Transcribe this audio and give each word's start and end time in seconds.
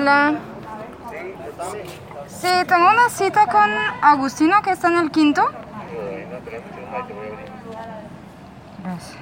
Hola. 0.00 0.38
Sí, 2.26 2.48
tengo 2.66 2.88
una 2.88 3.10
cita 3.10 3.46
con 3.48 3.70
Agustino 4.00 4.62
que 4.62 4.70
está 4.70 4.88
en 4.88 4.96
el 4.96 5.10
quinto. 5.10 5.42
Gracias. 8.82 9.18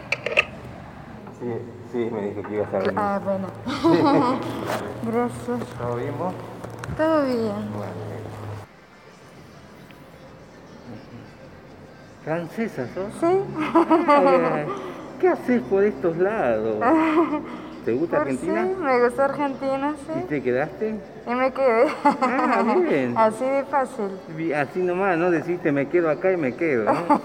Sí, 1.41 1.53
sí, 1.91 1.99
me 2.12 2.29
dijo 2.29 2.43
que 2.45 2.55
ibas 2.55 2.75
a 2.75 2.79
venir. 2.79 2.95
Ah, 2.97 3.21
bueno. 3.25 3.49
Gracias. 5.03 5.69
¿Todo 5.79 5.97
bien 5.97 6.17
vos? 6.17 6.34
Todo 6.97 7.25
bien. 7.25 7.73
Bueno. 7.75 7.93
¿Francesa 12.23 12.87
sos? 12.95 13.12
Sí. 13.19 13.41
¿Qué 15.21 15.29
haces 15.29 15.61
por 15.62 15.83
estos 15.83 16.17
lados? 16.19 16.77
¿Te 17.89 17.94
gusta 17.94 18.19
Por 18.19 18.27
Argentina? 18.27 18.67
Sí, 18.67 18.83
me 18.83 19.00
gusta 19.00 19.25
Argentina, 19.25 19.94
¿Y 19.97 20.19
sí. 20.20 20.27
te 20.28 20.42
quedaste? 20.42 20.94
Y 21.27 21.34
me 21.34 21.50
quedé. 21.50 21.86
Ah, 22.05 22.77
bien. 22.86 23.14
Así 23.17 23.47
de 23.47 23.64
fácil. 23.64 24.11
Así 24.55 24.81
nomás, 24.81 25.17
no 25.17 25.31
deciste 25.31 25.72
me 25.72 25.89
quedo 25.89 26.11
acá 26.11 26.31
y 26.31 26.36
me 26.36 26.55
quedo, 26.55 26.84
¿no? 26.84 27.22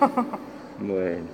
Bueno. 0.80 1.28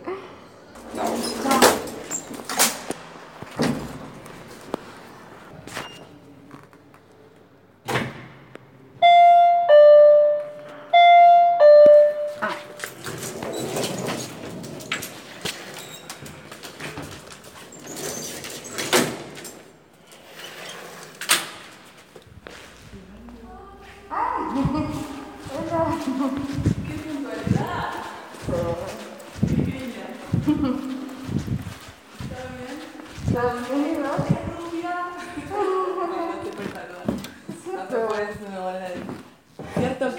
No 37.72 37.82
te 37.88 37.98
puedes 38.08 38.36
saludar. 38.38 38.94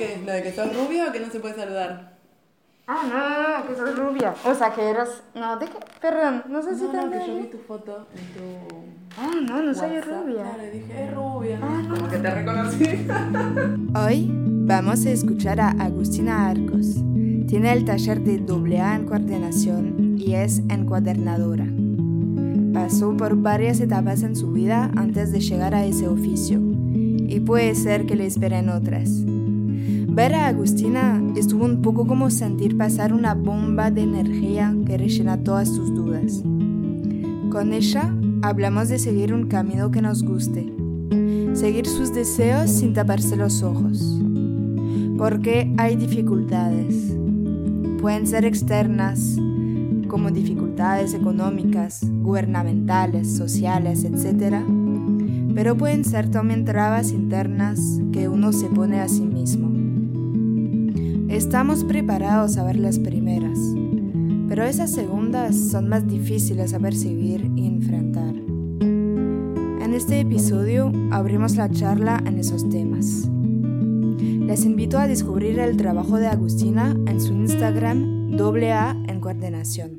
¿Cierto 0.00 0.20
que 0.20 0.26
lo 0.26 0.32
de 0.32 0.42
que 0.42 0.52
sos 0.52 0.76
rubia 0.76 1.08
o 1.08 1.12
que 1.12 1.20
no 1.20 1.30
se 1.30 1.40
puede 1.40 1.54
saludar? 1.54 2.16
Ah, 2.86 3.02
no, 3.08 3.18
no, 3.18 3.58
no, 3.58 3.68
que 3.68 3.76
soy 3.76 3.92
rubia. 3.92 4.34
O 4.44 4.54
sea, 4.54 4.72
que 4.72 4.88
eras... 4.88 5.22
No, 5.34 5.58
¿de 5.58 5.66
qué? 5.66 5.72
Perdón, 6.00 6.44
no 6.48 6.62
sé 6.62 6.74
si 6.74 6.84
No, 6.84 6.92
no, 7.06 7.10
que 7.10 7.18
yo 7.26 7.36
vi 7.36 7.46
tu 7.48 7.58
foto 7.58 8.06
en 8.16 8.34
tu 8.34 8.90
Ah, 9.18 9.30
no, 9.46 9.62
no 9.62 9.74
soy 9.74 9.90
WhatsApp. 9.90 10.24
rubia. 10.24 10.42
Claro, 10.42 10.62
y 10.66 10.78
dije, 10.78 11.04
es 11.04 11.14
rubia. 11.14 11.60
Como 11.60 12.08
que 12.08 12.16
te 12.16 12.30
reconocí. 12.30 13.06
Hoy 13.94 14.30
vamos 14.32 15.04
a 15.04 15.10
escuchar 15.10 15.60
a 15.60 15.70
Agustina 15.70 16.48
Arcos. 16.48 16.96
Tiene 17.46 17.72
el 17.72 17.84
taller 17.84 18.20
de 18.22 18.78
AA 18.78 18.96
en 18.96 19.04
coordinación 19.04 20.16
y 20.18 20.34
es 20.34 20.60
encuadernadora. 20.68 21.66
Pasó 22.72 23.16
por 23.16 23.36
varias 23.36 23.80
etapas 23.80 24.22
en 24.22 24.36
su 24.36 24.52
vida 24.52 24.90
antes 24.96 25.32
de 25.32 25.40
llegar 25.40 25.74
a 25.74 25.84
ese 25.84 26.08
oficio 26.08 26.60
y 26.60 27.40
puede 27.40 27.74
ser 27.74 28.06
que 28.06 28.14
le 28.16 28.26
esperen 28.26 28.68
otras. 28.68 29.10
Ver 30.12 30.34
a 30.34 30.48
Agustina 30.48 31.22
estuvo 31.36 31.64
un 31.64 31.82
poco 31.82 32.04
como 32.04 32.30
sentir 32.30 32.76
pasar 32.76 33.12
una 33.12 33.34
bomba 33.34 33.92
de 33.92 34.02
energía 34.02 34.74
que 34.84 34.98
rellena 34.98 35.36
todas 35.44 35.72
tus 35.72 35.94
dudas. 35.94 36.42
Con 37.50 37.72
ella 37.72 38.12
hablamos 38.42 38.88
de 38.88 38.98
seguir 38.98 39.32
un 39.32 39.46
camino 39.46 39.92
que 39.92 40.02
nos 40.02 40.24
guste, 40.24 40.72
seguir 41.54 41.86
sus 41.86 42.12
deseos 42.12 42.70
sin 42.70 42.92
taparse 42.92 43.36
los 43.36 43.62
ojos. 43.62 44.20
Porque 45.16 45.72
hay 45.76 45.94
dificultades. 45.94 47.16
Pueden 48.00 48.26
ser 48.26 48.44
externas, 48.44 49.36
como 50.08 50.32
dificultades 50.32 51.14
económicas, 51.14 52.00
gubernamentales, 52.04 53.36
sociales, 53.36 54.02
etc. 54.02 54.56
Pero 55.54 55.76
pueden 55.76 56.04
ser 56.04 56.30
también 56.30 56.64
trabas 56.64 57.12
internas 57.12 58.00
que 58.10 58.28
uno 58.28 58.52
se 58.52 58.66
pone 58.66 59.00
a 59.00 59.08
sí 59.08 59.22
mismo. 59.22 59.69
Estamos 61.40 61.84
preparados 61.84 62.58
a 62.58 62.64
ver 62.64 62.76
las 62.76 62.98
primeras, 62.98 63.58
pero 64.46 64.62
esas 64.62 64.90
segundas 64.92 65.56
son 65.56 65.88
más 65.88 66.06
difíciles 66.06 66.74
a 66.74 66.78
percibir 66.78 67.50
y 67.56 67.66
enfrentar. 67.66 68.34
En 69.82 69.94
este 69.94 70.20
episodio 70.20 70.92
abrimos 71.10 71.56
la 71.56 71.70
charla 71.70 72.22
en 72.26 72.38
esos 72.38 72.68
temas. 72.68 73.26
Les 74.20 74.66
invito 74.66 74.98
a 74.98 75.08
descubrir 75.08 75.58
el 75.60 75.78
trabajo 75.78 76.18
de 76.18 76.26
Agustina 76.26 76.94
en 77.06 77.18
su 77.22 77.32
Instagram 77.32 78.38
AA 78.38 78.90
en 79.08 79.20
coordinación. 79.20 79.98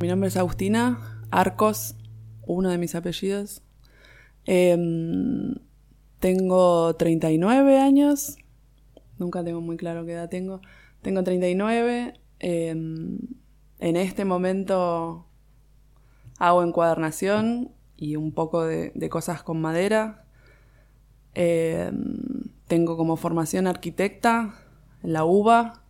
Mi 0.00 0.08
nombre 0.08 0.30
es 0.30 0.36
Agustina 0.36 1.22
Arcos, 1.30 1.94
uno 2.44 2.70
de 2.70 2.78
mis 2.78 2.96
apellidos. 2.96 3.62
Em, 4.46 5.54
tengo 6.18 6.96
39 6.96 7.78
años. 7.78 8.36
Nunca 9.18 9.44
tengo 9.44 9.60
muy 9.60 9.76
claro 9.76 10.04
qué 10.04 10.12
edad 10.12 10.28
tengo. 10.28 10.60
Tengo 11.02 11.22
39. 11.22 12.14
em, 12.40 13.18
en 13.80 13.96
este 13.96 14.24
momento 14.24 15.26
hago 16.38 16.62
encuadernación 16.62 17.72
y 17.96 18.16
un 18.16 18.32
poco 18.32 18.64
de, 18.64 19.08
cosas 19.10 19.42
con 19.42 19.60
madera. 19.60 20.24
Em, 21.34 22.50
tengo 22.66 22.96
como 22.96 23.16
formación 23.16 23.66
arquitecta 23.66 24.54
en 25.02 25.12
la 25.12 25.24
UBA, 25.24 25.82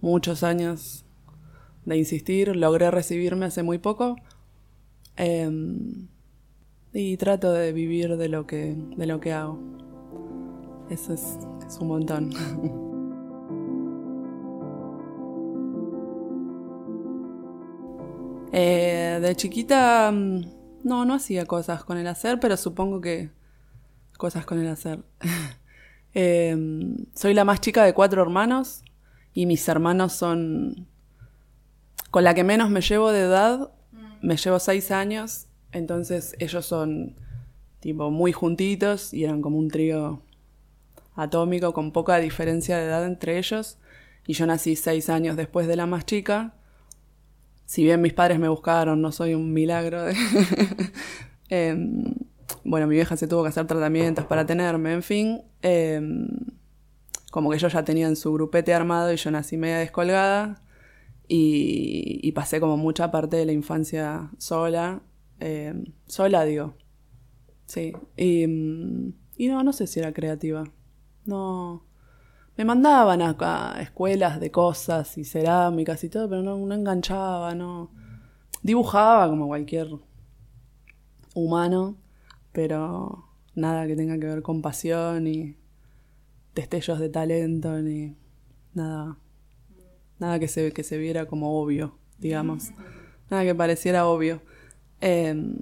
muchos 0.00 0.42
años 0.42 1.04
de 1.84 1.96
insistir, 1.96 2.56
logré 2.56 2.90
recibirme 2.90 3.46
hace 3.46 3.62
muy 3.62 3.78
poco. 3.78 4.16
Em, 5.16 6.08
y 6.92 7.16
trato 7.16 7.52
de 7.52 7.72
vivir 7.72 8.16
de 8.16 8.28
lo 8.28 8.46
que, 8.46 8.76
de 8.96 9.06
lo 9.06 9.20
que 9.20 9.32
hago. 9.32 9.58
Eso 10.90 11.14
es, 11.14 11.38
es 11.66 11.78
un 11.78 11.88
montón. 11.88 12.30
Eh, 18.56 19.18
de 19.20 19.34
chiquita, 19.34 20.12
mm, 20.12 20.44
no, 20.84 21.04
no 21.04 21.14
hacía 21.14 21.44
cosas 21.44 21.82
con 21.82 21.98
el 21.98 22.06
hacer, 22.06 22.38
pero 22.38 22.56
supongo 22.56 23.00
que 23.00 23.32
cosas 24.16 24.46
con 24.46 24.60
el 24.60 24.68
hacer. 24.68 25.02
Em, 26.16 27.06
soy 27.12 27.34
la 27.34 27.44
más 27.44 27.60
chica 27.60 27.82
de 27.82 27.92
cuatro 27.92 28.22
hermanos 28.22 28.84
y 29.32 29.46
mis 29.46 29.68
hermanos 29.68 30.12
son 30.12 30.86
con 32.12 32.22
la 32.22 32.34
que 32.34 32.44
menos 32.44 32.70
me 32.70 32.80
llevo 32.80 33.10
de 33.10 33.22
edad, 33.22 33.72
me 34.22 34.36
llevo 34.36 34.60
seis 34.60 34.92
años, 34.92 35.48
entonces 35.72 36.36
ellos 36.38 36.64
son 36.64 37.16
tipo 37.80 38.12
muy 38.12 38.30
juntitos 38.30 39.12
y 39.12 39.24
eran 39.24 39.42
como 39.42 39.58
un 39.58 39.66
trío 39.66 40.22
atómico 41.14 41.72
con 41.72 41.92
poca 41.92 42.16
diferencia 42.18 42.76
de 42.78 42.84
edad 42.86 43.04
entre 43.06 43.38
ellos 43.38 43.78
y 44.26 44.32
yo 44.34 44.46
nací 44.46 44.74
seis 44.76 45.08
años 45.10 45.36
después 45.36 45.66
de 45.66 45.76
la 45.76 45.86
más 45.86 46.04
chica. 46.06 46.54
Si 47.66 47.82
bien 47.84 48.00
mis 48.02 48.12
padres 48.12 48.38
me 48.38 48.48
buscaron, 48.48 49.00
no 49.00 49.12
soy 49.12 49.34
un 49.34 49.52
milagro. 49.52 50.02
de- 50.04 50.14
Em, 51.50 52.14
bueno, 52.64 52.86
mi 52.86 52.94
vieja 52.96 53.16
se 53.16 53.28
tuvo 53.28 53.42
que 53.42 53.50
hacer 53.50 53.66
tratamientos 53.66 54.24
para 54.26 54.46
tenerme, 54.46 54.92
en 54.94 55.02
fin. 55.02 55.42
em, 55.62 56.26
como 57.30 57.50
que 57.50 57.56
ellos 57.56 57.72
ya 57.72 57.84
tenían 57.84 58.16
su 58.16 58.32
grupete 58.32 58.72
armado 58.74 59.12
y 59.12 59.16
yo 59.16 59.30
nací 59.30 59.56
media 59.56 59.78
descolgada. 59.78 60.62
Y, 61.26 62.30
pasé 62.32 62.60
como 62.60 62.76
mucha 62.76 63.10
parte 63.10 63.36
de 63.36 63.46
la 63.46 63.52
infancia 63.52 64.30
sola. 64.38 65.02
eh, 65.40 65.74
sola, 66.06 66.44
digo. 66.44 66.74
Sí. 67.66 67.92
Y, 68.16 68.44
y 69.36 69.48
no, 69.48 69.62
no 69.62 69.72
sé 69.72 69.86
si 69.86 70.00
era 70.00 70.12
creativa. 70.12 70.64
No, 71.26 71.84
me 72.56 72.64
mandaban 72.64 73.22
a, 73.22 73.36
a 73.38 73.82
escuelas 73.82 74.40
de 74.40 74.50
cosas 74.50 75.16
y 75.18 75.24
cerámicas 75.24 76.04
y 76.04 76.08
todo, 76.08 76.28
pero 76.28 76.42
no, 76.42 76.56
no 76.56 76.74
enganchaba, 76.74 77.54
no. 77.54 77.90
Dibujaba 78.62 79.28
como 79.28 79.46
cualquier 79.46 79.88
humano, 81.34 81.96
pero 82.52 83.28
nada 83.54 83.86
que 83.86 83.96
tenga 83.96 84.18
que 84.18 84.26
ver 84.26 84.42
con 84.42 84.62
pasión 84.62 85.24
ni 85.24 85.56
destellos 86.54 86.98
de 87.00 87.08
talento 87.08 87.80
ni 87.80 88.16
nada 88.74 89.18
nada 90.18 90.38
que 90.38 90.48
se, 90.48 90.72
que 90.72 90.82
se 90.82 90.98
viera 90.98 91.26
como 91.26 91.60
obvio, 91.60 91.98
digamos. 92.18 92.70
Nada 93.30 93.44
que 93.44 93.54
pareciera 93.54 94.06
obvio. 94.06 94.42
Em, 95.00 95.56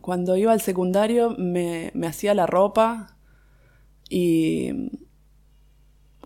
cuando 0.00 0.36
iba 0.36 0.52
al 0.52 0.60
secundario 0.60 1.30
me, 1.38 1.90
me 1.94 2.06
hacía 2.06 2.34
la 2.34 2.46
ropa 2.46 3.16
y 4.08 4.90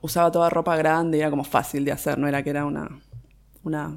usaba 0.02 0.31
toda 0.31 0.50
ropa 0.50 0.76
grande, 0.76 1.19
y 1.19 1.20
era 1.20 1.31
como 1.31 1.44
fácil 1.44 1.85
de 1.85 1.93
hacer, 1.93 2.19
no 2.19 2.29
era 2.29 2.43
que 2.43 2.50
era 2.50 2.64
una, 2.64 2.88
una, 3.62 3.97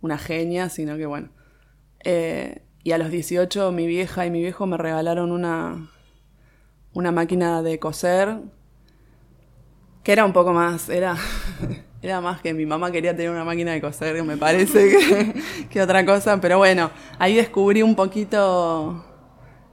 una, 0.00 0.18
genia, 0.18 0.68
sino 0.68 0.96
que 0.96 1.06
bueno. 1.06 1.28
Eh, 2.04 2.62
y 2.82 2.92
a 2.92 2.98
los 2.98 3.10
18 3.10 3.72
mi 3.72 3.86
vieja 3.86 4.26
y 4.26 4.30
mi 4.30 4.40
viejo 4.40 4.66
me 4.66 4.76
regalaron 4.76 5.32
una, 5.32 5.88
una 6.92 7.12
máquina 7.12 7.62
de 7.62 7.78
coser 7.78 8.40
que 10.02 10.12
era 10.12 10.24
un 10.26 10.34
poco 10.34 10.52
más, 10.52 10.90
era, 10.90 11.16
era 12.02 12.20
más 12.20 12.42
que 12.42 12.52
mi 12.52 12.66
mamá 12.66 12.92
quería 12.92 13.16
tener 13.16 13.30
una 13.30 13.44
máquina 13.44 13.72
de 13.72 13.80
coser, 13.80 14.22
me 14.22 14.36
parece, 14.36 14.90
que, 14.98 15.34
que 15.70 15.82
otra 15.82 16.04
cosa, 16.04 16.40
pero 16.40 16.58
bueno, 16.58 16.90
ahí 17.18 17.34
descubrí 17.34 17.82
un 17.82 17.96
poquito 17.96 19.02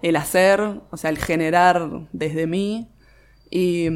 el 0.02 0.16
hacer, 0.16 0.62
o 0.90 0.98
sea, 0.98 1.10
el 1.10 1.18
generar 1.18 2.08
desde 2.14 2.48
mí 2.48 2.90
y, 3.50 3.90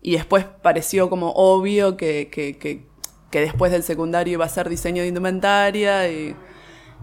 y 0.00 0.12
después 0.12 0.44
pareció 0.44 1.10
como 1.10 1.32
obvio 1.32 1.96
que, 1.96 2.28
que, 2.30 2.58
que, 2.58 3.40
después 3.40 3.72
del 3.72 3.82
secundario 3.82 4.34
iba 4.34 4.44
a 4.44 4.48
ser 4.48 4.68
diseño 4.68 5.02
de 5.02 5.08
indumentaria 5.08 6.10
y, 6.10 6.36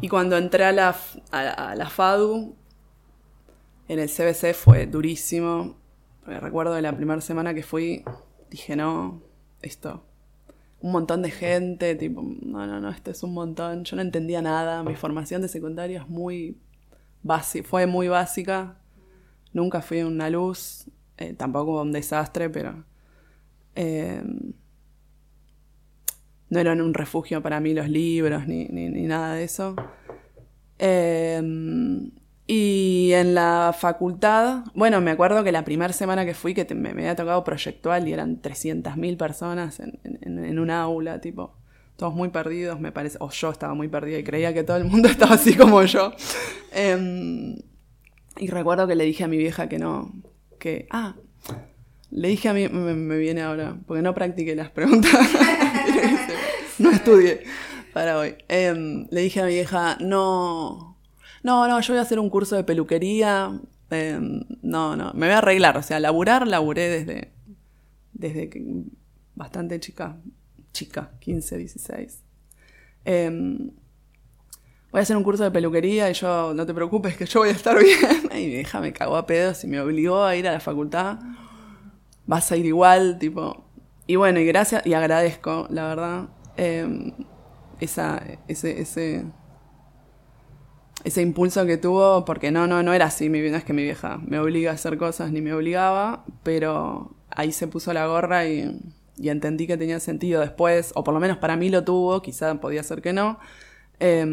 cuando 0.10 0.38
entré 0.38 0.66
a 0.66 0.72
la, 0.72 0.96
a, 1.32 1.40
a 1.72 1.76
la 1.76 1.90
FADU, 1.90 2.56
en 3.88 4.00
el 4.00 4.10
CBC 4.10 4.54
fue 4.54 4.86
durísimo. 4.86 5.76
Recuerdo 6.26 6.74
de 6.74 6.82
la 6.82 6.96
primera 6.96 7.22
semana 7.22 7.54
que 7.54 7.64
fui, 7.64 8.04
dije, 8.50 8.76
no, 8.76 9.22
esto. 9.62 10.04
Un 10.82 10.92
montón 10.92 11.22
de 11.22 11.32
gente, 11.32 11.96
tipo, 11.96 12.22
no, 12.22 12.68
no, 12.68 12.80
no, 12.80 12.90
esto 12.90 13.12
es 13.12 13.24
un 13.24 13.34
montón. 13.34 13.84
Yo 13.84 13.96
no 13.96 14.02
entendía 14.02 14.42
nada. 14.42 14.84
Mi 14.84 14.96
formación 14.96 15.42
de 15.42 15.48
secundaria 15.48 16.02
es 16.02 16.08
muy 16.08 16.58
fue 17.64 17.88
muy 17.88 18.08
básica. 18.08 18.78
Nunca 19.54 19.82
fui 19.82 20.04
una 20.04 20.30
luz, 20.30 20.86
eh, 21.18 21.34
tampoco 21.34 21.82
un 21.82 21.92
desastre, 21.92 22.50
pero 22.50 22.84
eh, 23.76 24.22
no 26.50 26.60
eran 26.60 26.82
un 26.82 26.94
refugio 26.94 27.42
para 27.42 27.60
mí 27.60 27.74
los 27.74 27.90
libros 27.90 28.48
ni, 28.48 28.66
ni, 28.66 28.90
nada 29.08 29.36
de 29.36 29.44
eso. 29.44 29.76
Eh, 30.80 31.42
y 32.48 33.12
en 33.14 33.34
la 33.34 33.76
facultad, 33.78 34.66
bueno, 34.76 35.02
me 35.02 35.12
acuerdo 35.12 35.44
que 35.44 35.52
la 35.52 35.66
primera 35.66 35.94
semana 35.94 36.26
que 36.26 36.36
fui, 36.36 36.54
que 36.54 36.76
me, 36.76 36.90
había 36.90 37.16
tocado 37.16 37.44
proyectual 37.44 38.08
y 38.08 38.14
eran 38.14 38.42
300.000 38.42 39.18
personas 39.18 39.80
en, 39.80 40.00
en, 40.04 40.60
un 40.60 40.70
aula, 40.70 41.20
tipo, 41.22 41.56
todos 41.96 42.14
muy 42.14 42.30
perdidos, 42.30 42.80
me 42.80 42.92
parece, 42.92 43.18
o 43.20 43.32
yo 43.32 43.50
estaba 43.50 43.74
muy 43.74 43.88
perdida 43.88 44.20
y 44.20 44.24
creía 44.24 44.54
que 44.54 44.64
todo 44.64 44.78
el 44.78 44.86
mundo 44.86 45.08
estaba 45.10 45.36
así 45.36 45.56
como 45.56 45.82
yo. 45.84 46.14
Eh, 46.72 47.56
y 48.38 48.48
recuerdo 48.48 48.86
que 48.88 48.96
le 48.96 49.06
dije 49.06 49.24
a 49.24 49.28
mi 49.28 49.38
vieja 49.38 49.68
que 49.68 49.80
no, 49.80 50.12
que, 50.66 50.88
ah, 50.90 51.16
le 52.10 52.28
dije 52.30 52.50
a 52.50 52.54
mí, 52.54 52.68
me, 52.70 53.18
viene 53.18 53.44
ahora, 53.44 53.78
porque 53.86 54.02
no 54.02 54.16
practiqué 54.16 54.56
las 54.56 54.72
preguntas, 54.72 55.12
no 56.80 56.90
estudié 56.90 57.44
para 57.94 58.18
hoy. 58.18 58.34
Eh, 58.50 59.06
le 59.12 59.22
dije 59.22 59.42
a 59.42 59.46
mi 59.46 59.54
vieja, 59.54 59.96
no 60.02 60.98
no, 61.44 61.68
no, 61.68 61.80
yo 61.80 61.94
voy 61.94 62.00
a 62.00 62.02
hacer 62.02 62.18
un 62.18 62.32
curso 62.32 62.56
de 62.56 62.64
peluquería, 62.64 63.62
eh, 63.92 64.20
no, 64.64 64.96
no, 64.96 65.14
me 65.14 65.28
voy 65.28 65.36
a 65.36 65.38
arreglar, 65.38 65.78
o 65.78 65.84
sea, 65.84 66.00
laburar, 66.00 66.48
laburé 66.48 66.90
desde, 66.90 67.32
desde 68.14 68.50
bastante 69.36 69.80
chica, 69.80 70.18
chica, 70.74 71.12
15, 71.20 71.58
16. 71.58 72.24
Eh, 73.06 73.70
voy 74.92 75.00
a 75.00 75.02
hacer 75.02 75.18
un 75.18 75.24
curso 75.24 75.44
de 75.44 75.52
peluquería 75.52 76.10
y 76.10 76.14
yo, 76.14 76.54
no 76.54 76.66
te 76.66 76.74
preocupes, 76.74 77.18
que 77.18 77.26
yo 77.26 77.42
voy 77.42 77.50
a 77.50 77.54
estar 77.54 77.78
bien. 77.84 78.30
Y 78.32 78.48
mi 78.48 78.60
hija 78.62 78.80
me 78.80 78.94
cagó 78.94 79.18
a 79.18 79.26
pedos 79.26 79.64
y 79.64 79.68
me 79.68 79.80
obligó 79.80 80.24
a 80.24 80.36
ir 80.36 80.48
a 80.48 80.52
la 80.52 80.60
facultad. 80.60 81.18
Vas 82.26 82.52
a 82.52 82.58
ir 82.58 82.66
igual, 82.66 83.18
tipo. 83.20 83.66
Y 84.08 84.16
bueno, 84.16 84.40
y 84.40 84.46
gracias, 84.46 84.86
y 84.86 84.94
agradezco, 84.94 85.68
la 85.70 85.88
verdad, 85.88 86.30
eh, 86.58 87.14
esa, 87.80 88.22
ese, 88.48 88.80
ese, 88.82 89.26
ese 91.04 91.22
impulso 91.22 91.66
que 91.66 91.78
tuvo, 91.78 92.24
porque 92.26 92.52
no, 92.52 92.68
no, 92.68 92.84
no 92.84 92.94
era 92.94 93.06
así, 93.06 93.30
no 93.30 93.38
es 93.38 93.64
que 93.64 93.74
mi 93.74 93.84
vieja 93.84 94.20
me 94.26 94.40
obliga 94.40 94.72
a 94.72 94.76
hacer 94.76 94.98
cosas 94.98 95.32
ni 95.32 95.42
me 95.42 95.54
obligaba, 95.54 96.24
pero 96.44 97.16
ahí 97.30 97.52
se 97.52 97.68
puso 97.68 97.94
la 97.94 98.06
gorra 98.08 98.46
y, 98.48 98.80
y 99.18 99.30
entendí 99.30 99.68
que 99.68 99.78
tenía 99.78 100.00
sentido 100.00 100.42
después, 100.42 100.92
o 100.96 101.04
por 101.04 101.14
lo 101.14 101.20
menos 101.20 101.38
para 101.38 101.56
mí 101.56 101.70
lo 101.70 101.84
tuvo, 101.84 102.22
quizá 102.22 102.56
podía 102.56 102.84
ser 102.84 103.02
que 103.02 103.14
no. 103.14 103.40
Eh, 104.00 104.26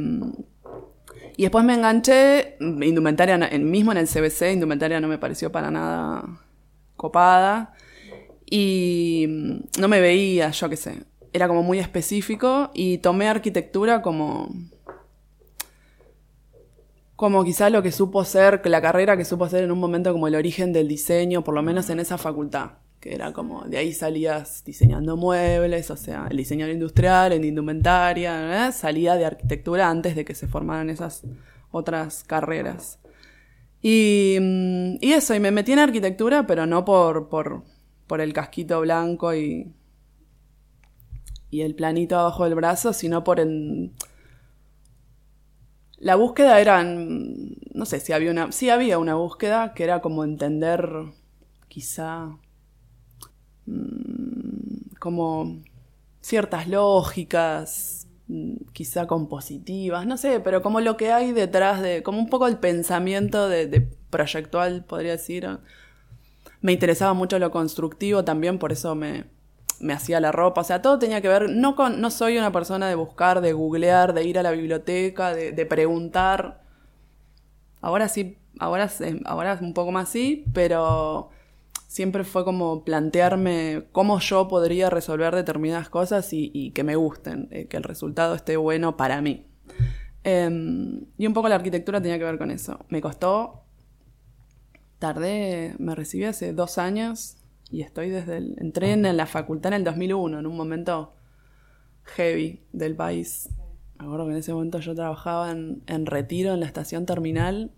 y 1.36 1.42
después 1.42 1.64
me 1.64 1.74
enganché, 1.74 2.56
indumentaria, 2.60 3.38
mismo 3.58 3.92
en 3.92 3.98
el 3.98 4.06
CBC, 4.06 4.52
indumentaria 4.52 5.00
no 5.00 5.08
me 5.08 5.18
pareció 5.18 5.50
para 5.50 5.70
nada 5.70 6.24
copada. 6.96 7.74
Y 8.48 9.62
no 9.78 9.88
me 9.88 10.00
veía, 10.00 10.50
yo 10.50 10.68
qué 10.68 10.76
sé, 10.76 11.04
era 11.32 11.48
como 11.48 11.62
muy 11.62 11.78
específico 11.78 12.70
y 12.74 12.98
tomé 12.98 13.28
arquitectura 13.28 14.02
como 14.02 14.50
como 17.16 17.44
quizá 17.44 17.70
lo 17.70 17.84
que 17.84 17.92
supo 17.92 18.24
ser, 18.24 18.60
la 18.64 18.82
carrera 18.82 19.16
que 19.16 19.24
supo 19.24 19.48
ser 19.48 19.62
en 19.62 19.70
un 19.70 19.78
momento 19.78 20.12
como 20.12 20.26
el 20.26 20.34
origen 20.34 20.72
del 20.72 20.88
diseño, 20.88 21.44
por 21.44 21.54
lo 21.54 21.62
menos 21.62 21.88
en 21.88 22.00
esa 22.00 22.18
facultad, 22.18 22.72
que 23.02 23.14
era 23.16 23.32
como, 23.32 23.64
de 23.64 23.78
ahí 23.78 23.92
salías 23.92 24.62
diseñando 24.64 25.16
muebles, 25.16 25.90
o 25.90 25.96
sea, 25.96 26.28
el 26.30 26.36
diseño 26.36 26.68
industrial, 26.68 27.32
en 27.32 27.42
indumentaria, 27.42 28.70
salía 28.70 29.16
de 29.16 29.24
arquitectura 29.26 29.90
antes 29.90 30.14
de 30.14 30.24
que 30.24 30.36
se 30.36 30.46
formaran 30.46 30.88
esas 30.88 31.24
otras 31.72 32.22
carreras. 32.22 33.00
Y, 33.82 34.36
y 35.00 35.12
eso, 35.12 35.34
y 35.34 35.40
me 35.40 35.50
metí 35.50 35.72
en 35.72 35.80
arquitectura, 35.80 36.46
pero 36.46 36.64
no 36.64 36.84
por, 36.84 37.28
por, 37.28 37.64
por 38.06 38.20
el 38.20 38.32
casquito 38.32 38.80
blanco 38.80 39.34
y, 39.34 39.74
y 41.50 41.62
el 41.62 41.74
planito 41.74 42.16
abajo 42.16 42.44
del 42.44 42.54
brazo, 42.54 42.92
sino 42.92 43.24
por 43.24 43.40
el 43.40 43.90
la 45.98 46.16
búsqueda 46.16 46.60
era, 46.60 46.84
no 46.84 47.84
sé 47.84 48.00
si 48.00 48.12
había 48.12 48.30
una, 48.30 48.52
sí 48.52 48.70
había 48.70 48.98
una 48.98 49.14
búsqueda 49.14 49.72
que 49.74 49.84
era 49.84 50.00
como 50.00 50.24
entender 50.24 50.88
quizá 51.68 52.38
como 54.98 55.62
ciertas 56.20 56.68
lógicas, 56.68 58.08
mm, 58.28 58.54
quizá 58.72 59.06
compositivas, 59.06 60.06
no 60.06 60.16
sé, 60.16 60.40
pero 60.40 60.62
como 60.62 60.80
lo 60.80 60.96
que 60.96 61.12
hay 61.12 61.32
detrás 61.32 61.82
de, 61.82 62.02
como 62.02 62.18
un 62.18 62.28
poco 62.28 62.46
el 62.46 62.58
pensamiento 62.58 63.48
de, 63.48 63.66
de 63.66 63.80
proyectual, 64.10 64.84
podría 64.84 65.12
decir. 65.12 65.48
Me 66.60 66.72
interesaba 66.72 67.12
mucho 67.12 67.40
lo 67.40 67.50
constructivo 67.50 68.24
también, 68.24 68.58
por 68.60 68.70
eso 68.70 68.94
me, 68.94 69.24
me 69.80 69.92
hacía 69.92 70.20
la 70.20 70.30
ropa, 70.30 70.60
o 70.60 70.64
sea, 70.64 70.80
todo 70.80 70.98
tenía 70.98 71.20
que 71.20 71.28
ver, 71.28 71.50
no, 71.50 71.74
con, 71.74 72.00
no 72.00 72.10
soy 72.10 72.38
una 72.38 72.52
persona 72.52 72.88
de 72.88 72.94
buscar, 72.94 73.40
de 73.40 73.52
googlear, 73.52 74.14
de 74.14 74.24
ir 74.24 74.38
a 74.38 74.44
la 74.44 74.52
biblioteca, 74.52 75.34
de, 75.34 75.50
de 75.52 75.66
preguntar. 75.66 76.62
Ahora 77.80 78.08
sí, 78.08 78.38
ahora, 78.60 78.88
ahora 79.24 79.54
es 79.54 79.60
un 79.60 79.74
poco 79.74 79.90
más 79.90 80.08
sí, 80.08 80.44
pero 80.54 81.30
siempre 81.92 82.24
fue 82.24 82.42
como 82.42 82.84
plantearme 82.84 83.84
cómo 83.92 84.18
yo 84.18 84.48
podría 84.48 84.88
resolver 84.88 85.34
determinadas 85.34 85.90
cosas 85.90 86.26
y, 86.32 86.70
que 86.70 86.84
me 86.84 86.96
gusten, 86.96 87.48
eh, 87.50 87.66
que 87.66 87.76
el 87.76 87.82
resultado 87.82 88.34
esté 88.34 88.56
bueno 88.56 88.96
para 88.96 89.20
mí. 89.20 89.46
Eh, 90.24 90.48
y 91.18 91.26
un 91.26 91.34
poco 91.34 91.50
la 91.50 91.56
arquitectura 91.56 92.00
tenía 92.00 92.18
que 92.18 92.24
ver 92.24 92.38
con 92.38 92.50
eso. 92.50 92.86
Me 92.88 93.02
costó, 93.02 93.66
tardé, 94.98 95.74
me 95.78 95.94
recibí 95.94 96.24
hace 96.24 96.54
dos 96.54 96.78
años 96.78 97.36
y 97.70 97.82
estoy 97.82 98.08
desde 98.08 98.38
el, 98.38 98.56
entré 98.58 98.92
en 98.92 99.14
la 99.14 99.26
facultad 99.26 99.74
en 99.74 99.80
el 99.80 99.84
2001, 99.84 100.38
en 100.38 100.46
un 100.46 100.56
momento 100.56 101.14
heavy 102.04 102.62
del 102.72 102.96
país. 102.96 103.50
Me 103.98 104.06
acuerdo 104.06 104.24
que 104.28 104.32
en 104.32 104.38
ese 104.38 104.54
momento 104.54 104.80
yo 104.80 104.94
trabajaba 104.94 105.50
en, 105.50 105.82
en 105.86 106.06
Retiro, 106.06 106.54
en 106.54 106.60
la 106.60 106.66
estación 106.66 107.04
terminal, 107.04 107.70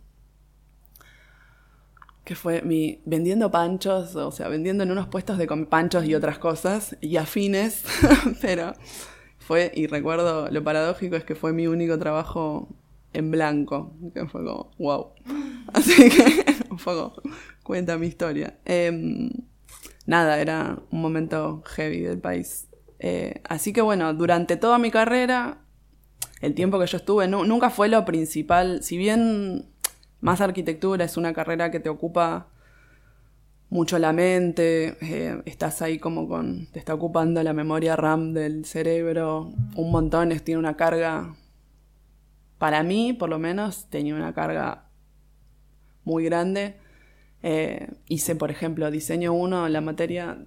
que 2.24 2.34
fue 2.34 2.62
mi 2.62 3.00
vendiendo 3.04 3.50
panchos, 3.50 4.16
o 4.16 4.30
sea, 4.32 4.48
vendiendo 4.48 4.82
en 4.82 4.90
unos 4.90 5.08
puestos 5.08 5.36
de 5.38 5.46
panchos 5.68 6.04
y 6.06 6.14
otras 6.14 6.38
cosas, 6.38 6.96
y 7.00 7.16
afines, 7.16 7.84
pero 8.40 8.72
fue, 9.38 9.70
y 9.74 9.86
recuerdo, 9.86 10.50
lo 10.50 10.64
paradójico 10.64 11.16
es 11.16 11.24
que 11.24 11.34
fue 11.34 11.52
mi 11.52 11.66
único 11.66 11.98
trabajo 11.98 12.68
en 13.12 13.30
blanco, 13.30 13.92
que 14.14 14.26
fue 14.26 14.44
como, 14.44 14.70
wow. 14.78 15.12
Así 15.72 16.08
que 16.10 16.44
un 16.70 16.78
poco 16.78 17.20
cuenta 17.62 17.98
mi 17.98 18.06
historia. 18.06 18.58
Eh, 18.64 19.30
nada, 20.06 20.40
era 20.40 20.78
un 20.90 21.00
momento 21.00 21.62
heavy 21.66 22.00
del 22.00 22.18
país. 22.18 22.68
Eh, 22.98 23.42
así 23.44 23.72
que 23.72 23.80
bueno, 23.82 24.14
durante 24.14 24.56
toda 24.56 24.78
mi 24.78 24.90
carrera, 24.90 25.58
el 26.40 26.54
tiempo 26.54 26.78
que 26.78 26.86
yo 26.86 26.96
estuve, 26.96 27.28
nu- 27.28 27.44
nunca 27.44 27.70
fue 27.70 27.88
lo 27.88 28.04
principal, 28.04 28.82
si 28.82 28.96
bien 28.96 29.66
más 30.24 30.40
arquitectura 30.40 31.04
es 31.04 31.16
una 31.16 31.32
carrera 31.34 31.70
que 31.70 31.80
te 31.80 31.88
ocupa 31.90 32.48
mucho 33.70 33.98
la 33.98 34.12
mente, 34.12 34.96
eh, 35.02 35.42
estás 35.46 35.82
ahí 35.82 35.98
como 35.98 36.28
con, 36.28 36.66
te 36.72 36.78
está 36.78 36.94
ocupando 36.94 37.42
la 37.42 37.52
memoria 37.52 37.96
RAM 37.96 38.32
del 38.32 38.64
cerebro, 38.64 39.52
un 39.74 39.90
montón, 39.90 40.32
es- 40.32 40.42
tiene 40.44 40.58
una 40.60 40.76
carga, 40.76 41.34
para 42.58 42.82
mí 42.82 43.12
por 43.12 43.28
lo 43.28 43.38
menos, 43.38 43.86
tenía 43.90 44.14
una 44.14 44.32
carga 44.32 44.84
muy 46.04 46.24
grande. 46.24 46.76
Eh, 47.42 47.88
hice, 48.08 48.36
por 48.36 48.50
ejemplo, 48.50 48.90
diseño 48.90 49.32
1, 49.32 49.68
la 49.68 49.80
materia 49.80 50.38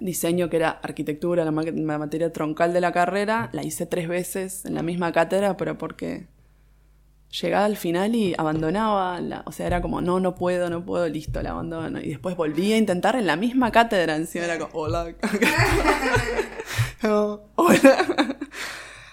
diseño 0.00 0.50
que 0.50 0.56
era 0.56 0.70
arquitectura, 0.70 1.44
la, 1.44 1.52
ma- 1.52 1.62
la 1.62 1.98
materia 1.98 2.32
troncal 2.32 2.72
de 2.72 2.80
la 2.80 2.92
carrera, 2.92 3.50
la 3.52 3.62
hice 3.64 3.86
tres 3.86 4.08
veces 4.08 4.64
en 4.64 4.74
la 4.74 4.82
misma 4.82 5.12
cátedra, 5.12 5.56
pero 5.56 5.78
porque 5.78 6.26
llegaba 7.40 7.64
al 7.64 7.76
final 7.76 8.14
y 8.14 8.34
abandonaba, 8.36 9.20
la- 9.20 9.42
o 9.46 9.52
sea, 9.52 9.66
era 9.66 9.80
como, 9.82 10.00
no, 10.00 10.20
no 10.20 10.34
puedo, 10.34 10.68
no 10.70 10.84
puedo, 10.84 11.08
listo, 11.08 11.42
la 11.42 11.50
abandono. 11.50 12.00
Y 12.00 12.10
después 12.10 12.36
volví 12.36 12.72
a 12.72 12.76
intentar 12.76 13.16
en 13.16 13.26
la 13.26 13.36
misma 13.36 13.70
cátedra, 13.72 14.16
encima 14.16 14.44
era 14.44 14.58
como, 14.58 14.72
hola. 14.78 15.14
Como, 17.00 17.40
hola. 17.56 18.36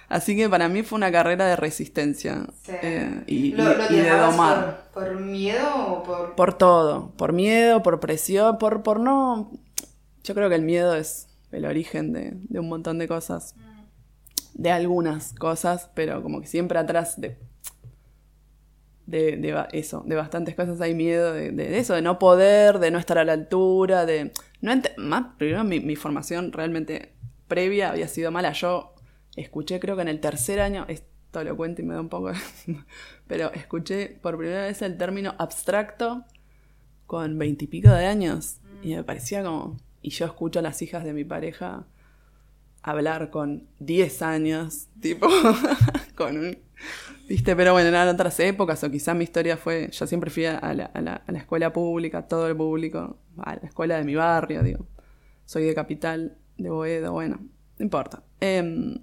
Así 0.09 0.35
que 0.35 0.49
para 0.49 0.67
mí 0.69 0.81
fue 0.81 0.97
una 0.97 1.11
carrera 1.11 1.45
de 1.45 1.55
resistencia 1.55 2.47
Sí. 2.63 2.71
eh, 2.81 3.23
y, 3.27 3.51
¿Lo, 3.51 3.63
lo 3.75 3.83
y 3.91 3.97
de 3.97 4.09
domar. 4.09 4.89
Por, 4.91 5.05
por 5.05 5.19
miedo 5.19 5.67
o 5.87 6.03
por...? 6.03 6.35
Por 6.35 6.53
todo, 6.57 7.11
por 7.15 7.31
miedo, 7.31 7.83
por 7.83 7.99
presión, 7.99 8.57
por, 8.57 8.81
por 8.81 8.99
no... 8.99 9.51
Yo 10.23 10.33
creo 10.33 10.49
que 10.49 10.55
el 10.55 10.63
miedo 10.63 10.95
es 10.95 11.27
el 11.51 11.65
origen 11.65 12.11
de, 12.13 12.31
de 12.33 12.59
un 12.59 12.67
montón 12.69 12.97
de 12.97 13.07
cosas, 13.07 13.53
de 14.55 14.71
algunas 14.71 15.33
cosas, 15.33 15.89
pero 15.93 16.21
como 16.23 16.41
que 16.41 16.47
siempre 16.47 16.77
atrás 16.79 17.19
de, 17.21 17.37
de, 19.09 19.37
de 19.37 19.67
eso, 19.71 20.03
de 20.05 20.15
bastantes 20.15 20.55
cosas 20.55 20.79
hay 20.81 20.93
miedo 20.93 21.33
de, 21.33 21.79
eso, 21.79 21.95
de 21.95 22.01
no 22.01 22.19
poder, 22.19 22.79
de 22.79 22.91
no 22.91 22.99
estar 22.99 23.17
a 23.17 23.25
la 23.25 23.33
altura, 23.33 24.05
de... 24.05 24.31
No 24.61 24.71
más, 24.97 25.35
primero 25.37 25.63
mi, 25.63 25.79
mi 25.79 25.95
formación 25.95 26.51
realmente 26.51 27.13
previa 27.47 27.89
había 27.89 28.07
sido 28.07 28.31
mala. 28.31 28.51
Yo 28.51 28.93
escuché, 29.35 29.79
creo 29.79 29.95
que 29.95 30.03
en 30.03 30.09
el 30.09 30.19
tercer 30.19 30.59
año, 30.59 30.85
esto 30.87 31.43
lo 31.43 31.57
cuento 31.57 31.81
y 31.81 31.85
me 31.85 31.95
da 31.95 32.01
un 32.01 32.09
poco... 32.09 32.31
pero 33.27 33.51
escuché 33.53 34.17
por 34.21 34.37
primera 34.37 34.63
vez 34.63 34.81
el 34.81 34.97
término 34.97 35.33
abstracto 35.39 36.25
con 37.07 37.39
veintipico 37.39 37.89
de 37.89 38.05
años. 38.05 38.57
Y 38.83 38.95
me 38.95 39.03
parecía 39.03 39.43
como... 39.43 39.77
Y 40.01 40.11
yo 40.11 40.25
escucho 40.25 40.59
a 40.59 40.61
las 40.61 40.81
hijas 40.81 41.03
de 41.03 41.13
mi 41.13 41.23
pareja 41.23 41.85
hablar 42.81 43.29
con 43.29 43.67
10 43.79 44.21
años, 44.21 44.87
tipo, 45.01 45.27
con 46.19 46.37
un... 46.37 46.57
¿Viste? 47.27 47.55
Pero 47.55 47.73
bueno, 47.73 47.89
eran 47.89 48.07
otras 48.09 48.39
épocas, 48.39 48.83
o 48.83 48.91
quizás 48.91 49.15
mi 49.15 49.23
historia 49.25 49.57
fue... 49.57 49.89
Yo 49.91 50.07
siempre 50.07 50.29
fui 50.31 50.45
a 50.45 50.59
la, 50.73 50.85
a 50.85 51.01
la- 51.01 51.23
a 51.27 51.31
la 51.31 51.39
escuela 51.39 51.73
pública, 51.73 52.27
todo 52.27 52.47
el 52.47 52.55
público, 52.55 53.17
a 53.37 53.55
la 53.55 53.67
escuela 53.67 53.97
de 53.97 54.03
mi 54.05 54.15
barrio, 54.15 54.63
digo. 54.63 54.85
Soy 55.45 55.63
de 55.65 55.73
Capital, 55.75 56.37
de 56.57 56.69
Boedo, 56.69 57.11
bueno, 57.13 57.39
no 57.77 57.83
importa. 57.83 58.23
Em, 58.39 58.99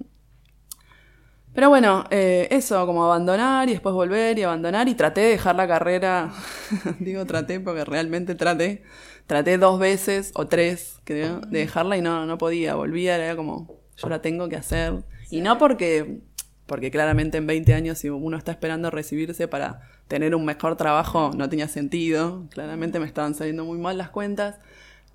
pero 1.55 1.71
bueno, 1.71 2.05
eh, 2.11 2.49
eso, 2.51 2.85
como 2.85 3.05
abandonar 3.05 3.69
y 3.69 3.73
después 3.73 3.95
volver 3.95 4.39
y 4.39 4.43
abandonar 4.43 4.89
y 4.89 4.95
traté 4.95 5.23
de 5.23 5.29
dejar 5.31 5.55
la 5.57 5.67
carrera, 5.67 6.33
digo 7.01 7.25
traté 7.25 7.61
porque 7.61 7.83
realmente 7.85 8.35
traté, 8.35 8.83
traté 9.27 9.57
dos 9.57 9.79
veces 9.79 10.33
o 10.35 10.47
tres, 10.47 11.01
creo, 11.05 11.41
de 11.41 11.61
dejarla 11.61 11.97
y 11.97 12.03
no, 12.03 12.27
no 12.27 12.37
podía, 12.37 12.75
volvía, 12.75 13.17
era 13.17 13.37
como, 13.37 13.81
yo 13.97 14.09
la 14.11 14.21
tengo 14.21 14.51
que 14.51 14.57
hacer. 14.57 15.05
Y 15.31 15.41
no 15.41 15.57
porque, 15.57 16.21
porque 16.67 16.91
claramente 16.91 17.39
en 17.39 17.47
20 17.47 17.75
años 17.75 17.99
si 17.99 18.11
uno 18.11 18.37
está 18.37 18.53
esperando 18.53 18.91
recibirse 18.91 19.49
para 19.49 19.83
tener 20.09 20.35
un 20.35 20.45
mejor 20.45 20.77
trabajo 20.77 21.31
no 21.37 21.49
tenía 21.49 21.69
sentido, 21.69 22.47
claramente 22.51 22.99
me 23.01 23.07
estaban 23.07 23.35
saliendo 23.35 23.65
muy 23.65 23.79
mal 23.79 23.99
las 23.99 24.11
cuentas, 24.11 24.57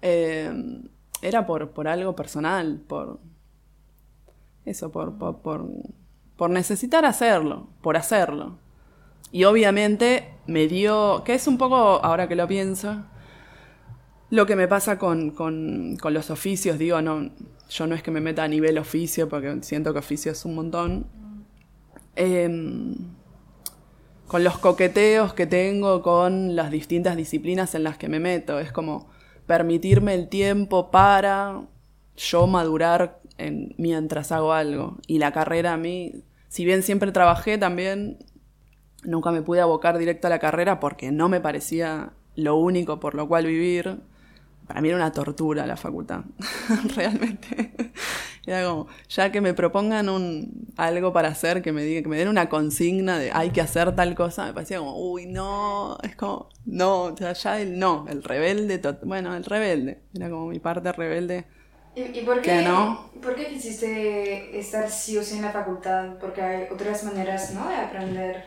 Eh, 0.04 0.52
era 1.22 1.46
por, 1.46 1.72
por 1.72 1.88
algo 1.88 2.16
personal, 2.16 2.82
por, 2.88 3.20
eso, 4.66 4.92
por, 4.92 5.18
por, 5.18 5.42
por, 5.42 5.68
por 6.36 6.50
necesitar 6.50 7.06
hacerlo, 7.06 7.68
por 7.82 7.98
hacerlo. 7.98 8.58
Y 9.32 9.46
obviamente 9.46 10.30
me 10.48 10.68
dio, 10.68 11.24
que 11.24 11.34
es 11.36 11.48
un 11.48 11.58
poco, 11.58 11.76
ahora 12.04 12.28
que 12.28 12.36
lo 12.36 12.48
pienso, 12.48 13.04
lo 14.30 14.46
que 14.46 14.56
me 14.56 14.68
pasa 14.68 14.98
con, 14.98 15.32
con, 15.32 15.98
con 15.98 16.14
los 16.14 16.30
oficios, 16.30 16.78
digo, 16.78 17.02
no, 17.02 17.32
yo 17.70 17.88
no 17.88 17.96
es 17.96 18.04
que 18.04 18.12
me 18.12 18.22
meta 18.22 18.44
a 18.44 18.48
nivel 18.48 18.78
oficio, 18.78 19.30
porque 19.30 19.60
siento 19.62 19.94
que 19.94 20.00
oficio 20.00 20.32
es 20.32 20.46
un 20.46 20.56
montón. 20.56 21.06
Em, 22.16 22.96
con 24.28 24.44
los 24.44 24.58
coqueteos 24.58 25.34
que 25.34 25.46
tengo 25.46 26.02
con 26.02 26.56
las 26.56 26.72
distintas 26.72 27.18
disciplinas 27.18 27.76
en 27.76 27.84
las 27.84 27.98
que 27.98 28.08
me 28.10 28.20
meto, 28.20 28.60
es 28.60 28.72
como 28.72 29.08
permitirme 29.46 30.14
el 30.14 30.30
tiempo 30.30 30.92
para 30.92 31.62
yo 32.16 32.48
madurar 32.48 33.20
en- 33.38 33.76
mientras 33.78 34.32
hago 34.32 34.54
algo. 34.54 34.98
Y 35.08 35.18
la 35.20 35.32
carrera 35.34 35.74
a 35.74 35.78
mí, 35.78 36.24
si 36.48 36.64
bien 36.66 36.84
siempre 36.84 37.12
trabajé 37.12 37.58
también, 37.58 38.20
nunca 39.04 39.32
me 39.32 39.42
pude 39.42 39.62
abocar 39.62 39.98
directo 39.98 40.28
a 40.28 40.30
la 40.30 40.40
carrera 40.40 40.80
porque 40.80 41.12
no 41.12 41.28
me 41.28 41.42
parecía 41.42 42.14
lo 42.36 42.56
único 42.56 43.00
por 43.00 43.16
lo 43.16 43.28
cual 43.28 43.46
vivir. 43.48 44.00
Para 44.72 44.80
mí 44.80 44.88
era 44.88 44.96
una 44.96 45.12
tortura 45.12 45.68
la 45.68 45.76
facultad, 45.76 46.22
realmente. 46.96 47.74
Era 48.46 48.64
como, 48.66 48.88
ya 49.10 49.30
que 49.30 49.42
me 49.42 49.54
propongan 49.54 50.08
un, 50.08 50.72
algo 50.78 51.12
para 51.12 51.28
hacer, 51.28 51.62
que 51.62 51.74
me 51.74 51.84
digan, 51.84 52.04
que 52.04 52.10
me 52.10 52.18
den 52.18 52.30
una 52.30 52.48
consigna 52.48 53.20
de 53.20 53.32
hay 53.34 53.50
que 53.50 53.60
hacer 53.60 53.94
tal 53.98 54.16
cosa, 54.16 54.46
me 54.46 54.54
parecía 54.54 54.78
como, 54.78 54.98
uy, 54.98 55.26
no, 55.26 55.98
es 56.04 56.16
como, 56.16 56.48
no, 56.64 57.04
o 57.04 57.18
sea, 57.18 57.34
ya 57.34 57.60
el 57.60 57.78
no, 57.80 58.06
el 58.08 58.24
rebelde, 58.24 58.82
bueno, 59.04 59.36
el 59.36 59.44
rebelde, 59.44 60.04
era 60.16 60.30
como 60.30 60.48
mi 60.48 60.60
parte 60.60 60.94
rebelde. 60.94 61.44
¿Y, 61.94 62.20
y 62.20 62.24
por, 62.24 62.42
qué, 62.42 62.62
no. 62.62 63.12
por 63.22 63.36
qué 63.36 63.48
quisiste 63.48 64.58
estar 64.58 64.90
sí 64.90 65.18
o 65.18 65.24
sí 65.24 65.36
en 65.36 65.42
la 65.42 65.52
facultad? 65.52 66.18
Porque 66.18 66.42
hay 66.42 66.68
otras 66.72 67.04
maneras, 67.04 67.54
¿no? 67.54 67.68
De 67.68 67.76
aprender. 67.76 68.46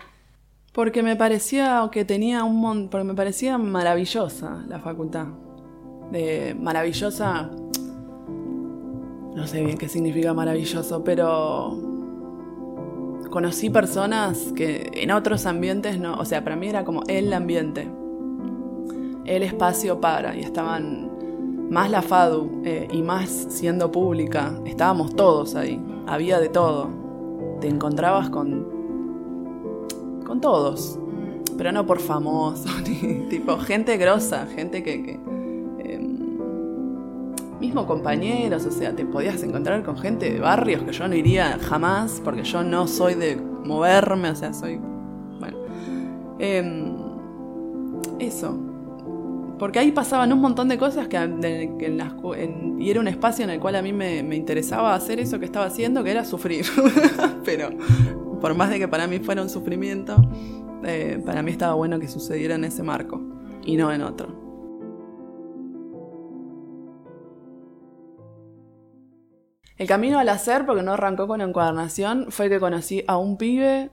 Porque 0.73 1.02
me 1.02 1.16
parecía 1.16 1.87
que 1.93 2.07
tenía 2.07 2.45
un 2.45 2.57
montón, 2.57 2.88
porque 2.88 3.04
me 3.04 3.14
parecía 3.14 3.59
maravillosa 3.59 4.64
la 4.66 4.81
facultad. 4.81 5.26
De 6.11 6.57
maravillosa, 6.59 7.51
no 9.35 9.47
sé 9.47 9.65
bien 9.65 9.79
qué 9.79 9.89
significa 9.89 10.33
maravilloso, 10.33 11.03
pero 11.03 11.77
conocí 13.31 13.69
personas 13.69 14.53
que 14.55 14.91
en 14.95 15.11
otros 15.11 15.45
ambientes 15.47 15.99
no, 15.99 16.15
o 16.15 16.25
sea, 16.25 16.45
para 16.45 16.55
mí 16.55 16.69
era 16.69 16.85
como 16.85 17.03
el 17.09 17.33
ambiente, 17.33 17.91
el 19.25 19.43
espacio 19.43 20.01
para, 20.01 20.37
y 20.37 20.41
estaban 20.41 21.11
más 21.69 21.91
la 21.91 22.03
FADU 22.03 22.63
eh, 22.65 22.87
y 22.93 23.03
más 23.03 23.29
siendo 23.49 23.91
pública, 23.91 24.55
estábamos 24.65 25.17
todos 25.17 25.57
ahí, 25.57 25.83
había 26.07 26.39
de 26.39 26.49
todo, 26.49 26.89
te 27.61 27.67
encontrabas 27.67 28.31
con 28.31 28.73
con 30.25 30.41
todos, 30.41 30.99
pero 31.57 31.71
no 31.73 31.87
por 31.87 32.01
famoso, 32.01 32.69
ni 32.87 33.29
tipo 33.29 33.59
gente 33.59 33.97
grosa, 33.97 34.47
gente 34.47 34.83
que, 34.83 35.03
que, 35.03 35.21
mismo 37.64 37.87
compañeros, 37.87 38.66
o 38.66 38.71
sea, 38.71 38.94
te 38.94 39.04
podías 39.04 39.42
encontrar 39.42 39.83
con 39.83 39.97
gente 39.99 40.33
de 40.33 40.40
barrios 40.40 40.83
que 40.83 40.92
yo 40.92 41.09
no 41.09 41.14
iría 41.14 41.59
jamás, 41.61 42.21
porque 42.25 42.42
yo 42.42 42.62
no 42.62 42.87
soy 42.87 43.14
de 43.14 43.37
moverme, 43.37 44.30
o 44.30 44.37
sea, 44.37 44.52
soy, 44.52 44.78
bueno, 45.40 45.59
Em, 46.38 46.94
eso. 48.18 48.59
Porque 49.59 49.78
ahí 49.78 49.92
pasaban 49.92 50.33
un 50.33 50.40
montón 50.40 50.68
de 50.68 50.76
cosas 50.76 51.06
que, 51.09 51.16
que 51.78 51.87
en 51.87 51.97
las 51.99 52.12
en- 52.37 52.80
y 52.83 52.90
era 52.90 53.00
un 53.00 53.09
espacio 53.09 53.44
en 53.44 53.50
el 53.50 53.61
cual 53.61 53.76
a 53.76 53.83
mí 53.83 53.92
me, 53.92 54.23
me 54.23 54.35
interesaba 54.37 54.94
hacer 54.94 55.21
eso 55.21 55.38
que 55.38 55.44
estaba 55.47 55.66
haciendo, 55.66 56.02
que 56.02 56.11
era 56.11 56.25
sufrir. 56.25 56.66
Pero 57.44 57.71
por 58.40 58.54
más 58.54 58.68
de 58.71 58.78
que 58.78 58.88
para 58.88 59.06
mí 59.06 59.21
fuera 59.21 59.42
un 59.42 59.49
sufrimiento, 59.49 60.16
eh, 60.85 61.23
para 61.25 61.40
mí 61.42 61.50
estaba 61.52 61.75
bueno 61.75 61.99
que 62.00 62.09
sucediera 62.09 62.56
en 62.56 62.64
ese 62.64 62.83
marco 62.83 63.21
y 63.64 63.76
no 63.76 63.90
en 63.92 64.02
otro. 64.02 64.44
El 69.76 69.88
camino 69.88 70.19
al 70.19 70.28
hacer, 70.28 70.66
porque 70.66 70.83
no 70.83 70.93
arrancó 70.93 71.26
con 71.26 71.40
encuadernación, 71.40 72.26
fue 72.31 72.49
que 72.49 72.61
conocí 72.61 73.04
a 73.09 73.16
un 73.19 73.37
pibe 73.37 73.90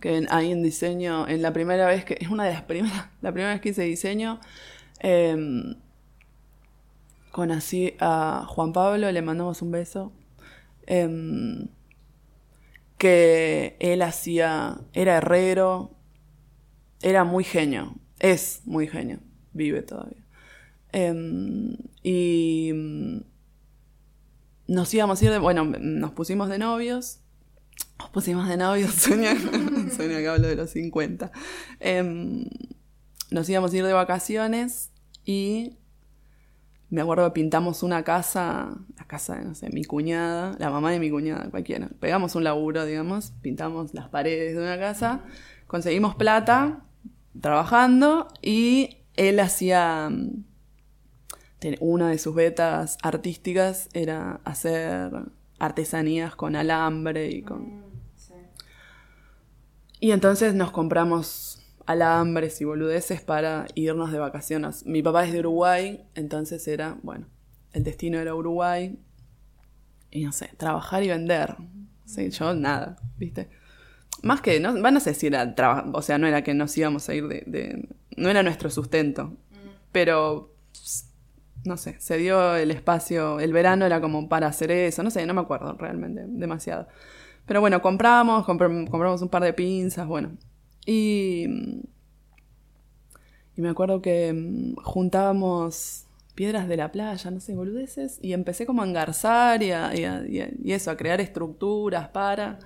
que 0.00 0.26
ahí 0.30 0.52
en 0.52 0.62
diseño, 0.62 1.26
en 1.28 1.42
la 1.42 1.52
primera 1.52 1.86
vez 1.86 2.04
que, 2.04 2.16
es 2.20 2.28
una 2.28 2.44
de 2.44 2.52
las 2.52 2.62
primeras, 2.62 3.08
la 3.20 3.32
primera 3.32 3.52
vez 3.52 3.60
que 3.60 3.70
hice 3.70 3.82
diseño, 3.82 4.40
em, 5.00 5.76
conocí 7.30 7.94
a 8.00 8.44
Juan 8.48 8.72
Pablo, 8.72 9.10
le 9.12 9.22
mandamos 9.22 9.62
un 9.62 9.70
beso, 9.70 10.12
em, 10.86 11.68
que 12.96 13.76
él 13.80 14.02
hacía, 14.02 14.80
era 14.92 15.18
herrero, 15.18 15.92
era 17.02 17.24
muy 17.24 17.44
genio, 17.44 17.94
es 18.18 18.62
muy 18.64 18.88
genio, 18.88 19.20
vive 19.52 19.82
todavía. 19.82 20.24
Em, 20.92 21.76
Y 22.02 22.72
nos 24.68 24.92
íbamos 24.94 25.20
a 25.20 25.24
ir 25.24 25.30
de, 25.32 25.38
bueno, 25.38 25.64
nos 25.64 26.12
pusimos 26.12 26.48
de 26.48 26.58
novios. 26.58 27.20
Nos 27.98 28.10
pusimos 28.10 28.48
de 28.48 28.56
novios, 28.56 28.92
sueña, 28.94 29.34
sueña 29.96 30.18
que 30.18 30.28
hablo 30.28 30.46
de 30.46 30.54
los 30.54 30.70
50. 30.70 31.32
Em, 31.80 32.44
nos 33.30 33.48
íbamos 33.48 33.72
a 33.72 33.76
ir 33.76 33.84
de 33.84 33.92
vacaciones 33.92 34.90
y 35.24 35.78
me 36.90 37.00
acuerdo 37.00 37.24
que 37.26 37.40
pintamos 37.40 37.82
una 37.82 38.04
casa, 38.04 38.78
la 38.96 39.04
casa 39.06 39.36
de, 39.36 39.44
no 39.44 39.54
sé, 39.54 39.70
mi 39.70 39.84
cuñada, 39.84 40.54
la 40.58 40.70
mamá 40.70 40.90
de 40.90 41.00
mi 41.00 41.10
cuñada, 41.10 41.50
cualquiera. 41.50 41.88
Pegamos 42.00 42.34
un 42.34 42.44
laburo, 42.44 42.84
digamos, 42.84 43.32
pintamos 43.42 43.94
las 43.94 44.08
paredes 44.08 44.54
de 44.54 44.62
una 44.62 44.78
casa, 44.78 45.22
conseguimos 45.66 46.14
plata 46.14 46.84
trabajando 47.40 48.28
y 48.42 48.98
él 49.16 49.40
hacía 49.40 50.08
mm, 50.10 50.44
una 51.80 52.10
de 52.10 52.18
sus 52.18 52.34
betas 52.34 52.98
artísticas 53.02 53.88
era 53.92 54.40
hacer 54.44 55.10
artesanías 55.58 56.36
con 56.36 56.56
alambre 56.56 57.30
y 57.30 57.42
con... 57.42 57.86
Y 60.00 60.12
entonces 60.12 60.54
nos 60.54 60.70
compramos 60.70 61.60
alambres 61.88 62.60
y 62.60 62.64
boludeces 62.64 63.20
para 63.20 63.66
irnos 63.74 64.12
de 64.12 64.18
vacaciones. 64.18 64.86
Mi 64.86 65.02
papá 65.02 65.24
es 65.24 65.32
de 65.32 65.40
Uruguay, 65.40 66.04
entonces 66.14 66.68
era, 66.68 66.98
bueno, 67.02 67.26
el 67.72 67.82
destino 67.82 68.18
era 68.18 68.34
Uruguay. 68.34 68.98
Y 70.10 70.24
no 70.24 70.32
sé, 70.32 70.50
trabajar 70.56 71.02
y 71.02 71.08
vender. 71.08 71.56
Sí, 72.04 72.30
yo 72.30 72.54
nada, 72.54 72.96
¿viste? 73.16 73.48
Más 74.22 74.40
que, 74.40 74.60
no, 74.60 74.72
no 74.72 75.00
sé 75.00 75.14
si 75.14 75.26
era 75.26 75.54
trabajo, 75.54 75.90
o 75.94 76.02
sea, 76.02 76.18
no 76.18 76.26
era 76.26 76.42
que 76.42 76.54
nos 76.54 76.76
íbamos 76.76 77.08
a 77.08 77.14
ir 77.14 77.26
de, 77.26 77.42
de, 77.46 77.88
No 78.16 78.28
era 78.28 78.42
nuestro 78.42 78.70
sustento. 78.70 79.36
Pero, 79.90 80.54
no 81.68 81.76
sé, 81.76 81.94
se 82.00 82.18
dio 82.18 82.56
el 82.56 82.70
espacio, 82.72 83.38
el 83.38 83.52
verano 83.52 83.86
era 83.86 84.00
como 84.00 84.28
para 84.28 84.48
hacer 84.48 84.70
eso, 84.72 85.02
no 85.02 85.10
sé, 85.10 85.24
no 85.26 85.34
me 85.34 85.42
acuerdo 85.42 85.74
realmente 85.74 86.24
demasiado. 86.26 86.88
Pero 87.46 87.60
bueno, 87.60 87.80
compramos, 87.80 88.44
compramos 88.44 89.22
un 89.22 89.28
par 89.28 89.44
de 89.44 89.52
pinzas, 89.52 90.06
bueno, 90.06 90.32
y, 90.84 91.44
y 93.56 93.60
me 93.60 93.68
acuerdo 93.68 94.00
que 94.00 94.32
mm, 94.32 94.76
juntábamos 94.82 96.06
piedras 96.34 96.68
de 96.68 96.76
la 96.76 96.92
playa, 96.92 97.30
no 97.32 97.40
sé, 97.40 97.54
boludeces, 97.56 98.20
y 98.22 98.32
empecé 98.32 98.64
como 98.64 98.82
a 98.82 98.86
engarzar 98.86 99.62
y, 99.62 99.72
a, 99.72 99.92
y, 99.94 100.72
eso, 100.72 100.92
a 100.92 100.96
crear 100.96 101.20
estructuras 101.20 102.08
para... 102.10 102.60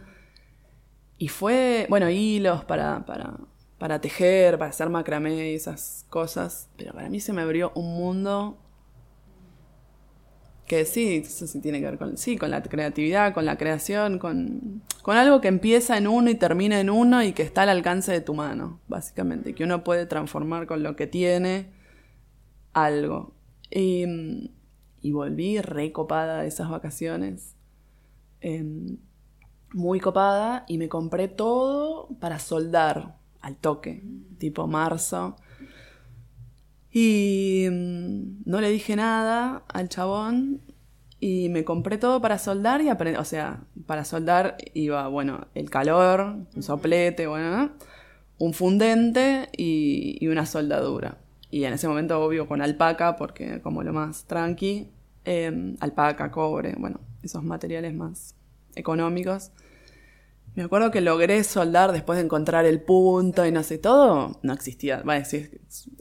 Y 1.17 1.29
fue, 1.29 1.87
bueno, 1.89 2.11
hilos 2.11 2.65
para, 2.65 3.07
para, 3.07 3.39
para 3.79 4.01
tejer, 4.01 4.59
para 4.59 4.71
hacer 4.71 4.91
macramé 4.91 5.53
y 5.53 5.55
esas 5.55 6.05
cosas, 6.11 6.69
pero 6.77 6.93
para 6.93 7.09
mí 7.09 7.19
se 7.19 7.33
me 7.33 7.41
abrió 7.41 7.73
un 7.75 7.95
mundo 7.97 8.59
que 10.67 10.85
sí, 10.85 11.23
eso 11.25 11.47
sí 11.47 11.61
tiene 11.61 11.81
que 11.81 11.87
ver 11.87 11.99
con, 11.99 12.17
sí, 12.17 12.37
con 12.37 12.51
la 12.51 12.63
creatividad, 12.63 13.35
con 13.35 13.45
la 13.45 13.59
creación, 13.59 14.19
con, 14.19 14.83
con 15.03 15.17
algo 15.17 15.41
que 15.41 15.49
empieza 15.49 15.99
en 15.99 16.07
uno 16.07 16.31
y 16.31 16.35
termina 16.35 16.81
en 16.81 16.91
uno 16.91 17.23
y 17.23 17.33
que 17.33 17.43
está 17.43 17.63
al 17.63 17.69
alcance 17.69 18.13
de 18.13 18.21
tu 18.21 18.35
mano, 18.35 18.81
básicamente, 18.89 19.55
que 19.55 19.65
uno 19.65 19.85
puede 19.85 20.07
transformar 20.07 20.67
con 20.67 20.83
lo 20.83 20.97
que 20.97 21.07
tiene 21.07 21.71
algo. 22.73 23.35
Y, 23.71 24.51
y 25.01 25.13
volví 25.13 25.61
recopada 25.61 26.43
de 26.43 26.49
esas 26.49 26.71
vacaciones, 26.71 27.57
em, 28.41 28.99
muy 29.73 30.01
copada, 30.01 30.65
y 30.69 30.79
me 30.79 30.89
compré 30.89 31.29
todo 31.29 32.09
para 32.21 32.39
soldar 32.39 33.17
al 33.41 33.57
toque, 33.57 34.03
tipo 34.39 34.67
marzo. 34.67 35.37
Y 36.93 37.67
mm, 37.71 38.43
no 38.45 38.61
le 38.61 38.71
dije 38.71 38.97
nada 38.97 39.65
al 39.69 39.89
chabón 39.89 40.61
y 41.19 41.49
me 41.51 41.65
compré 41.65 41.99
todo 41.99 42.21
para 42.21 42.39
soldar 42.39 42.83
y 42.83 42.89
aprendí, 42.89 43.19
o 43.19 43.25
sea, 43.25 43.63
para 43.87 44.05
soldar 44.05 44.57
iba, 44.75 45.07
bueno, 45.09 45.47
el 45.55 45.71
calor, 45.71 46.37
un 46.55 46.63
soplete, 46.63 47.27
bueno, 47.29 47.71
un 48.39 48.53
fundente 48.53 49.49
y, 49.57 50.27
una 50.27 50.47
soldadura. 50.47 51.19
Y 51.49 51.65
en 51.65 51.75
ese 51.75 51.87
momento, 51.87 52.21
obvio, 52.21 52.49
con 52.49 52.61
alpaca, 52.61 53.17
porque 53.17 53.61
como 53.61 53.85
lo 53.85 53.93
más 53.93 54.25
tranqui, 54.25 54.89
em, 55.25 55.77
alpaca, 55.79 56.31
cobre, 56.33 56.75
bueno, 56.77 56.99
esos 57.23 57.45
materiales 57.45 57.95
más 57.95 58.35
económicos. 58.75 59.53
Me 60.55 60.65
acuerdo 60.65 60.91
que 60.91 61.01
logré 61.01 61.43
soldar 61.45 61.93
después 61.93 62.19
de 62.19 62.25
encontrar 62.25 62.67
el 62.67 62.83
punto 62.83 63.47
y 63.47 63.51
no 63.51 63.63
sé, 63.63 63.79
todo 63.79 64.39
no 64.43 64.53
existía. 64.53 65.01
Bueno, 65.03 65.25
sí, 65.25 65.49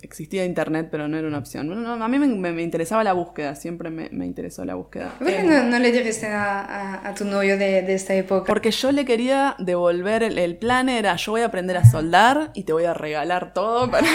existía 0.01 0.43
internet, 0.43 0.89
pero 0.91 1.07
no 1.07 1.17
era 1.17 1.25
una 1.25 1.37
opción. 1.37 1.71
a 1.87 2.07
mí 2.09 2.19
me, 2.19 2.61
interesaba 2.61 3.01
la 3.05 3.13
búsqueda, 3.13 3.55
siempre 3.55 3.89
me, 3.89 4.25
interesó 4.25 4.65
la 4.65 4.75
búsqueda. 4.75 5.15
¿Por 5.17 5.27
qué 5.27 5.43
no, 5.43 5.79
le 5.79 5.91
dijiste 5.93 6.27
a, 6.27 7.13
tu 7.17 7.23
novio 7.23 7.57
de, 7.57 7.93
esta 7.93 8.13
época? 8.13 8.43
Porque 8.45 8.71
yo 8.71 8.91
le 8.91 9.05
quería 9.05 9.55
devolver, 9.57 10.21
el, 10.23 10.57
plan 10.57 10.89
era 10.89 11.15
yo 11.15 11.31
voy 11.31 11.41
a 11.41 11.45
aprender 11.45 11.77
a 11.77 11.89
soldar 11.89 12.51
y 12.53 12.63
te 12.63 12.73
voy 12.73 12.83
a 12.83 12.93
regalar 12.93 13.53
todo 13.53 13.89
para, 13.91 14.05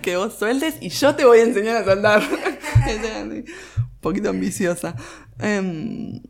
que 0.00 0.16
vos 0.16 0.38
sueltes 0.38 0.76
y 0.80 0.88
yo 0.88 1.14
te 1.14 1.26
voy 1.26 1.40
a 1.40 1.42
enseñar 1.42 1.76
a 1.76 1.84
soldar. 1.84 2.22
un 3.26 3.44
poquito 4.00 4.30
ambiciosa. 4.30 4.96
Em, 5.38 6.22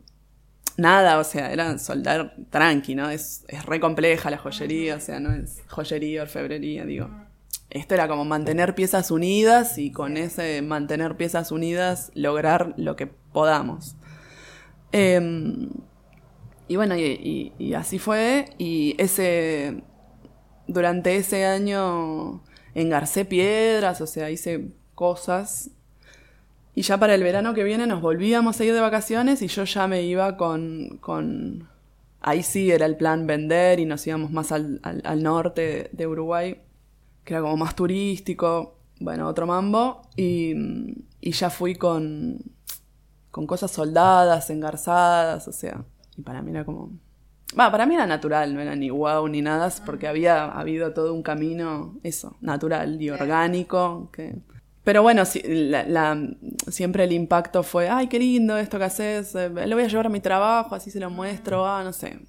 nada, 0.77 1.19
o 1.19 1.23
sea, 1.23 1.51
era 1.51 1.77
soldar 1.77 2.35
tranqui, 2.49 2.95
¿no? 2.95 3.09
Es, 3.09 3.45
es 3.47 3.65
re 3.65 3.79
compleja 3.79 4.29
la 4.29 4.37
joyería, 4.37 4.95
o 4.95 4.99
sea, 4.99 5.19
no 5.19 5.33
es 5.33 5.61
joyería, 5.67 6.23
orfebrería, 6.23 6.85
digo. 6.85 7.09
Esto 7.69 7.93
era 7.93 8.07
como 8.07 8.25
mantener 8.25 8.75
piezas 8.75 9.11
unidas 9.11 9.77
y 9.77 9.91
con 9.91 10.17
ese 10.17 10.61
mantener 10.61 11.15
piezas 11.15 11.51
unidas 11.51 12.11
lograr 12.15 12.73
lo 12.77 12.97
que 12.97 13.07
podamos. 13.07 13.95
Em, 14.91 15.69
y 16.67 16.75
bueno, 16.75 16.97
y, 16.97 17.53
y, 17.57 17.73
así 17.73 17.99
fue. 17.99 18.49
Y 18.57 18.95
ese. 18.97 19.83
Durante 20.67 21.15
ese 21.17 21.45
año 21.45 22.43
engarcé 22.75 23.25
piedras, 23.25 23.99
o 24.01 24.07
sea, 24.07 24.29
hice 24.29 24.71
cosas 24.95 25.71
y 26.73 26.83
ya 26.83 26.97
para 26.97 27.15
el 27.15 27.23
verano 27.23 27.53
que 27.53 27.63
viene 27.63 27.85
nos 27.85 28.01
volvíamos 28.01 28.59
a 28.59 28.63
ir 28.63 28.73
de 28.73 28.79
vacaciones 28.79 29.41
y 29.41 29.47
yo 29.47 29.63
ya 29.63 29.87
me 29.87 30.03
iba 30.03 30.37
con... 30.37 30.97
con... 30.99 31.69
Ahí 32.23 32.43
sí 32.43 32.69
era 32.69 32.85
el 32.85 32.97
plan 32.97 33.25
vender 33.25 33.79
y 33.79 33.85
nos 33.85 34.05
íbamos 34.05 34.29
más 34.31 34.51
al, 34.51 34.79
al, 34.83 35.23
norte 35.23 35.89
de 35.91 36.05
Uruguay, 36.05 36.61
que 37.23 37.33
era 37.33 37.41
como 37.41 37.57
más 37.57 37.75
turístico, 37.75 38.77
bueno, 38.99 39.27
otro 39.27 39.47
mambo. 39.47 40.03
Y, 40.15 40.53
y 41.19 41.31
ya 41.31 41.49
fui 41.49 41.73
con, 41.73 42.37
con 43.31 43.47
cosas 43.47 43.71
soldadas, 43.71 44.51
engarzadas, 44.51 45.47
o 45.47 45.51
sea, 45.51 45.83
y 46.15 46.21
para 46.21 46.43
mí 46.43 46.51
era 46.51 46.63
como... 46.63 46.91
Va, 47.59 47.71
para 47.71 47.87
mí 47.87 47.95
era 47.95 48.05
natural, 48.05 48.53
no 48.53 48.61
era 48.61 48.75
ni 48.75 48.89
guau 48.89 49.27
ni 49.27 49.41
nada, 49.41 49.73
porque 49.83 50.07
había 50.07 50.45
habido 50.45 50.93
todo 50.93 51.13
un 51.13 51.23
camino, 51.23 51.99
eso, 52.03 52.37
natural 52.39 53.01
y 53.01 53.09
orgánico, 53.09 54.09
que 54.13 54.35
pero 54.83 55.03
bueno, 55.03 55.23
siempre 55.25 57.03
el 57.03 57.11
impacto 57.11 57.61
fue, 57.61 57.89
ay, 57.89 58.07
qué 58.07 58.17
lindo 58.17 58.57
esto 58.57 58.79
que 58.79 58.85
haces, 58.85 59.35
eh, 59.35 59.49
lo 59.49 59.75
voy 59.75 59.83
a 59.83 59.87
llevar 59.87 60.07
a 60.07 60.09
mi 60.09 60.21
trabajo, 60.21 60.73
así 60.73 60.89
se 60.89 60.99
lo 60.99 61.09
muestro, 61.09 61.65
ah, 61.67 61.83
no 61.83 61.93
sé. 61.93 62.19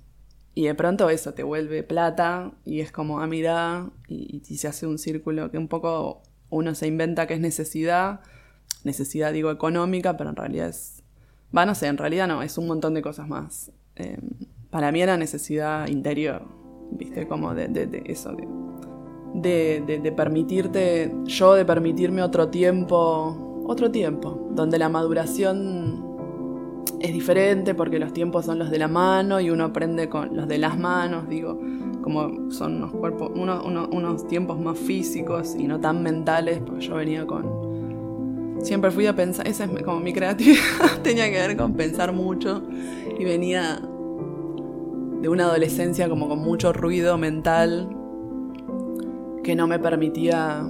Y 0.54 0.66
de 0.66 0.74
pronto 0.74 1.08
eso 1.08 1.32
te 1.32 1.42
vuelve 1.42 1.82
plata 1.82 2.52
y 2.64 2.80
es 2.80 2.92
como, 2.92 3.20
ah, 3.20 3.26
mira, 3.26 3.90
y, 4.06 4.42
y 4.46 4.56
se 4.58 4.68
hace 4.68 4.86
un 4.86 4.98
círculo 4.98 5.50
que 5.50 5.56
un 5.56 5.68
poco 5.68 6.22
uno 6.50 6.74
se 6.74 6.86
inventa 6.86 7.26
que 7.26 7.34
es 7.34 7.40
necesidad, 7.40 8.20
necesidad 8.84 9.32
digo 9.32 9.50
económica, 9.50 10.18
pero 10.18 10.28
en 10.28 10.36
realidad 10.36 10.68
es, 10.68 11.02
va, 11.56 11.64
no 11.64 11.74
sé, 11.74 11.86
en 11.86 11.96
realidad 11.96 12.28
no, 12.28 12.42
es 12.42 12.58
un 12.58 12.66
montón 12.66 12.92
de 12.92 13.00
cosas 13.00 13.28
más. 13.28 13.72
Eh, 13.96 14.18
para 14.68 14.92
mí 14.92 15.00
era 15.00 15.16
necesidad 15.16 15.88
interior, 15.88 16.46
viste, 16.90 17.26
como 17.26 17.54
de, 17.54 17.68
de, 17.68 17.86
de 17.86 18.02
eso, 18.06 18.32
de 18.32 18.46
de, 19.34 20.12
permitirte, 20.16 21.14
yo 21.24 21.54
de 21.54 21.64
permitirme 21.64 22.22
otro 22.22 22.48
tiempo, 22.48 23.64
otro 23.66 23.90
tiempo, 23.90 24.48
donde 24.50 24.78
la 24.78 24.88
maduración 24.88 26.04
es 27.00 27.12
diferente 27.12 27.74
porque 27.74 27.98
los 27.98 28.12
tiempos 28.12 28.44
son 28.44 28.58
los 28.58 28.70
de 28.70 28.78
la 28.78 28.88
mano 28.88 29.40
y 29.40 29.50
uno 29.50 29.64
aprende 29.64 30.08
con 30.08 30.36
los 30.36 30.46
de 30.48 30.58
las 30.58 30.78
manos, 30.78 31.28
digo, 31.28 31.58
como 32.02 32.50
son 32.50 32.76
unos 32.76 32.92
cuerpos, 32.92 33.30
unos 33.34 34.28
tiempos 34.28 34.60
más 34.60 34.78
físicos 34.78 35.54
y 35.56 35.66
no 35.66 35.80
tan 35.80 36.02
mentales, 36.02 36.60
porque 36.64 36.86
yo 36.86 36.94
venía 36.96 37.26
con... 37.26 37.72
Siempre 38.60 38.92
fui 38.92 39.06
a 39.06 39.16
pensar, 39.16 39.48
esa 39.48 39.64
es 39.64 39.82
como 39.82 39.98
mi 39.98 40.12
creatividad, 40.12 40.60
tenía 41.02 41.30
que 41.30 41.38
ver 41.38 41.56
con 41.56 41.74
pensar 41.74 42.12
mucho 42.12 42.62
y 43.18 43.24
venía 43.24 43.80
de 45.20 45.28
una 45.28 45.44
adolescencia 45.44 46.08
como 46.08 46.28
con 46.28 46.38
mucho 46.40 46.72
ruido 46.72 47.18
mental 47.18 47.88
que 49.42 49.54
no 49.54 49.66
me 49.66 49.78
permitía... 49.78 50.62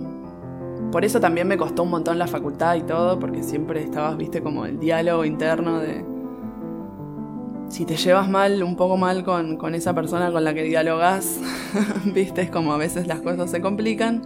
Por 0.90 1.04
eso 1.04 1.20
también 1.20 1.48
me 1.48 1.56
costó 1.56 1.84
un 1.84 1.90
montón 1.90 2.18
la 2.18 2.26
facultad 2.26 2.74
y 2.74 2.82
todo, 2.82 3.18
porque 3.18 3.42
siempre 3.42 3.82
estabas, 3.82 4.16
viste, 4.16 4.42
como 4.42 4.66
el 4.66 4.78
diálogo 4.78 5.24
interno 5.24 5.78
de... 5.78 6.04
Si 7.68 7.86
te 7.86 7.96
llevas 7.96 8.28
mal, 8.28 8.62
un 8.62 8.76
poco 8.76 8.98
mal 8.98 9.24
con, 9.24 9.56
con 9.56 9.74
esa 9.74 9.94
persona 9.94 10.30
con 10.30 10.44
la 10.44 10.52
que 10.52 10.62
dialogas, 10.64 11.40
viste, 12.14 12.42
es 12.42 12.50
como 12.50 12.74
a 12.74 12.76
veces 12.76 13.06
las 13.06 13.20
cosas 13.20 13.50
se 13.50 13.62
complican. 13.62 14.22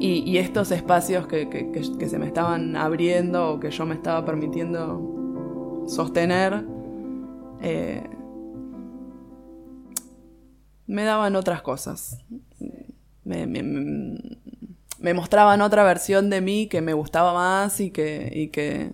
Y, 0.00 0.38
estos 0.38 0.72
espacios 0.72 1.26
que- 1.26 1.48
que 1.50 2.08
se 2.08 2.18
me 2.18 2.26
estaban 2.26 2.74
abriendo 2.74 3.52
o 3.52 3.60
que 3.60 3.70
yo 3.70 3.84
me 3.86 3.94
estaba 3.94 4.24
permitiendo 4.24 5.84
sostener, 5.86 6.64
eh, 7.60 8.08
me 10.86 11.04
daban 11.04 11.36
otras 11.36 11.62
cosas. 11.62 12.18
Me, 13.30 13.46
me- 13.46 13.62
me- 13.62 14.18
me 14.98 15.14
mostraban 15.14 15.62
otra 15.62 15.82
versión 15.84 16.28
de 16.30 16.40
mí 16.40 16.66
que 16.68 16.80
me 16.82 16.92
gustaba 16.92 17.32
más 17.32 17.80
y 17.80 17.90
que, 17.90 18.30
y 18.34 18.48
que 18.48 18.92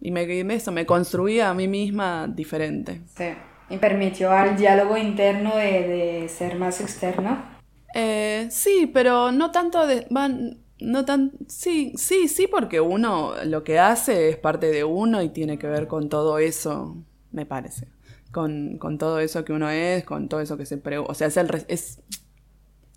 y 0.00 0.10
me, 0.10 0.54
eso, 0.54 0.72
me 0.72 0.84
construía 0.86 1.50
a 1.50 1.54
mí 1.54 1.68
misma 1.68 2.28
diferente. 2.28 3.00
Sí. 3.16 3.24
Y 3.68 3.78
permitió 3.78 4.30
al 4.30 4.56
diálogo 4.56 4.96
interno 4.96 5.56
de, 5.56 5.72
de 6.22 6.28
ser 6.28 6.56
más 6.56 6.80
externo. 6.80 7.42
Eh, 7.94 8.46
sí, 8.50 8.90
pero 8.92 9.32
no 9.32 9.50
tanto 9.50 9.86
de. 9.86 10.06
Van, 10.10 10.58
no 10.78 11.04
tan. 11.04 11.32
Sí, 11.48 11.92
sí, 11.96 12.28
sí, 12.28 12.46
porque 12.46 12.80
uno 12.80 13.32
lo 13.44 13.64
que 13.64 13.78
hace 13.78 14.28
es 14.28 14.36
parte 14.36 14.66
de 14.70 14.84
uno 14.84 15.22
y 15.22 15.30
tiene 15.30 15.58
que 15.58 15.66
ver 15.66 15.88
con 15.88 16.08
todo 16.08 16.38
eso, 16.38 16.96
me 17.32 17.46
parece. 17.46 17.88
Con, 18.30 18.78
con 18.78 18.98
todo 18.98 19.18
eso 19.18 19.44
que 19.44 19.52
uno 19.54 19.70
es, 19.70 20.04
con 20.04 20.28
todo 20.28 20.40
eso 20.40 20.56
que 20.58 20.66
se 20.66 20.76
pre- 20.76 20.98
O 20.98 21.14
sea, 21.14 21.26
es, 21.28 21.36
el 21.38 21.48
es 21.68 22.00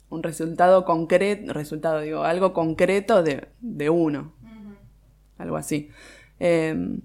un 0.10 0.24
resultado 0.24 0.86
concreto. 0.86 1.54
Resultado, 1.54 2.02
digo, 2.02 2.24
algo 2.24 2.54
concreto 2.54 3.24
de, 3.24 3.48
de 3.60 3.90
uno. 3.90 4.34
Algo 5.38 5.56
así. 5.56 5.90
Eh, 6.40 7.00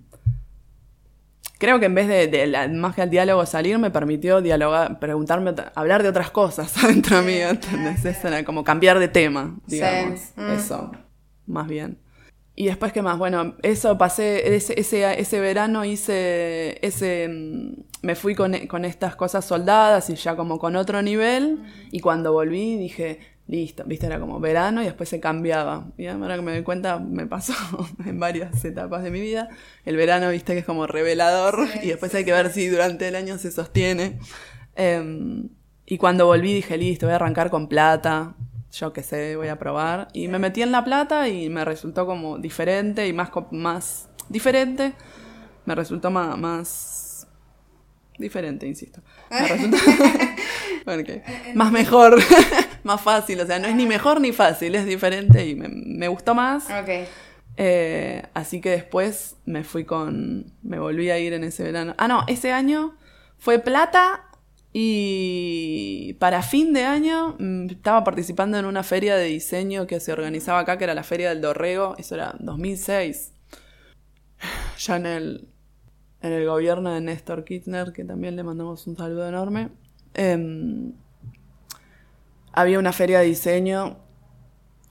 creo 1.58 1.80
que 1.80 1.86
en 1.86 1.94
vez 1.94 2.08
de, 2.08 2.26
de 2.26 2.46
la, 2.46 2.68
más 2.68 2.94
que 2.94 3.02
al 3.02 3.10
diálogo 3.10 3.46
salir, 3.46 3.78
me 3.78 3.90
permitió 3.90 4.40
dialogar, 4.40 4.98
preguntarme, 4.98 5.54
hablar 5.74 6.02
de 6.02 6.08
otras 6.08 6.30
cosas 6.30 6.76
adentro 6.84 7.22
mío, 7.22 7.48
¿entendés? 7.48 8.04
Eso 8.04 8.28
era 8.28 8.44
como 8.44 8.64
cambiar 8.64 8.98
de 8.98 9.08
tema, 9.08 9.56
digamos. 9.66 10.32
Mm. 10.36 10.50
Eso, 10.52 10.92
más 11.46 11.66
bien. 11.66 12.03
Y 12.56 12.66
después, 12.66 12.92
¿qué 12.92 13.02
más? 13.02 13.18
Bueno, 13.18 13.56
eso 13.62 13.98
pasé, 13.98 14.54
ese, 14.54 14.78
ese, 14.78 15.20
ese 15.20 15.40
verano 15.40 15.84
hice, 15.84 16.78
ese, 16.86 17.28
mm, 17.28 17.72
me 18.02 18.14
fui 18.14 18.34
con, 18.34 18.54
con 18.68 18.84
estas 18.84 19.16
cosas 19.16 19.44
soldadas 19.44 20.08
y 20.10 20.14
ya 20.14 20.36
como 20.36 20.58
con 20.58 20.76
otro 20.76 21.02
nivel. 21.02 21.64
Y 21.90 22.00
cuando 22.00 22.32
volví 22.32 22.76
dije, 22.76 23.18
listo, 23.46 23.84
viste, 23.86 24.06
era 24.06 24.20
como 24.20 24.40
verano 24.40 24.82
y 24.82 24.84
después 24.84 25.08
se 25.08 25.20
cambiaba. 25.20 25.88
Y 25.98 26.06
ahora 26.06 26.36
que 26.36 26.42
me 26.42 26.52
doy 26.52 26.62
cuenta, 26.62 26.98
me 26.98 27.26
pasó 27.26 27.54
en 28.06 28.18
varias 28.18 28.64
etapas 28.64 29.02
de 29.02 29.10
mi 29.10 29.20
vida. 29.20 29.48
El 29.84 29.96
verano, 29.96 30.30
viste, 30.30 30.52
que 30.52 30.60
es 30.60 30.64
como 30.64 30.86
revelador 30.86 31.66
y 31.82 31.88
después 31.88 32.14
hay 32.14 32.24
que 32.24 32.32
ver 32.32 32.52
si 32.52 32.68
durante 32.68 33.08
el 33.08 33.16
año 33.16 33.38
se 33.38 33.50
sostiene. 33.50 34.18
Em, 34.76 35.48
y 35.86 35.98
cuando 35.98 36.26
volví 36.26 36.54
dije, 36.54 36.78
listo, 36.78 37.06
voy 37.06 37.12
a 37.12 37.16
arrancar 37.16 37.50
con 37.50 37.68
plata. 37.68 38.34
Yo 38.74 38.92
qué 38.92 39.04
sé, 39.04 39.36
voy 39.36 39.48
a 39.48 39.58
probar. 39.58 40.08
Y 40.12 40.26
me 40.26 40.40
metí 40.40 40.60
en 40.60 40.72
la 40.72 40.82
plata 40.82 41.28
y 41.28 41.48
me 41.48 41.64
resultó 41.64 42.06
como 42.06 42.38
diferente 42.38 43.06
y 43.06 43.12
más, 43.12 43.30
más 43.52 44.08
diferente. 44.28 44.94
Me 45.64 45.76
resultó 45.76 46.10
más, 46.10 46.36
más 46.36 47.26
diferente, 48.18 48.66
insisto. 48.66 49.00
Me 49.30 49.48
resultó 49.48 49.76
porque 50.84 51.22
más 51.54 51.70
mejor, 51.70 52.20
más 52.82 53.00
fácil. 53.00 53.40
O 53.40 53.46
sea, 53.46 53.60
no 53.60 53.68
es 53.68 53.76
ni 53.76 53.86
mejor 53.86 54.20
ni 54.20 54.32
fácil, 54.32 54.74
es 54.74 54.86
diferente 54.86 55.46
y 55.46 55.54
me, 55.54 55.68
me 55.68 56.08
gustó 56.08 56.34
más. 56.34 56.64
Ok. 56.64 57.06
Eh, 57.56 58.24
así 58.34 58.60
que 58.60 58.70
después 58.70 59.36
me 59.44 59.62
fui 59.62 59.84
con. 59.84 60.52
Me 60.62 60.80
volví 60.80 61.10
a 61.10 61.18
ir 61.18 61.32
en 61.32 61.44
ese 61.44 61.62
verano. 61.62 61.94
Ah, 61.96 62.08
no, 62.08 62.24
ese 62.26 62.50
año 62.50 62.96
fue 63.38 63.60
plata 63.60 64.23
y 64.76 66.14
para 66.14 66.42
fin 66.42 66.72
de 66.72 66.84
año 66.84 67.36
mm, 67.38 67.66
estaba 67.70 68.02
participando 68.02 68.58
en 68.58 68.64
una 68.64 68.82
feria 68.82 69.14
de 69.14 69.26
diseño 69.26 69.86
que 69.86 70.00
se 70.00 70.12
organizaba 70.12 70.58
acá, 70.58 70.78
que 70.78 70.82
era 70.82 70.94
la 70.94 71.04
Feria 71.04 71.28
del 71.28 71.40
Dorrego. 71.40 71.94
Eso 71.96 72.16
era 72.16 72.34
2006. 72.40 73.32
Ya 74.76 74.96
en 74.96 75.06
el, 75.06 75.48
en 76.20 76.32
el 76.32 76.44
gobierno 76.46 76.92
de 76.92 77.00
Néstor 77.00 77.44
Kirchner, 77.44 77.92
que 77.92 78.04
también 78.04 78.34
le 78.34 78.42
mandamos 78.42 78.84
un 78.88 78.96
saludo 78.96 79.28
enorme. 79.28 79.70
em, 80.14 80.92
había 82.52 82.80
una 82.80 82.92
feria 82.92 83.20
de 83.20 83.26
diseño 83.26 83.98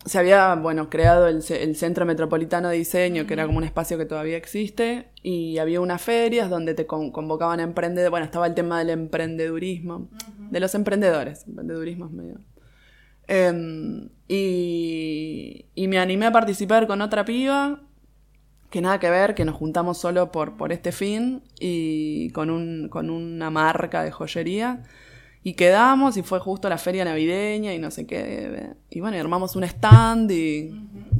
se 0.06 0.20
había, 0.20 0.56
bueno, 0.56 0.90
creado 0.90 1.28
el, 1.28 1.42
ce- 1.42 1.64
el 1.64 1.76
Centro 1.76 2.06
Metropolitano 2.06 2.70
de 2.70 2.78
Diseño, 2.78 3.26
que 3.26 3.34
era 3.34 3.46
como 3.46 3.58
un 3.58 3.64
espacio 3.64 3.98
que 3.98 4.06
todavía 4.06 4.38
existe, 4.38 5.08
y 5.22 5.58
había 5.60 5.80
unas 5.82 6.02
ferias 6.02 6.50
donde 6.50 6.74
te 6.74 6.86
con- 6.86 7.12
convocaban 7.12 7.60
a 7.60 7.64
emprendedores, 7.64 8.12
bueno, 8.12 8.26
estaba 8.26 8.48
el 8.48 8.54
tema 8.54 8.80
del 8.80 8.90
emprendedurismo, 8.90 10.10
de 10.52 10.60
los 10.60 10.76
emprendedores, 10.76 11.46
emprendedurismo 11.48 12.06
es 12.08 12.12
medio... 12.12 12.40
Em, 13.28 14.10
y, 14.28 15.66
y 15.76 15.88
me 15.88 15.98
animé 16.00 16.26
a 16.26 16.32
participar 16.32 16.88
con 16.88 17.02
otra 17.02 17.24
piba, 17.24 17.80
que 18.70 18.82
nada 18.82 19.00
que 19.00 19.10
ver, 19.10 19.34
que 19.36 19.46
nos 19.46 19.56
juntamos 19.56 19.98
solo 19.98 20.32
por, 20.32 20.58
por 20.58 20.72
este 20.74 20.92
fin, 20.92 21.42
y 21.60 22.32
con, 22.32 22.50
un, 22.50 22.90
con 22.90 23.10
una 23.10 23.50
marca 23.50 24.04
de 24.04 24.12
joyería. 24.12 24.84
Y 25.46 25.56
quedamos 25.56 26.16
y 26.16 26.24
fue 26.24 26.40
justo 26.40 26.70
la 26.70 26.78
feria 26.78 27.04
navideña 27.04 27.74
y 27.74 27.80
no 27.80 27.92
sé 27.92 28.08
qué. 28.08 28.72
Y 28.90 29.02
bueno, 29.02 29.18
y 29.18 29.20
armamos 29.20 29.56
un 29.58 29.66
stand 29.66 30.32
y, 30.32 30.72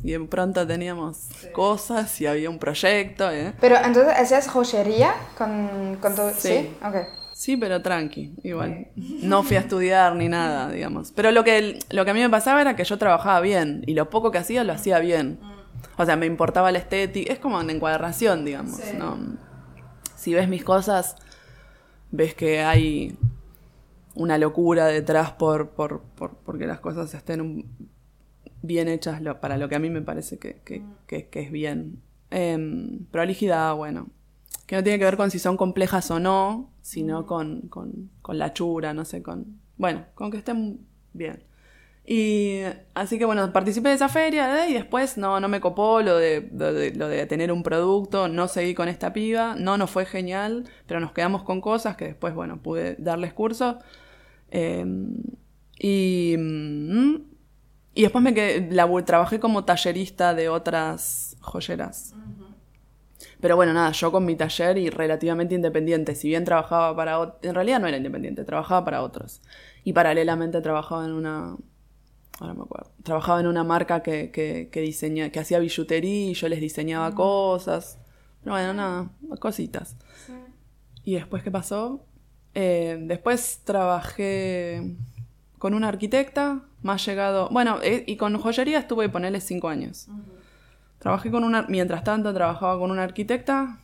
y 0.02 0.12
de 0.12 0.20
pronto 0.22 0.66
teníamos 0.66 1.28
cosas 1.52 2.22
y 2.22 2.26
había 2.26 2.50
un 2.50 2.58
proyecto. 2.58 3.30
¿eh? 3.30 3.54
Pero 3.60 3.76
entonces 3.84 4.14
hacías 4.16 4.48
joyería 4.48 5.14
con, 5.38 5.98
con 6.02 6.16
todo. 6.16 6.32
Sí. 6.32 6.48
Sí. 6.48 6.70
Ok. 6.86 6.96
Sí, 7.34 7.58
pero 7.58 7.82
tranqui, 7.82 8.36
igual. 8.44 8.88
No 8.96 9.44
fui 9.44 9.58
a 9.58 9.62
estudiar 9.62 10.16
ni 10.16 10.30
nada, 10.30 10.70
digamos. 10.70 11.12
Pero 11.12 11.32
lo 11.32 11.44
que, 11.44 11.80
lo 11.90 12.06
que 12.06 12.12
a 12.12 12.14
mí 12.14 12.22
me 12.22 12.30
pasaba 12.30 12.62
era 12.62 12.78
que 12.78 12.86
yo 12.86 12.98
trabajaba 12.98 13.42
bien 13.42 13.84
y 13.88 13.94
lo 13.96 14.10
poco 14.10 14.32
que 14.32 14.38
hacía 14.38 14.64
lo 14.64 14.72
hacía 14.72 15.00
bien. 15.00 15.40
O 15.98 16.06
sea, 16.06 16.16
me 16.16 16.28
importaba 16.28 16.72
la 16.72 16.78
estética. 16.80 17.34
Es 17.34 17.40
como 17.40 17.58
una 17.58 17.74
encuadración, 17.74 18.46
digamos. 18.46 18.80
¿no? 18.98 19.18
Si 20.16 20.34
ves 20.34 20.48
mis 20.48 20.64
cosas, 20.64 21.18
ves 22.12 22.34
que 22.34 22.62
hay 22.62 23.18
una 24.16 24.38
locura 24.38 24.86
detrás 24.88 25.32
por, 25.32 25.70
por, 25.72 26.02
por- 26.02 26.36
porque 26.38 26.66
las 26.68 26.80
cosas 26.80 27.14
estén 27.14 27.66
bien 28.62 28.88
hechas 28.88 29.22
lo- 29.22 29.40
para 29.42 29.58
lo 29.58 29.68
que 29.70 29.76
a 29.76 29.80
mí 29.80 29.90
me 29.90 30.02
parece 30.02 30.38
que, 30.40 30.62
que- 30.64 30.84
que- 31.08 31.28
que 31.30 31.40
es 31.42 31.52
bien. 31.52 32.02
Em, 32.32 33.06
prolijidad, 33.12 33.76
bueno, 33.76 34.08
que 34.66 34.76
no 34.76 34.84
tiene 34.84 34.98
que 35.00 35.06
ver 35.06 35.18
con 35.18 35.30
si 35.32 35.40
son 35.40 35.58
complejas 35.58 36.10
o 36.12 36.20
no, 36.20 36.72
sino 36.82 37.26
con, 37.26 37.62
con, 37.70 38.10
con 38.22 38.38
la 38.38 38.54
chura, 38.54 38.94
no 38.94 39.06
sé, 39.06 39.22
con... 39.22 39.60
Bueno, 39.78 40.06
con 40.16 40.32
que 40.32 40.38
estén 40.38 40.80
bien. 41.14 41.44
Y 42.06 42.60
así 42.96 43.18
que 43.18 43.24
bueno, 43.26 43.54
participé 43.54 43.90
de 43.90 43.96
esa 43.96 44.10
feria 44.10 44.66
¿eh? 44.66 44.70
y 44.72 44.74
después 44.74 45.18
no, 45.18 45.40
no 45.40 45.48
me 45.48 45.62
copó 45.62 46.02
lo 46.02 46.18
de, 46.18 46.50
lo, 46.54 46.74
de, 46.74 46.94
lo 46.94 47.08
de 47.08 47.26
tener 47.28 47.50
un 47.52 47.64
producto, 47.64 48.28
no 48.28 48.50
seguí 48.50 48.74
con 48.76 48.90
esta 48.90 49.14
piba, 49.14 49.56
no, 49.58 49.78
no 49.78 49.88
fue 49.88 50.06
genial, 50.06 50.66
pero 50.86 51.00
nos 51.00 51.14
quedamos 51.14 51.44
con 51.44 51.62
cosas 51.62 51.96
que 51.96 52.06
después, 52.06 52.34
bueno, 52.36 52.58
pude 52.62 52.96
darles 53.00 53.34
curso. 53.34 53.80
Eh, 54.54 54.86
y, 55.80 56.36
mm, 56.38 57.16
y 57.96 58.02
después 58.04 58.24
me 58.24 58.34
quedé, 58.34 58.62
trabajé 59.04 59.40
como 59.40 59.66
tallerista 59.66 60.34
de 60.34 60.48
otras 60.48 61.36
joyeras. 61.42 62.16
Pero 63.42 63.56
bueno, 63.56 63.74
nada, 63.74 63.92
yo 63.92 64.12
con 64.12 64.26
mi 64.26 64.36
taller 64.36 64.78
y 64.78 64.90
relativamente 64.90 65.56
independiente, 65.56 66.16
si 66.16 66.30
bien 66.30 66.46
trabajaba 66.46 66.96
para 66.96 67.38
en 67.42 67.54
realidad 67.54 67.82
no 67.82 67.88
era 67.88 67.98
independiente, 67.98 68.46
trabajaba 68.46 68.86
para 68.86 69.02
otros. 69.02 69.42
Y 69.84 69.92
paralelamente 69.92 70.62
trabajaba 70.62 71.04
en 71.04 71.12
una, 71.12 71.58
ahora 72.40 72.54
me 72.54 72.62
acuerdo, 72.62 72.92
trabajaba 73.04 73.42
en 73.42 73.48
una 73.48 73.64
marca 73.64 74.02
que, 74.02 74.32
que, 74.32 74.70
que 74.72 74.82
diseña, 74.82 75.30
que 75.30 75.40
hacía 75.40 75.60
billutería 75.60 76.32
y 76.32 76.34
yo 76.36 76.48
les 76.48 76.62
diseñaba 76.62 77.14
cosas. 77.16 78.00
Pero 78.44 78.54
bueno, 78.54 78.74
nada, 78.74 79.10
cositas. 79.40 79.98
¿Y 81.04 81.16
después 81.16 81.44
qué 81.44 81.52
pasó? 81.52 82.06
Eh, 82.56 82.98
después 83.02 83.62
trabajé 83.64 84.96
con 85.58 85.74
una 85.74 85.88
arquitecta, 85.88 86.62
más 86.82 87.06
llegado, 87.06 87.50
bueno, 87.50 87.80
eh, 87.82 88.04
y 88.06 88.18
con 88.18 88.38
joyería 88.38 88.80
estuve, 88.80 89.10
ponerle 89.10 89.42
cinco 89.42 89.70
años. 89.70 90.08
Trabajé 91.00 91.32
con 91.32 91.44
una, 91.44 91.64
mientras 91.64 92.04
tanto 92.04 92.34
trabajaba 92.34 92.78
con 92.78 92.92
una 92.92 93.04
arquitecta, 93.04 93.80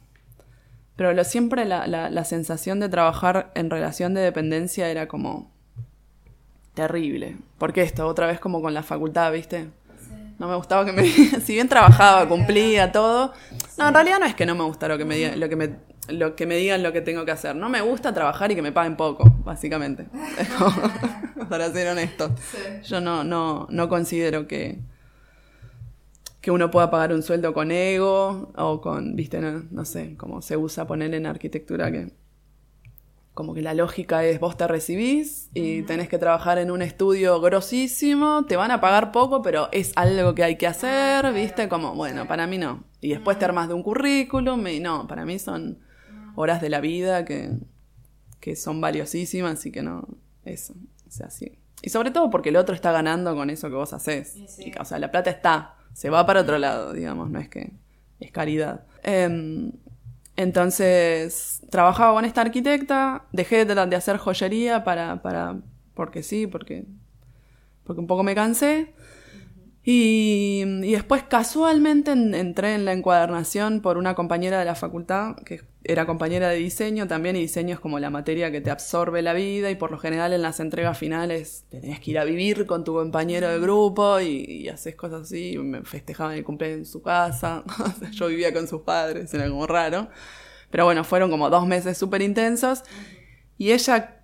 pero 0.95 1.13
lo, 1.13 1.23
siempre 1.23 1.65
la, 1.65 1.88
la, 1.88 2.10
la 2.10 2.25
sensación 2.25 2.79
de 2.79 2.89
trabajar 2.89 3.51
en 3.55 3.69
relación 3.69 4.13
de 4.13 4.21
dependencia 4.21 4.89
era 4.89 5.08
como 5.08 5.49
terrible. 6.73 7.38
Porque 7.58 7.82
esto, 7.82 8.05
otra 8.08 8.27
vez 8.27 8.39
como 8.39 8.62
con 8.62 8.73
la 8.73 8.84
facultad, 8.84 9.32
¿viste? 9.32 9.69
No 10.39 10.47
me 10.47 10.55
gustaba 10.55 10.86
que 10.86 10.93
me 10.93 11.03
si 11.41 11.53
bien 11.53 11.67
trabajaba, 11.67 12.27
cumplía 12.27 12.91
todo. 12.91 13.34
No, 13.77 13.89
en 13.89 13.93
realidad 13.93 14.19
no 14.19 14.25
es 14.25 14.36
que 14.36 14.45
no 14.45 14.55
me 14.55 14.63
gusta 14.63 14.88
lo 14.88 14.97
que 14.97 15.05
me 15.05 15.36
lo 15.36 15.49
que 15.49 15.55
me, 15.55 15.69
lo 16.07 16.35
que 16.35 16.45
me 16.45 16.55
digan 16.55 16.83
lo 16.83 16.93
que 16.93 17.01
tengo 17.01 17.25
que 17.25 17.31
hacer. 17.31 17.55
No 17.55 17.69
me 17.69 17.81
gusta 17.81 18.13
trabajar 18.13 18.51
y 18.51 18.55
que 18.55 18.62
me 18.62 18.71
paguen 18.71 18.95
poco, 18.95 19.35
básicamente. 19.43 20.07
Para 21.49 21.71
ser 21.71 21.88
honesto. 21.88 22.33
Yo 22.83 23.01
no, 23.01 23.23
no, 23.23 23.67
no 23.69 23.89
considero 23.89 24.47
que, 24.47 24.79
que 26.41 26.51
uno 26.51 26.71
pueda 26.71 26.89
pagar 26.89 27.13
un 27.13 27.23
sueldo 27.23 27.53
con 27.53 27.71
ego 27.71 28.51
o 28.55 28.81
con, 28.81 29.15
viste, 29.15 29.39
no, 29.39 29.63
no 29.71 29.85
sé, 29.85 30.15
como 30.17 30.41
se 30.41 30.57
usa 30.57 30.88
poner 30.88 31.13
en 31.13 31.25
arquitectura 31.25 31.91
que 31.91 32.13
como 33.39 33.53
que 33.53 33.62
la 33.62 33.73
lógica 33.73 34.25
es 34.25 34.41
vos 34.41 34.57
te 34.57 34.67
recibís 34.67 35.49
y 35.53 35.83
tenés 35.83 36.09
que 36.09 36.17
trabajar 36.17 36.57
en 36.57 36.71
un 36.71 36.81
estudio 36.81 37.39
grosísimo, 37.39 38.43
te 38.45 38.57
van 38.57 38.69
a 38.69 38.81
pagar 38.81 39.13
poco, 39.13 39.41
pero 39.41 39.69
es 39.71 39.93
algo 39.95 40.35
que 40.35 40.43
hay 40.43 40.57
que 40.57 40.67
hacer, 40.67 41.31
¿viste? 41.31 41.69
Como, 41.69 41.95
bueno, 41.95 42.27
para 42.27 42.47
mí 42.47 42.57
no. 42.57 42.83
Y 42.99 43.12
después 43.12 43.39
te 43.39 43.45
armas 43.45 43.69
de 43.69 43.75
un 43.75 43.81
currículum 43.81 44.67
y 44.67 44.81
no, 44.81 45.07
para 45.07 45.23
mí 45.23 45.39
son 45.39 45.79
horas 46.41 46.62
de 46.62 46.69
la 46.69 46.80
vida 46.80 47.25
que, 47.25 47.52
que 48.39 48.56
son 48.56 48.80
valiosísimas 48.82 49.65
y 49.65 49.71
que 49.71 49.82
no, 49.84 50.08
eso, 50.45 50.73
o 51.08 51.12
sea, 51.12 51.30
sí. 51.30 51.60
Y 51.82 51.89
sobre 51.89 52.12
todo 52.12 52.30
porque 52.30 52.49
el 52.49 52.56
otro 52.58 52.75
está 52.75 52.91
ganando 52.91 53.36
con 53.36 53.49
eso 53.49 53.69
que 53.69 53.75
vos 53.75 53.93
haces. 53.93 54.36
Y, 54.60 54.71
o 54.80 54.86
sea, 54.86 54.99
la 54.99 55.12
plata 55.12 55.30
está, 55.30 55.75
se 55.93 56.10
va 56.10 56.25
para 56.25 56.41
otro 56.41 56.58
lado, 56.58 56.93
digamos, 56.93 57.30
no 57.30 57.39
es 57.39 57.49
que 57.49 57.71
es 58.19 58.32
caridad. 58.32 58.86
Em, 59.04 59.71
entonces, 60.36 61.62
trabajaba 61.69 62.13
con 62.13 62.25
esta 62.25 62.41
arquitecta, 62.41 63.25
dejé 63.34 63.65
de, 63.65 63.75
de 63.75 63.95
hacer 63.95 64.17
joyería 64.17 64.84
para, 64.86 65.21
para, 65.21 65.58
porque 65.93 66.23
sí, 66.23 66.47
porque, 66.47 66.86
porque 67.84 67.99
un 68.02 68.08
poco 68.08 68.23
me 68.23 68.36
cansé. 68.36 68.93
Y, 69.84 70.63
y 70.84 70.91
después 70.91 71.23
casualmente 71.23 72.12
en- 72.12 72.36
entré 72.36 72.75
en 72.75 72.86
la 72.86 72.93
encuadernación 72.93 73.82
por 73.82 73.97
una 73.97 74.13
compañera 74.15 74.60
de 74.60 74.65
la 74.65 74.75
facultad, 74.75 75.36
que 75.45 75.62
era 75.91 76.06
compañera 76.06 76.49
de 76.49 76.58
diseño 76.58 77.08
también, 77.08 77.36
y 77.36 77.41
diseño 77.41 77.73
es 77.73 77.80
como 77.80 77.97
la 77.99 78.12
materia 78.12 78.52
que 78.52 78.62
te 78.62 78.69
absorbe 78.69 79.23
la 79.23 79.34
vida, 79.34 79.71
y 79.71 79.75
por 79.75 79.89
lo 79.89 79.97
general 79.97 80.34
en 80.34 80.43
las 80.43 80.60
entregas 80.60 80.97
finales 80.97 81.65
tenías 81.69 81.99
que 81.99 82.12
ir 82.12 82.19
a 82.19 82.25
vivir 82.25 82.67
con 82.67 82.84
tu 82.84 82.93
compañero 82.93 83.49
de 83.49 83.60
grupo 83.60 84.19
y, 84.19 84.69
haces 84.69 84.95
cosas 84.95 85.23
así, 85.23 85.58
me 85.58 85.82
festejaban 85.84 86.36
el 86.36 86.43
cumpleaños 86.43 86.80
en 86.80 86.86
su 86.86 87.02
casa, 87.02 87.63
yo 88.12 88.28
vivía 88.28 88.54
con 88.54 88.67
sus 88.67 88.82
padres, 88.82 89.34
era 89.34 89.49
como 89.49 89.65
raro. 89.65 90.10
Pero 90.69 90.86
bueno, 90.86 91.04
fueron 91.04 91.32
como 91.32 91.49
dos 91.49 91.65
meses 91.65 91.97
súper 91.97 92.21
intensos, 92.21 92.84
y 93.58 93.71
ella... 93.71 94.23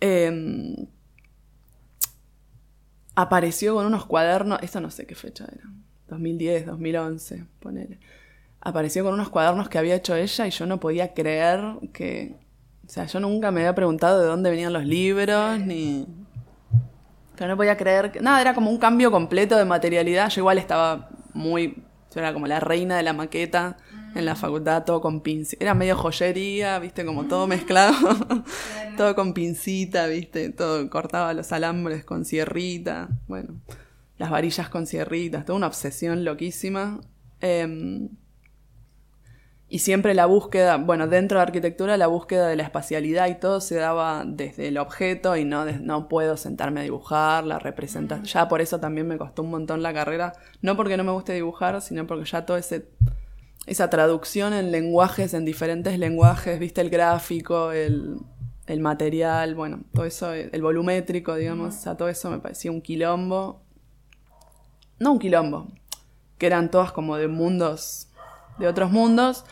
em, 0.00 0.88
apareció 3.14 3.74
con 3.74 3.86
unos 3.86 4.06
cuadernos, 4.06 4.58
esto 4.62 4.80
no 4.80 4.90
sé 4.90 5.06
qué 5.06 5.14
fecha 5.14 5.44
era, 5.44 5.70
2010, 6.08 6.66
2011, 6.66 7.44
ponele. 7.60 8.00
Apareció 8.64 9.04
con 9.04 9.14
unos 9.14 9.28
cuadernos 9.28 9.68
que 9.68 9.78
había 9.78 9.94
hecho 9.94 10.16
ella 10.16 10.46
y 10.46 10.50
yo 10.50 10.66
no 10.66 10.80
podía 10.80 11.12
creer 11.12 11.60
que, 11.92 12.34
o 12.86 12.88
sea, 12.88 13.04
yo 13.04 13.20
nunca 13.20 13.50
me 13.50 13.60
había 13.60 13.74
preguntado 13.74 14.20
de 14.20 14.26
dónde 14.26 14.50
venían 14.50 14.72
los 14.72 14.86
libros, 14.86 15.60
ni... 15.60 16.06
Pero 17.36 17.50
no 17.50 17.56
podía 17.56 17.76
creer 17.76 18.10
que... 18.10 18.20
Nada, 18.20 18.40
era 18.40 18.54
como 18.54 18.70
un 18.70 18.78
cambio 18.78 19.10
completo 19.10 19.56
de 19.56 19.64
materialidad. 19.64 20.30
Yo 20.30 20.40
igual 20.40 20.58
estaba 20.58 21.10
muy... 21.34 21.84
Yo 22.14 22.20
era 22.20 22.32
como 22.32 22.46
la 22.46 22.60
reina 22.60 22.96
de 22.96 23.02
la 23.02 23.12
maqueta 23.12 23.76
en 24.14 24.24
la 24.24 24.36
facultad, 24.36 24.84
todo 24.84 25.00
con 25.00 25.20
pincel. 25.20 25.58
Era 25.60 25.74
medio 25.74 25.96
joyería, 25.96 26.78
viste, 26.78 27.04
como 27.04 27.24
todo 27.24 27.46
mezclado. 27.46 27.94
todo 28.96 29.14
con 29.14 29.34
pincita, 29.34 30.06
viste, 30.06 30.50
todo 30.50 30.88
cortaba 30.88 31.34
los 31.34 31.52
alambres 31.52 32.04
con 32.04 32.24
sierrita. 32.24 33.08
Bueno, 33.26 33.60
las 34.16 34.30
varillas 34.30 34.68
con 34.68 34.86
sierritas, 34.86 35.44
toda 35.44 35.56
una 35.56 35.66
obsesión 35.66 36.24
loquísima. 36.24 37.00
Em, 37.40 38.08
y 39.74 39.80
siempre 39.80 40.14
la 40.14 40.26
búsqueda, 40.26 40.76
bueno, 40.76 41.08
dentro 41.08 41.38
de 41.38 41.42
arquitectura 41.42 41.96
la 41.96 42.06
búsqueda 42.06 42.46
de 42.46 42.54
la 42.54 42.62
espacialidad 42.62 43.26
y 43.26 43.34
todo 43.34 43.60
se 43.60 43.74
daba 43.74 44.22
desde 44.24 44.68
el 44.68 44.78
objeto 44.78 45.36
y 45.36 45.44
no, 45.44 45.64
de- 45.64 45.80
no 45.80 46.06
puedo 46.08 46.36
sentarme 46.36 46.78
a 46.78 46.82
dibujar, 46.84 47.42
la 47.44 47.58
representación. 47.58 48.24
Ya 48.24 48.46
por 48.46 48.60
eso 48.60 48.78
también 48.78 49.08
me 49.08 49.18
costó 49.18 49.42
un 49.42 49.50
montón 49.50 49.82
la 49.82 49.92
carrera, 49.92 50.34
no 50.62 50.76
porque 50.76 50.96
no 50.96 51.02
me 51.02 51.10
guste 51.10 51.32
dibujar, 51.32 51.82
sino 51.82 52.06
porque 52.06 52.24
ya 52.24 52.46
todo 52.46 52.56
ese 52.56 52.86
esa 53.66 53.90
traducción 53.90 54.52
en 54.52 54.70
lenguajes, 54.70 55.34
en 55.34 55.44
diferentes 55.44 55.98
lenguajes, 55.98 56.60
viste 56.60 56.80
el 56.80 56.90
gráfico, 56.90 57.72
el, 57.72 58.18
el 58.68 58.78
material, 58.78 59.56
bueno, 59.56 59.80
todo 59.92 60.04
eso, 60.04 60.32
el 60.34 60.62
volumétrico, 60.62 61.34
digamos, 61.34 61.74
o 61.74 61.78
sea, 61.80 61.96
todo 61.96 62.08
eso 62.08 62.30
me 62.30 62.38
parecía 62.38 62.70
un 62.70 62.80
quilombo. 62.80 63.60
No 65.00 65.10
un 65.14 65.18
quilombo, 65.18 65.66
que 66.38 66.46
eran 66.46 66.70
todas 66.70 66.92
como 66.92 67.16
de 67.16 67.26
mundos, 67.26 68.08
de 68.58 68.66
otros 68.68 68.90
mundos. 68.90 69.44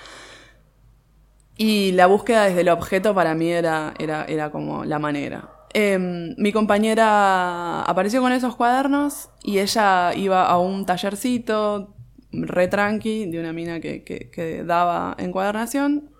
Y 1.57 1.93
la 1.93 2.07
búsqueda 2.07 2.45
desde 2.45 2.63
el 2.63 2.69
objeto 2.69 3.15
para 3.15 3.35
mí 3.35 3.49
era, 3.49 3.95
era, 3.99 4.25
era 4.25 4.51
como 4.51 4.85
la 4.85 4.99
manera. 4.99 5.51
Em, 5.75 6.35
mi 6.37 6.53
compañera 6.53 7.83
apareció 7.83 8.21
con 8.21 8.33
esos 8.33 8.57
cuadernos 8.57 9.31
y 9.43 9.59
ella 9.59 10.15
iba 10.15 10.45
a 10.47 10.59
un 10.59 10.85
tallercito 10.85 11.95
re 12.31 12.69
tranqui 12.69 13.27
de 13.27 13.41
una 13.41 13.53
mina 13.53 13.81
que, 13.81 14.05
que, 14.05 14.31
que 14.31 14.65
daba 14.65 15.15
encuadernación. 15.19 16.11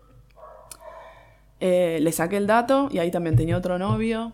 Eh, 1.61 1.99
le 2.01 2.13
saqué 2.13 2.39
el 2.39 2.47
dato 2.47 2.89
y 2.91 2.99
ahí 2.99 3.11
también 3.11 3.37
tenía 3.37 3.57
otro 3.57 3.79
novio, 3.79 4.33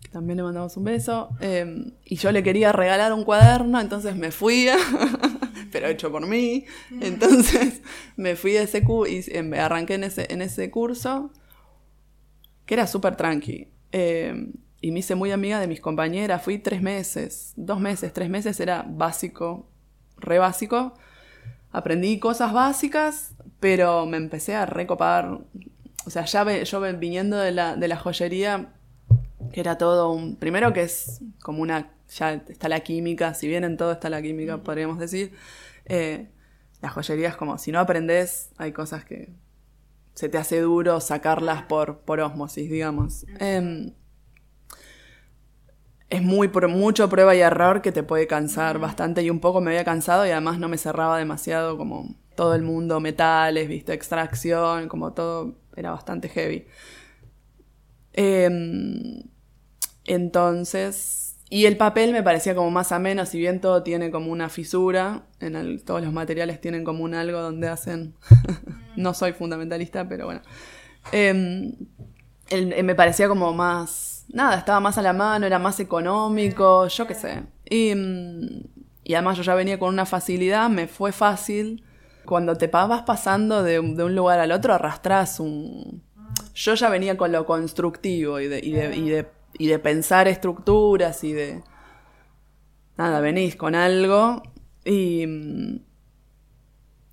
que 0.00 0.08
también 0.08 0.38
le 0.38 0.42
mandamos 0.42 0.76
un 0.76 0.84
beso. 0.84 1.28
em, 1.40 1.92
y 2.04 2.16
yo 2.16 2.32
le 2.32 2.42
quería 2.42 2.72
regalar 2.72 3.12
un 3.12 3.24
cuaderno, 3.24 3.80
entonces 3.80 4.16
me 4.16 4.30
fui, 4.30 4.66
pero 5.72 5.86
hecho 5.88 6.10
por 6.10 6.26
mí. 6.26 6.64
Entonces 7.00 7.82
me 8.16 8.36
fui 8.36 8.52
de 8.52 8.62
ese 8.62 8.82
cu 8.84 9.06
y 9.06 9.24
em, 9.28 9.52
arranqué 9.54 9.94
en 9.94 10.04
ese, 10.04 10.26
en 10.32 10.42
ese 10.42 10.70
curso, 10.70 11.30
que 12.66 12.74
era 12.74 12.86
súper 12.86 13.16
tranqui. 13.16 13.68
em, 13.92 14.52
y 14.80 14.92
me 14.92 15.00
hice 15.00 15.16
muy 15.16 15.32
amiga 15.32 15.58
de 15.58 15.66
mis 15.66 15.80
compañeras. 15.80 16.40
Fui 16.42 16.58
tres 16.58 16.80
meses, 16.82 17.52
dos 17.56 17.80
meses, 17.80 18.12
tres 18.12 18.30
meses, 18.30 18.60
era 18.60 18.84
básico, 18.86 19.66
re 20.18 20.38
básico. 20.38 20.94
Aprendí 21.72 22.18
cosas 22.20 22.52
básicas, 22.52 23.32
pero 23.58 24.06
me 24.06 24.16
empecé 24.18 24.54
a 24.54 24.66
recopar. 24.66 25.40
O 26.06 26.10
sea, 26.10 26.24
ya 26.26 26.44
ve- 26.44 26.64
yo 26.64 26.80
viniendo 26.96 27.36
de 27.38 27.50
la, 27.50 27.74
de 27.74 27.88
la 27.88 27.96
joyería, 27.96 28.72
que 29.52 29.60
era 29.60 29.76
todo 29.78 30.12
un... 30.12 30.36
Primero 30.36 30.72
que 30.72 30.82
es 30.82 31.22
como 31.42 31.60
una... 31.60 31.90
Ya 32.16 32.34
está 32.34 32.68
la 32.68 32.80
química, 32.80 33.34
si 33.34 33.48
bien 33.48 33.64
en 33.64 33.76
todo 33.76 33.92
está 33.92 34.10
la 34.10 34.22
química, 34.22 34.58
podríamos 34.62 34.98
decir. 34.98 35.34
eh, 35.84 36.28
la 36.80 36.90
joyería 36.90 37.28
es 37.28 37.36
como, 37.36 37.58
si 37.58 37.72
no 37.72 37.80
aprendes, 37.80 38.50
hay 38.56 38.72
cosas 38.72 39.04
que 39.04 39.30
se 40.14 40.28
te 40.28 40.38
hace 40.38 40.60
duro 40.60 41.00
sacarlas 41.00 41.62
por, 41.62 42.00
por 42.00 42.20
osmosis, 42.20 42.70
digamos. 42.70 43.26
Em, 43.40 43.92
es 46.10 46.22
muy 46.22 46.48
por 46.48 46.66
mucho 46.68 47.08
prueba 47.08 47.34
y 47.34 47.40
error 47.40 47.82
que 47.82 47.92
te 47.92 48.02
puede 48.02 48.26
cansar 48.26 48.78
bastante 48.78 49.22
y 49.22 49.30
un 49.30 49.40
poco 49.40 49.60
me 49.60 49.70
había 49.70 49.84
cansado 49.84 50.26
y 50.26 50.30
además 50.30 50.58
no 50.58 50.68
me 50.68 50.78
cerraba 50.78 51.18
demasiado 51.18 51.76
como 51.76 52.14
todo 52.34 52.54
el 52.54 52.62
mundo 52.62 53.00
metales, 53.00 53.68
viste, 53.68 53.92
extracción, 53.92 54.88
como 54.88 55.12
todo 55.12 55.56
era 55.76 55.90
bastante 55.90 56.28
heavy. 56.28 56.66
Em, 58.12 59.22
entonces, 60.04 61.27
y 61.50 61.66
el 61.66 61.76
papel 61.76 62.12
me 62.12 62.22
parecía 62.22 62.54
como 62.54 62.70
más 62.70 62.92
ameno, 62.92 63.24
si 63.26 63.38
bien 63.38 63.60
todo 63.60 63.82
tiene 63.82 64.10
como 64.10 64.30
una 64.30 64.48
fisura, 64.48 65.22
en 65.40 65.56
el- 65.56 65.82
todos 65.84 66.02
los 66.02 66.12
materiales 66.12 66.60
tienen 66.60 66.84
como 66.84 67.04
un 67.04 67.14
algo 67.14 67.40
donde 67.40 67.68
hacen, 67.68 68.14
no 68.96 69.14
soy 69.14 69.32
fundamentalista, 69.32 70.08
pero 70.08 70.26
bueno. 70.26 70.40
Em, 71.12 71.72
eh, 72.50 72.82
me 72.82 72.94
parecía 72.94 73.28
como 73.28 73.52
más, 73.52 74.24
nada, 74.28 74.56
estaba 74.58 74.80
más 74.80 74.98
a 74.98 75.02
la 75.02 75.12
mano, 75.12 75.46
era 75.46 75.58
más 75.58 75.80
económico, 75.80 76.86
yo 76.88 77.06
qué 77.06 77.14
sé. 77.14 77.42
Y, 77.68 77.94
mm, 77.94 78.62
y 79.04 79.14
además 79.14 79.36
yo 79.38 79.42
ya 79.42 79.54
venía 79.54 79.78
con 79.78 79.88
una 79.92 80.06
facilidad, 80.06 80.68
me 80.68 80.86
fue 80.86 81.12
fácil. 81.12 81.84
Cuando 82.24 82.56
te 82.56 82.66
vas 82.66 83.02
pasando 83.04 83.62
de, 83.62 83.80
un- 83.80 83.96
lugar 84.14 84.38
al 84.38 84.52
otro, 84.52 84.74
arrastras 84.74 85.40
un... 85.40 86.02
Yo 86.54 86.74
ya 86.74 86.90
venía 86.90 87.16
con 87.16 87.32
lo 87.32 87.46
constructivo 87.46 88.38
y 88.40 88.48
de, 88.48 88.58
y 88.62 88.72
de, 88.72 89.26
y 89.58 89.66
de 89.66 89.78
pensar 89.78 90.28
estructuras 90.28 91.22
y 91.24 91.32
de... 91.32 91.62
Nada, 92.96 93.20
venís 93.20 93.56
con 93.56 93.74
algo 93.74 94.42
y... 94.84 95.24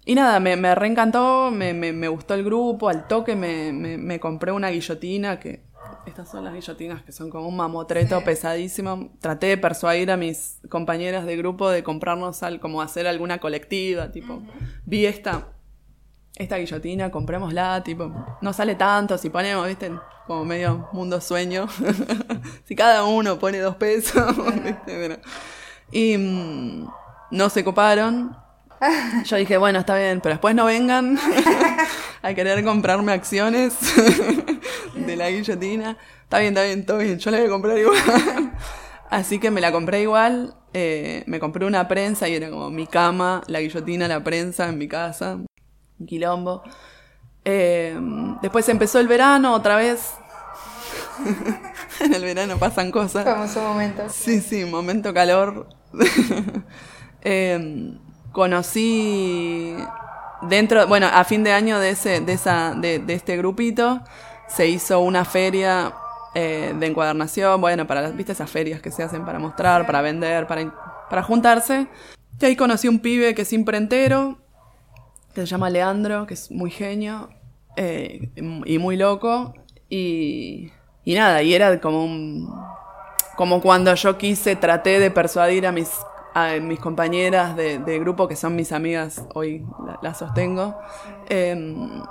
y 0.06 0.16
nada, 0.16 0.40
me, 0.40 0.56
me 0.56 0.74
reencantó, 0.76 1.52
me, 1.52 1.74
me, 1.74 1.92
me 1.92 2.08
gustó 2.08 2.34
el 2.34 2.44
grupo, 2.44 2.90
al 2.90 3.08
toque 3.08 3.36
me 3.36 4.20
compré 4.20 4.52
una 4.52 4.70
guillotina, 4.70 5.40
que 5.40 5.66
estas 6.06 6.30
son 6.30 6.44
las 6.44 6.54
guillotinas 6.54 7.04
que 7.04 7.12
son 7.12 7.30
como 7.30 7.48
un 7.48 7.56
mamotreto 7.56 8.24
pesadísimo. 8.24 9.12
Traté 9.20 9.48
de 9.48 9.58
persuadir 9.58 10.12
a 10.12 10.18
mis 10.18 10.60
compañeras 10.70 11.26
de 11.26 11.36
grupo 11.38 11.70
de 11.70 11.84
comprarnos 11.84 12.44
al, 12.44 12.60
como 12.60 12.82
hacer 12.82 13.08
alguna 13.08 13.40
colectiva, 13.40 14.12
tipo, 14.12 14.42
vi 14.86 15.06
esta, 15.06 15.55
esta 16.36 16.58
guillotina, 16.58 17.12
comprémosla, 17.12 17.82
tipo, 17.84 18.12
no 18.42 18.54
sale 18.54 18.76
tanto 18.76 19.18
si 19.18 19.30
ponemos, 19.30 19.68
viste, 19.68 19.92
como 20.28 20.44
medio 20.46 20.90
mundo 20.92 21.22
sueño. 21.22 21.68
si 22.66 22.76
cada 22.76 23.06
uno 23.06 23.40
pone 23.40 23.60
dos 23.60 23.76
pesos, 23.76 24.36
¿viste? 24.64 24.82
Pero- 24.86 25.18
y 25.92 26.18
mm, 26.18 26.88
no 27.32 27.50
se 27.50 27.64
coparon. 27.64 28.36
Yo 29.26 29.38
dije, 29.38 29.58
bueno, 29.58 29.80
está 29.80 29.96
bien, 29.96 30.20
pero 30.22 30.36
después 30.36 30.54
no 30.54 30.66
vengan 30.66 31.18
a 32.22 32.34
querer 32.34 32.64
comprarme 32.64 33.14
acciones 33.14 33.78
de 34.94 35.16
la 35.16 35.30
guillotina. 35.30 35.98
Está 36.24 36.40
bien, 36.40 36.54
está 36.54 36.64
bien, 36.66 36.86
todo 36.86 36.98
bien, 36.98 37.20
yo 37.20 37.32
la 37.32 37.38
voy 37.38 37.48
a 37.48 37.50
comprar 37.50 37.78
igual. 37.78 37.98
Así 39.10 39.40
que 39.40 39.52
me 39.52 39.62
la 39.62 39.72
compré 39.72 40.02
igual, 40.02 40.56
eh, 40.74 41.24
me 41.28 41.40
compré 41.40 41.66
una 41.66 41.88
prensa 41.88 42.28
y 42.28 42.34
era 42.36 42.50
como 42.50 42.70
mi 42.72 42.88
cama, 42.88 43.44
la 43.48 43.62
guillotina, 43.62 44.08
la 44.08 44.24
prensa 44.24 44.68
en 44.68 44.78
mi 44.80 44.88
casa, 44.88 45.38
un 46.00 46.06
quilombo. 46.06 46.64
Eh, 47.44 47.98
después 48.42 48.68
empezó 48.70 49.00
el 49.00 49.08
verano, 49.08 49.54
otra 49.54 49.76
vez 49.76 50.14
en 52.00 52.14
el 52.14 52.24
verano 52.24 52.58
pasan 52.58 52.92
cosas. 52.92 53.24
Famoso 53.24 53.62
momento. 53.62 54.04
Sí, 54.10 54.42
sí, 54.42 54.66
momento 54.66 55.14
calor. 55.14 55.68
Em, 57.28 57.98
conocí 58.32 59.76
dentro, 60.44 60.86
bueno, 60.86 61.08
a 61.12 61.24
fin 61.24 61.44
de 61.44 61.54
año 61.54 61.80
de 61.80 61.90
ese, 61.90 62.22
de 62.22 62.34
esa, 62.34 62.76
de, 62.76 63.00
de 63.00 63.16
este 63.16 63.36
grupito, 63.36 64.02
se 64.48 64.68
hizo 64.68 65.00
una 65.00 65.26
feria 65.26 65.92
eh, 66.36 66.76
de 66.78 66.86
encuadernación, 66.86 67.62
bueno, 67.62 67.88
para 67.88 68.02
las, 68.02 68.16
viste 68.16 68.34
esas 68.34 68.52
ferias 68.52 68.82
que 68.82 68.92
se 68.92 69.04
hacen 69.04 69.26
para 69.26 69.40
mostrar, 69.40 69.86
para 69.86 70.02
vender, 70.02 70.48
para, 70.48 70.72
para 71.10 71.24
juntarse. 71.24 71.88
Y 72.40 72.46
ahí 72.46 72.56
conocí 72.56 72.88
un 72.88 73.00
pibe 73.00 73.34
que 73.34 73.44
es 73.44 73.54
imprentero, 73.54 74.38
que 75.36 75.42
se 75.42 75.48
llama 75.48 75.70
Leandro, 75.70 76.26
que 76.28 76.34
es 76.36 76.50
muy 76.52 76.72
genio 76.72 77.30
eh, 77.76 78.30
y 78.66 78.78
muy 78.80 78.98
loco. 78.98 79.54
Y, 79.90 80.72
y 81.04 81.14
nada, 81.16 81.44
y 81.44 81.54
era 81.54 81.80
como 81.82 82.04
un, 82.04 82.50
como 83.38 83.62
cuando 83.62 83.94
yo 83.96 84.18
quise, 84.18 84.56
traté 84.56 85.00
de 85.00 85.12
persuadir 85.12 85.68
a 85.68 85.72
mis, 85.72 85.92
a 86.34 86.54
mis 86.62 86.80
compañeras 86.80 87.56
de, 87.56 87.80
de 87.80 88.00
grupo, 88.00 88.28
que 88.28 88.36
son 88.36 88.56
mis 88.56 88.72
amigas, 88.72 89.24
hoy 89.34 89.66
la- 89.86 90.00
las 90.02 90.18
sostengo. 90.20 90.76
Em, 91.30 92.02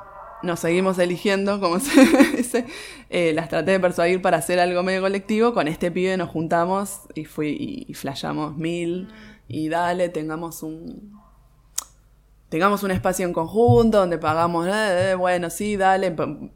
nos 0.43 0.61
seguimos 0.61 0.99
eligiendo, 0.99 1.59
como 1.61 1.81
se 1.81 2.05
dice. 2.37 2.67
Eh, 3.09 3.33
las 3.35 3.49
traté 3.49 3.73
de 3.73 3.81
persuadir 3.81 4.21
para 4.21 4.37
hacer 4.39 4.61
algo 4.61 4.83
medio 4.83 5.01
colectivo. 5.01 5.55
Con 5.55 5.69
este 5.69 5.91
pibe 5.91 6.17
nos 6.19 6.29
juntamos 6.29 7.01
y 7.15 7.25
fui 7.25 7.49
y, 7.59 7.91
y 7.91 7.95
flashamos 7.95 8.57
mil. 8.57 9.09
Y 9.49 9.69
dale, 9.71 10.09
tengamos 10.11 10.63
un, 10.63 11.13
tengamos 12.49 12.83
un 12.83 12.91
espacio 12.91 13.27
en 13.27 13.33
conjunto 13.33 13.99
donde 13.99 14.19
pagamos, 14.19 14.67
eh, 14.69 15.11
eh, 15.11 15.15
bueno, 15.15 15.51
sí, 15.51 15.77
dale, 15.77 16.15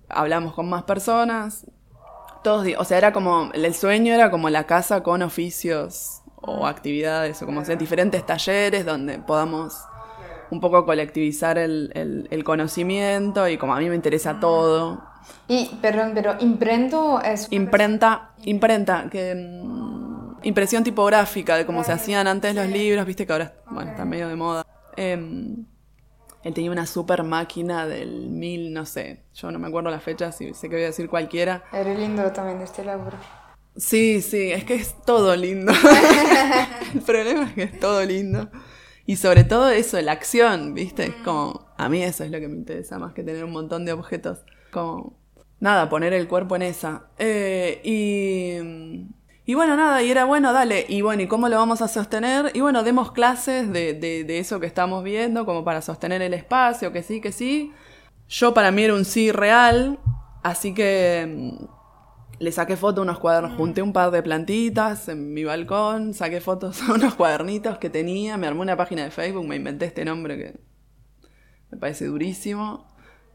hablamos 0.08 0.54
con 0.54 0.68
más 0.68 0.84
personas. 0.84 1.66
Todos, 2.44 2.66
o 2.78 2.84
sea, 2.84 2.98
era 2.98 3.12
como, 3.12 3.50
el 3.52 3.74
sueño 3.74 4.14
era 4.14 4.30
como 4.30 4.48
la 4.48 4.64
casa 4.64 5.02
con 5.02 5.22
oficios 5.22 6.22
o 6.36 6.66
actividades 6.66 7.42
o 7.42 7.46
como 7.46 7.64
sea, 7.64 7.74
diferentes 7.76 8.24
talleres 8.24 8.86
donde 8.86 9.18
podamos 9.18 9.74
un 10.50 10.60
poco 10.60 10.86
colectivizar 10.86 11.58
el, 11.58 11.90
el- 11.94 12.28
el 12.30 12.44
conocimiento 12.44 13.48
y 13.48 13.58
como 13.58 13.74
a 13.74 13.78
mí 13.80 13.88
me 13.88 13.96
interesa 13.96 14.38
todo. 14.40 15.02
Y, 15.48 15.66
perdón, 15.82 16.12
pero 16.14 16.36
imprento 16.40 17.20
es... 17.20 17.48
Imprenta, 17.50 18.30
imprenta, 18.44 19.08
que 19.10 19.34
mm, 19.34 20.38
impresión 20.44 20.84
tipográfica 20.84 21.56
de 21.56 21.66
cómo 21.66 21.82
se 21.84 21.92
hacían 21.92 22.26
antes 22.28 22.54
los 22.54 22.66
libros, 22.68 23.04
viste 23.04 23.26
que 23.26 23.32
ahora, 23.32 23.52
bueno, 23.70 23.90
está 23.90 24.04
medio 24.04 24.28
de 24.28 24.36
moda. 24.36 24.64
Em, 24.96 25.66
él 26.44 26.54
tenía 26.54 26.70
una 26.70 26.86
super 26.86 27.24
máquina 27.24 27.86
del 27.86 28.28
mil, 28.28 28.72
no 28.72 28.86
sé, 28.86 29.22
yo 29.34 29.50
no 29.50 29.58
me 29.58 29.68
acuerdo 29.68 29.90
la 29.90 30.00
fecha, 30.00 30.32
si 30.32 30.54
sé 30.54 30.68
que 30.68 30.76
voy 30.76 30.84
a 30.84 30.88
decir 30.88 31.08
cualquiera. 31.08 31.64
Era 31.72 31.92
lindo 31.94 32.30
también 32.32 32.60
este 32.60 32.84
laburo. 32.84 33.16
Sí, 33.76 34.22
sí, 34.22 34.50
es 34.50 34.64
que 34.64 34.74
es 34.74 34.94
todo 35.04 35.36
lindo. 35.36 35.72
El 36.94 37.00
problema 37.02 37.44
es 37.44 37.52
que 37.54 37.62
es 37.62 37.80
todo 37.80 38.04
lindo. 38.04 38.50
Y 39.06 39.16
sobre 39.16 39.44
todo 39.44 39.70
eso, 39.70 40.00
la 40.00 40.12
acción, 40.12 40.74
¿viste? 40.74 41.04
Es 41.04 41.14
como, 41.24 41.66
a 41.76 41.88
mí 41.88 42.02
eso 42.02 42.24
es 42.24 42.30
lo 42.30 42.40
que 42.40 42.48
me 42.48 42.56
interesa 42.56 42.98
más 42.98 43.14
que 43.14 43.22
tener 43.22 43.44
un 43.44 43.52
montón 43.52 43.84
de 43.84 43.92
objetos. 43.92 44.40
Como, 44.72 45.16
nada, 45.60 45.88
poner 45.88 46.12
el 46.12 46.28
cuerpo 46.28 46.56
en 46.56 46.62
esa. 46.62 47.06
Eh, 47.18 47.80
y, 47.84 49.06
y 49.48 49.54
bueno, 49.54 49.76
nada, 49.76 50.02
y 50.02 50.10
era 50.10 50.26
bueno, 50.26 50.52
dale. 50.52 50.84
Y 50.90 51.00
bueno, 51.00 51.22
¿y 51.22 51.26
cómo 51.26 51.48
lo 51.48 51.56
vamos 51.56 51.80
a 51.80 51.88
sostener? 51.88 52.50
Y 52.52 52.60
bueno, 52.60 52.82
demos 52.82 53.12
clases 53.12 53.72
de, 53.72 53.94
de, 53.94 54.22
de 54.24 54.38
eso 54.40 54.60
que 54.60 54.66
estamos 54.66 55.02
viendo, 55.02 55.46
como 55.46 55.64
para 55.64 55.80
sostener 55.80 56.20
el 56.20 56.34
espacio, 56.34 56.92
que 56.92 57.02
sí, 57.02 57.22
que 57.22 57.32
sí. 57.32 57.72
Yo 58.28 58.52
para 58.52 58.70
mí 58.72 58.82
era 58.82 58.92
un 58.92 59.06
sí 59.06 59.32
real, 59.32 60.00
así 60.42 60.74
que 60.74 61.56
mm, 61.58 61.64
le 62.40 62.52
saqué 62.52 62.76
fotos 62.76 62.98
a 62.98 63.02
unos 63.04 63.20
cuadernos, 63.20 63.56
junté 63.56 63.80
un 63.80 63.94
par 63.94 64.10
de 64.10 64.22
plantitas 64.22 65.08
en 65.08 65.32
mi 65.32 65.44
balcón, 65.44 66.12
saqué 66.12 66.42
fotos 66.42 66.82
a 66.82 66.92
unos 66.92 67.14
cuadernitos 67.14 67.78
que 67.78 67.88
tenía, 67.88 68.36
me 68.36 68.48
armé 68.48 68.60
una 68.60 68.76
página 68.76 69.04
de 69.04 69.10
Facebook, 69.10 69.46
me 69.46 69.56
inventé 69.56 69.86
este 69.86 70.04
nombre 70.04 70.36
que 70.36 70.60
me 71.70 71.78
parece 71.78 72.04
durísimo. 72.04 72.86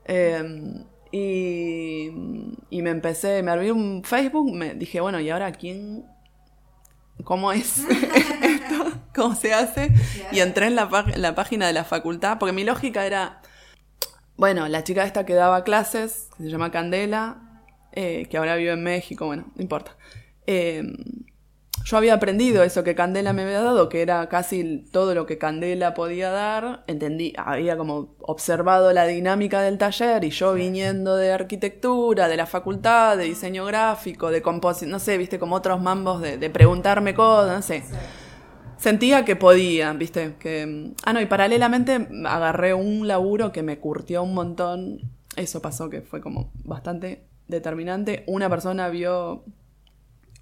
Eh, 0.06 0.86
y, 1.14 2.10
y 2.72 2.82
me 2.82 2.90
empecé, 2.90 3.44
me 3.44 3.52
abrí 3.52 3.70
un 3.70 4.04
Facebook, 4.04 4.52
me 4.52 4.74
dije, 4.74 5.00
bueno, 5.00 5.20
¿y 5.20 5.30
ahora 5.30 5.52
quién? 5.52 6.08
¿Cómo 7.24 7.52
es 7.52 7.78
esto? 8.42 8.92
¿Cómo 9.14 9.36
se 9.36 9.54
hace? 9.54 9.92
Y 10.32 10.40
entré 10.40 10.66
en 10.66 10.76
la, 10.76 10.90
página 11.36 11.68
de 11.68 11.74
la 11.74 11.84
facultad, 11.84 12.40
porque 12.40 12.52
mi 12.52 12.64
lógica 12.64 13.06
era, 13.06 13.44
bueno, 14.38 14.68
la 14.68 14.84
chica 14.84 15.04
esta 15.04 15.24
que 15.24 15.36
daba 15.36 15.64
clases, 15.64 16.30
que 16.36 16.46
se 16.46 16.50
llama 16.50 16.72
Candela, 16.72 17.62
eh, 17.92 18.26
que 18.28 18.38
ahora 18.38 18.56
vive 18.56 18.72
en 18.72 18.82
México, 18.82 19.28
bueno, 19.28 19.52
no 19.56 19.62
importa. 19.62 19.96
Eh, 20.48 20.82
yo 21.84 21.98
había 21.98 22.14
aprendido 22.14 22.64
eso 22.64 22.84
que 22.84 22.96
Candela 22.96 23.34
me 23.34 23.44
había 23.44 23.62
dado, 23.62 23.90
que 23.90 24.02
era 24.02 24.30
casi 24.30 24.86
todo 24.92 25.14
lo 25.14 25.26
que 25.26 25.38
Candela 25.38 25.94
podía 25.94 26.30
dar. 26.32 26.84
Entendí, 26.88 27.34
había 27.38 27.76
como 27.76 28.16
observado 28.20 28.94
la 28.94 29.06
dinámica 29.06 29.62
del 29.62 29.78
taller 29.78 30.24
y 30.24 30.30
yo 30.30 30.54
viniendo 30.54 31.18
de 31.18 31.34
arquitectura, 31.34 32.30
de 32.30 32.38
la 32.38 32.46
facultad, 32.46 33.18
de 33.18 33.26
diseño 33.26 33.66
gráfico, 33.66 34.32
de 34.32 34.42
composición, 34.42 34.92
no 34.92 35.00
sé, 35.00 35.18
viste, 35.18 35.40
como 35.40 35.56
otros 35.56 35.82
mambos 35.82 36.22
de, 36.22 36.38
de 36.38 36.50
preguntarme 36.50 37.14
cosas, 37.14 37.56
no 37.56 37.62
sé. 37.62 37.84
Sentía 38.78 39.26
que 39.26 39.36
podía, 39.36 39.92
viste, 39.94 40.36
que... 40.40 40.94
Ah, 41.06 41.14
no, 41.14 41.22
y 41.22 41.26
paralelamente 41.26 42.08
agarré 42.26 42.74
un 42.74 43.08
laburo 43.08 43.52
que 43.52 43.64
me 43.64 43.80
curtió 43.80 44.24
un 44.24 44.34
montón. 44.34 45.00
Eso 45.36 45.62
pasó 45.62 45.90
que 45.90 46.02
fue 46.02 46.22
como 46.22 46.52
bastante 46.64 47.26
determinante. 47.48 48.24
Una 48.28 48.50
persona 48.50 48.90
vio 48.90 49.44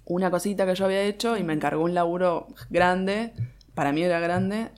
una 0.04 0.30
cosita 0.30 0.66
que 0.66 0.74
yo 0.74 0.84
había 0.84 1.02
hecho 1.02 1.36
y 1.36 1.42
me 1.42 1.52
encargó 1.52 1.84
un 1.84 1.94
laburo 1.94 2.48
grande, 2.70 3.32
para 3.74 3.92
mí 3.92 4.02
era 4.02 4.20
grande, 4.20 4.70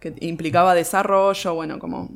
que 0.00 0.14
implicaba 0.20 0.74
desarrollo, 0.74 1.54
bueno, 1.54 1.78
como... 1.78 2.10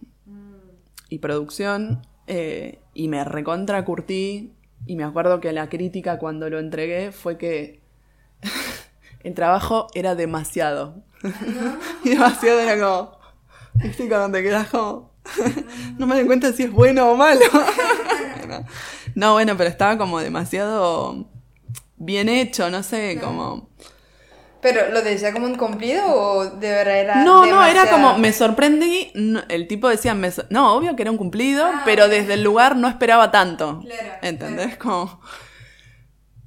y 1.08 1.18
producción, 1.18 2.06
eh, 2.26 2.80
y 2.94 3.08
me 3.08 3.24
recontra 3.24 3.84
curtí, 3.84 4.52
y 4.86 4.96
me 4.96 5.04
acuerdo 5.04 5.40
que 5.40 5.52
la 5.52 5.68
crítica 5.68 6.18
cuando 6.18 6.48
lo 6.50 6.58
entregué 6.58 7.12
fue 7.12 7.38
que 7.38 7.80
el 9.22 9.34
trabajo 9.34 9.88
era 9.94 10.14
demasiado. 10.14 11.02
y 12.04 12.10
demasiado 12.10 12.60
era 12.60 12.78
como... 12.78 13.20
¿Viste 13.74 14.08
cuando 14.08 14.36
te 14.36 14.42
quedas 14.42 14.68
como... 14.68 15.10
no 15.98 16.06
me 16.06 16.16
doy 16.16 16.26
cuenta 16.26 16.52
si 16.52 16.64
es 16.64 16.72
bueno 16.72 17.12
o 17.12 17.16
malo. 17.16 17.40
no, 19.14 19.34
bueno, 19.34 19.56
pero 19.56 19.70
estaba 19.70 19.96
como 19.96 20.18
demasiado 20.18 21.29
bien 22.00 22.28
hecho, 22.28 22.68
no 22.70 22.82
sé, 22.82 23.18
como... 23.22 23.68
¿Pero 24.60 24.90
lo 24.90 25.00
decía 25.00 25.32
como 25.32 25.46
un 25.46 25.54
cumplido 25.54 26.04
o 26.06 26.44
de 26.44 26.68
verdad 26.70 26.98
era 27.00 27.24
No, 27.24 27.46
no, 27.46 27.64
era 27.64 27.88
como, 27.88 28.18
me 28.18 28.30
sorprendí, 28.32 29.10
no, 29.14 29.40
el 29.48 29.66
tipo 29.66 29.88
decía, 29.88 30.14
me 30.14 30.30
so- 30.30 30.44
no, 30.50 30.74
obvio 30.74 30.96
que 30.96 31.02
era 31.02 31.10
un 31.10 31.16
cumplido, 31.16 31.66
pero 31.86 32.08
desde 32.08 32.34
el 32.34 32.42
lugar 32.42 32.76
no 32.76 32.86
esperaba 32.88 33.30
tanto. 33.30 33.80
Claro, 33.86 34.10
¿Entendés? 34.20 34.76
Como... 34.76 35.20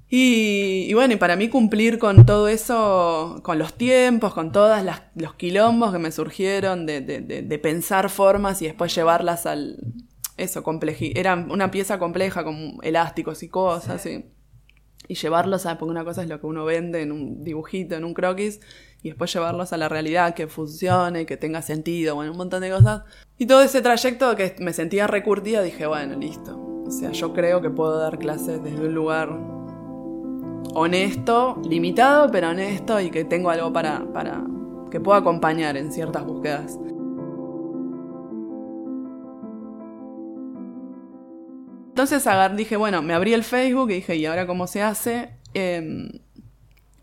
Y, 0.10 0.86
y 0.90 0.94
bueno, 0.94 1.16
y 1.16 1.18
para 1.18 1.36
mí 1.36 1.50
cumplir 1.50 1.98
con 1.98 2.24
todo 2.26 2.48
eso, 2.48 3.40
con 3.42 3.58
los 3.58 3.74
tiempos, 3.74 4.34
con 4.36 4.52
todos 4.52 4.78
los 5.16 5.34
quilombos 5.34 5.92
que 5.92 5.98
me 5.98 6.12
surgieron 6.12 6.86
de, 6.86 7.02
de- 7.02 7.22
de- 7.22 7.42
de 7.42 7.60
pensar 7.60 8.12
formas 8.12 8.62
y 8.62 8.66
después 8.66 8.94
llevarlas 8.94 9.46
al... 9.48 9.78
Eso, 10.38 10.62
compleji 10.64 11.14
era 11.16 11.34
una 11.36 11.72
pieza 11.72 11.98
compleja 12.00 12.44
con 12.44 12.78
elásticos 12.84 13.42
y 13.44 13.50
cosas, 13.50 14.06
y, 14.06 14.26
y 15.08 15.16
llevarlos 15.16 15.66
a... 15.66 15.78
Porque 15.78 15.92
una 15.92 16.04
cosa 16.04 16.24
es 16.24 16.30
lo 16.30 16.40
que 16.40 16.48
uno 16.48 16.66
vende 16.66 17.02
en 17.02 17.12
un 17.12 17.44
dibujito, 17.44 17.96
en 17.96 18.04
un 18.04 18.14
croquis, 18.14 18.60
y 19.02 19.10
después 19.10 19.34
llevarlos 19.34 19.74
a 19.74 19.78
la 19.78 19.90
realidad, 19.90 20.34
que 20.34 20.48
funcione, 20.48 21.26
que 21.26 21.38
tenga 21.38 21.62
sentido, 21.62 22.16
bueno, 22.16 22.32
un 22.32 22.38
montón 22.38 22.62
de 22.62 22.70
cosas. 22.70 23.04
Y 23.38 23.46
todo 23.46 23.62
ese 23.62 23.82
trayecto 23.82 24.36
que 24.36 24.56
me 24.60 24.74
sentía 24.74 25.08
recurtida, 25.08 25.62
dije, 25.62 25.86
bueno, 25.88 26.18
listo. 26.18 26.58
O 26.86 26.92
sea, 26.92 27.12
yo 27.12 27.34
creo 27.34 27.62
que 27.62 27.70
puedo 27.70 27.98
dar 27.98 28.20
clases 28.20 28.64
desde 28.64 28.86
un 28.86 28.94
lugar 28.94 29.30
honesto, 30.74 31.62
limitado, 31.68 32.30
pero 32.32 32.50
honesto 32.50 33.00
y 33.00 33.10
que 33.10 33.26
tengo 33.26 33.50
algo 33.50 33.72
para, 33.72 34.06
para 34.14 34.44
que 34.90 35.00
puedo 35.00 35.18
acompañar 35.18 35.78
en 35.78 35.92
ciertas 35.92 36.26
búsquedas. 36.26 36.78
Entonces 41.94 42.26
dije, 42.56 42.76
bueno, 42.76 43.04
me 43.04 43.14
abrí 43.14 43.34
el 43.36 43.44
Facebook 43.44 43.92
y 43.92 43.96
dije, 43.96 44.16
¿y 44.16 44.26
ahora 44.26 44.48
cómo 44.48 44.66
se 44.66 44.82
hace? 44.82 45.30
Em, 45.54 46.10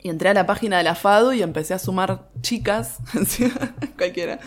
y 0.03 0.09
entré 0.09 0.31
a 0.31 0.35
la 0.35 0.47
página 0.47 0.79
de 0.79 0.83
la 0.83 0.97
FADU 0.97 1.33
y 1.33 1.43
empecé 1.43 1.75
a 1.75 1.79
sumar 1.79 2.29
chicas, 2.41 2.99
cualquiera, 3.97 4.41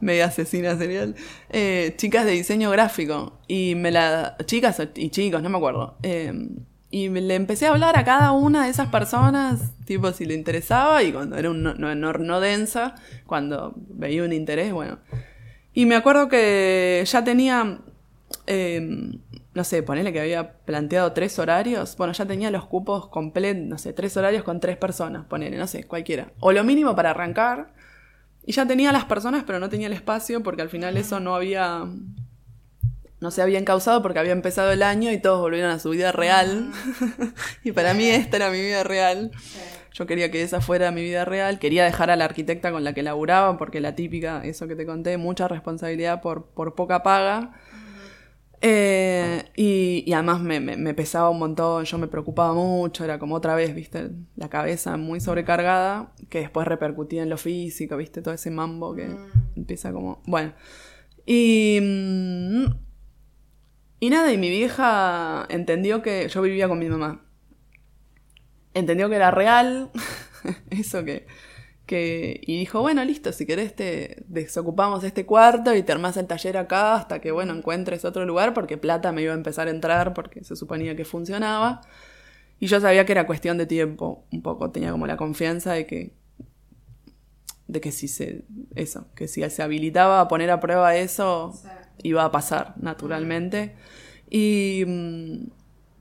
media 0.00 0.26
asesina 0.26 0.76
serial, 0.76 1.14
eh, 1.48 1.94
chicas 1.96 2.26
de 2.26 2.32
diseño 2.32 2.70
gráfico. 2.70 3.38
Y 3.48 3.74
me 3.74 3.90
la. 3.90 4.36
chicas 4.44 4.82
y 4.96 5.08
chicos, 5.08 5.42
no 5.42 5.48
me 5.48 5.56
acuerdo. 5.56 5.96
Eh, 6.02 6.46
y 6.90 7.08
le 7.08 7.34
empecé 7.34 7.66
a 7.66 7.70
hablar 7.70 7.96
a 7.96 8.04
cada 8.04 8.32
una 8.32 8.64
de 8.64 8.70
esas 8.70 8.88
personas, 8.88 9.72
tipo 9.86 10.12
si 10.12 10.26
le 10.26 10.34
interesaba, 10.34 11.02
y 11.04 11.10
cuando 11.10 11.36
era 11.38 11.50
un 11.50 11.62
no, 11.62 11.74
no, 11.74 11.94
no- 11.94 12.40
densa, 12.40 12.96
cuando 13.26 13.72
veía 13.76 14.24
un 14.24 14.34
interés, 14.34 14.74
bueno. 14.74 14.98
Y 15.72 15.86
me 15.86 15.96
acuerdo 15.96 16.28
que 16.28 17.02
ya 17.06 17.24
tenía. 17.24 17.78
eh, 18.46 19.10
no 19.56 19.64
sé, 19.64 19.82
ponele 19.82 20.12
que 20.12 20.20
había 20.20 20.52
planteado 20.52 21.14
tres 21.14 21.38
horarios, 21.38 21.96
bueno, 21.96 22.12
ya 22.12 22.26
tenía 22.26 22.50
los 22.50 22.66
cupos 22.66 23.08
completos, 23.08 23.64
no 23.64 23.78
sé, 23.78 23.94
tres 23.94 24.14
horarios 24.18 24.44
con 24.44 24.60
tres 24.60 24.76
personas, 24.76 25.24
ponele, 25.24 25.56
no 25.56 25.66
sé, 25.66 25.84
cualquiera. 25.84 26.30
O 26.40 26.52
lo 26.52 26.62
mínimo 26.62 26.94
para 26.94 27.12
arrancar. 27.12 27.72
Y 28.44 28.52
ya 28.52 28.66
tenía 28.66 28.92
las 28.92 29.06
personas, 29.06 29.44
pero 29.46 29.58
no 29.58 29.70
tenía 29.70 29.86
el 29.86 29.94
espacio 29.94 30.42
porque 30.42 30.60
al 30.60 30.68
final 30.68 30.98
eso 30.98 31.20
no 31.20 31.34
había 31.34 31.86
no 33.18 33.30
se 33.30 33.40
había 33.40 33.58
encausado 33.58 34.02
porque 34.02 34.18
había 34.18 34.32
empezado 34.32 34.70
el 34.72 34.82
año 34.82 35.10
y 35.10 35.18
todos 35.18 35.40
volvieron 35.40 35.70
a 35.70 35.78
su 35.78 35.88
vida 35.88 36.12
real. 36.12 36.70
y 37.64 37.72
para 37.72 37.94
mí 37.94 38.06
esta 38.06 38.36
era 38.36 38.50
mi 38.50 38.60
vida 38.60 38.84
real. 38.84 39.30
Yo 39.94 40.04
quería 40.04 40.30
que 40.30 40.42
esa 40.42 40.60
fuera 40.60 40.90
mi 40.90 41.02
vida 41.02 41.24
real. 41.24 41.58
Quería 41.58 41.86
dejar 41.86 42.10
a 42.10 42.16
la 42.16 42.26
arquitecta 42.26 42.72
con 42.72 42.84
la 42.84 42.92
que 42.92 43.02
laburaba 43.02 43.56
porque 43.56 43.80
la 43.80 43.94
típica, 43.94 44.44
eso 44.44 44.68
que 44.68 44.76
te 44.76 44.84
conté, 44.84 45.16
mucha 45.16 45.48
responsabilidad 45.48 46.20
por, 46.20 46.44
por 46.44 46.74
poca 46.74 47.02
paga. 47.02 47.54
Eh, 48.60 49.44
y, 49.56 50.12
además 50.12 50.40
me, 50.40 50.60
me, 50.60 50.94
pesaba 50.94 51.30
un 51.30 51.38
montón, 51.38 51.84
yo 51.84 51.98
me 51.98 52.08
preocupaba 52.08 52.54
mucho, 52.54 53.04
era 53.04 53.18
como 53.18 53.34
otra 53.34 53.54
vez, 53.54 53.74
viste, 53.74 54.10
la 54.34 54.48
cabeza 54.48 54.96
muy 54.96 55.20
sobrecargada, 55.20 56.14
que 56.30 56.40
después 56.40 56.66
repercutía 56.66 57.22
en 57.22 57.30
lo 57.30 57.36
físico, 57.36 57.96
viste, 57.96 58.22
todo 58.22 58.34
ese 58.34 58.50
mambo 58.50 58.94
que 58.94 59.14
empieza 59.56 59.92
como... 59.92 60.22
Bueno, 60.26 60.54
y... 61.26 61.78
Mm, 61.82 62.86
y 63.98 64.10
nada, 64.10 64.32
y 64.32 64.38
mi 64.38 64.50
vieja 64.50 65.46
entendió 65.48 66.02
que 66.02 66.28
yo 66.28 66.42
vivía 66.42 66.68
con 66.68 66.78
mi 66.78 66.88
mamá. 66.88 67.24
Entendió 68.74 69.08
que 69.08 69.16
era 69.16 69.30
real, 69.30 69.90
eso 70.70 71.04
que, 71.04 71.26
que... 71.86 72.40
Y 72.42 72.58
dijo, 72.58 72.80
bueno, 72.80 73.04
listo, 73.04 73.32
si 73.32 73.46
querés 73.46 73.74
te 73.74 74.24
desocupamos 74.28 75.04
este 75.04 75.24
cuarto 75.24 75.74
y 75.74 75.82
te 75.82 75.92
armás 75.92 76.16
el 76.16 76.26
taller 76.26 76.56
acá 76.56 76.96
hasta 76.96 77.20
que, 77.20 77.30
bueno, 77.30 77.54
encuentres 77.54 78.04
otro 78.04 78.26
lugar 78.26 78.54
porque 78.54 78.76
plata 78.76 79.12
me 79.12 79.22
iba 79.22 79.32
a 79.32 79.36
empezar 79.36 79.68
a 79.68 79.70
entrar 79.70 80.14
porque 80.14 80.44
se 80.44 80.56
suponía 80.56 80.96
que 80.96 81.04
funcionaba. 81.04 81.80
Y 82.58 82.66
yo 82.66 82.80
sabía 82.80 83.04
que 83.06 83.12
era 83.12 83.26
cuestión 83.26 83.58
de 83.58 83.66
tiempo, 83.66 84.24
un 84.32 84.42
poco, 84.42 84.70
tenía 84.70 84.90
como 84.90 85.06
la 85.06 85.16
confianza 85.16 85.72
de 85.72 85.86
que 85.86 86.12
de 87.68 87.80
que 87.80 87.92
si 87.92 88.08
se 88.08 88.44
eso, 88.74 89.08
que 89.14 89.28
si 89.28 89.48
se 89.50 89.62
habilitaba 89.62 90.20
a 90.20 90.28
poner 90.28 90.50
a 90.50 90.60
prueba 90.60 90.96
eso, 90.96 91.52
iba 92.02 92.24
a 92.24 92.30
pasar 92.30 92.74
naturalmente. 92.76 93.74
Y, 94.30 94.84
mm, 94.86 95.46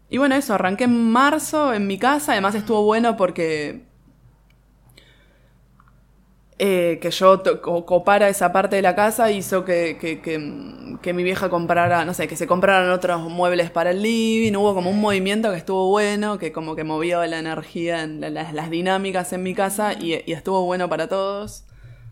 y 0.10 0.18
bueno, 0.18 0.36
eso, 0.36 0.54
arranqué 0.54 0.86
en 0.86 1.12
marzo 1.12 1.74
en 1.74 1.88
mi 1.88 1.98
casa, 1.98 2.34
además 2.34 2.56
estuvo 2.56 2.84
bueno 2.84 3.18
porque 3.18 3.86
eh, 6.58 7.00
que 7.02 7.12
yo 7.12 7.42
copara 7.62 8.30
esa 8.30 8.54
parte 8.54 8.78
de 8.78 8.82
la 8.82 8.96
casa 8.96 9.32
hizo 9.32 9.66
que, 9.66 9.98
que, 10.00 10.22
que, 11.02 11.14
mi 11.14 11.24
vieja 11.24 11.50
comprara, 11.50 12.06
no 12.06 12.14
sé, 12.14 12.28
que 12.28 12.36
se 12.36 12.48
compraran 12.48 12.90
otros 12.92 13.30
muebles 13.30 13.72
para 13.72 13.92
el 13.92 14.02
living, 14.02 14.56
hubo 14.56 14.74
como 14.74 14.90
un 14.90 15.02
movimiento 15.02 15.52
que 15.52 15.58
estuvo 15.58 15.90
bueno, 15.90 16.38
que 16.38 16.52
como 16.52 16.76
que 16.76 16.84
movió 16.84 17.26
la 17.26 17.40
energía, 17.40 18.04
en 18.04 18.22
las, 18.34 18.70
dinámicas 18.70 19.34
en 19.34 19.44
mi 19.44 19.54
casa 19.54 19.94
y, 19.94 20.14
estuvo 20.32 20.64
bueno 20.66 20.90
para 20.90 21.08
todos, 21.08 21.66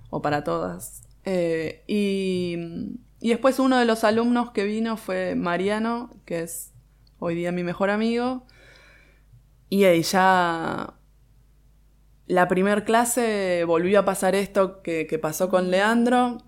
o 0.10 0.22
para 0.22 0.44
todas. 0.44 1.04
Eh, 1.26 1.84
y 1.88 3.00
y 3.24 3.30
después 3.30 3.58
uno 3.60 3.78
de 3.78 3.86
los 3.86 4.04
alumnos 4.04 4.52
que 4.52 4.66
vino 4.66 4.98
fue 4.98 5.34
Mariano, 5.36 6.10
que 6.26 6.42
es 6.42 6.74
hoy 7.20 7.36
día 7.36 7.54
mi 7.54 7.64
mejor 7.64 7.90
amigo. 7.90 8.46
Y 9.70 10.02
ya 10.02 10.96
la 12.34 12.48
primer 12.48 12.84
clase 12.84 13.64
volvió 13.66 14.00
a 14.00 14.06
pasar 14.06 14.36
esto 14.36 14.82
que, 14.82 15.20
pasó 15.22 15.50
con 15.50 15.70
Leandro, 15.70 16.40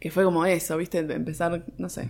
que 0.00 0.10
fue 0.10 0.24
como 0.24 0.46
eso, 0.46 0.76
¿viste? 0.76 0.98
Empezar, 0.98 1.64
no 1.76 1.88
sé, 1.88 2.08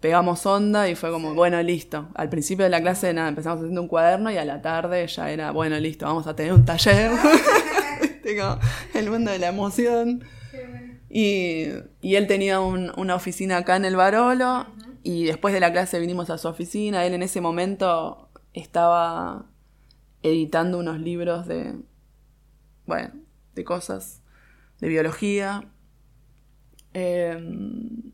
pegamos 0.00 0.46
onda 0.46 0.88
y 0.88 0.94
fue 0.94 1.10
como, 1.10 1.34
bueno, 1.34 1.60
listo. 1.62 2.08
Al 2.14 2.28
principio 2.28 2.64
de 2.64 2.70
la 2.70 2.80
clase, 2.80 3.12
nada, 3.12 3.28
empezamos 3.28 3.58
haciendo 3.60 3.82
un 3.82 3.88
cuaderno 3.88 4.30
y 4.30 4.36
a 4.36 4.44
la 4.44 4.62
tarde 4.62 5.06
ya 5.06 5.30
era, 5.30 5.50
bueno, 5.50 5.78
listo, 5.78 6.06
vamos 6.06 6.26
a 6.26 6.36
tener 6.36 6.52
un 6.52 6.64
taller. 6.64 7.10
el 8.94 9.10
mundo 9.10 9.30
de 9.30 9.38
la 9.38 9.48
emoción. 9.48 10.24
Y, 11.08 11.66
él 12.02 12.26
tenía 12.28 12.60
una 12.60 13.14
oficina 13.14 13.58
acá 13.58 13.76
en 13.76 13.84
el 13.84 13.96
Barolo 13.96 14.66
y 15.02 15.24
después 15.24 15.52
de 15.52 15.60
la 15.60 15.72
clase 15.72 15.98
vinimos 15.98 16.30
a 16.30 16.38
su 16.38 16.48
oficina. 16.48 17.04
Él 17.04 17.14
en 17.14 17.22
ese 17.22 17.40
momento 17.40 18.28
estaba 18.52 19.49
editando 20.22 20.78
unos 20.78 21.00
libros 21.00 21.46
de, 21.46 21.74
bueno, 22.86 23.10
de 23.54 23.64
cosas, 23.64 24.22
de 24.80 24.88
biología. 24.88 25.64
Em, 26.92 28.12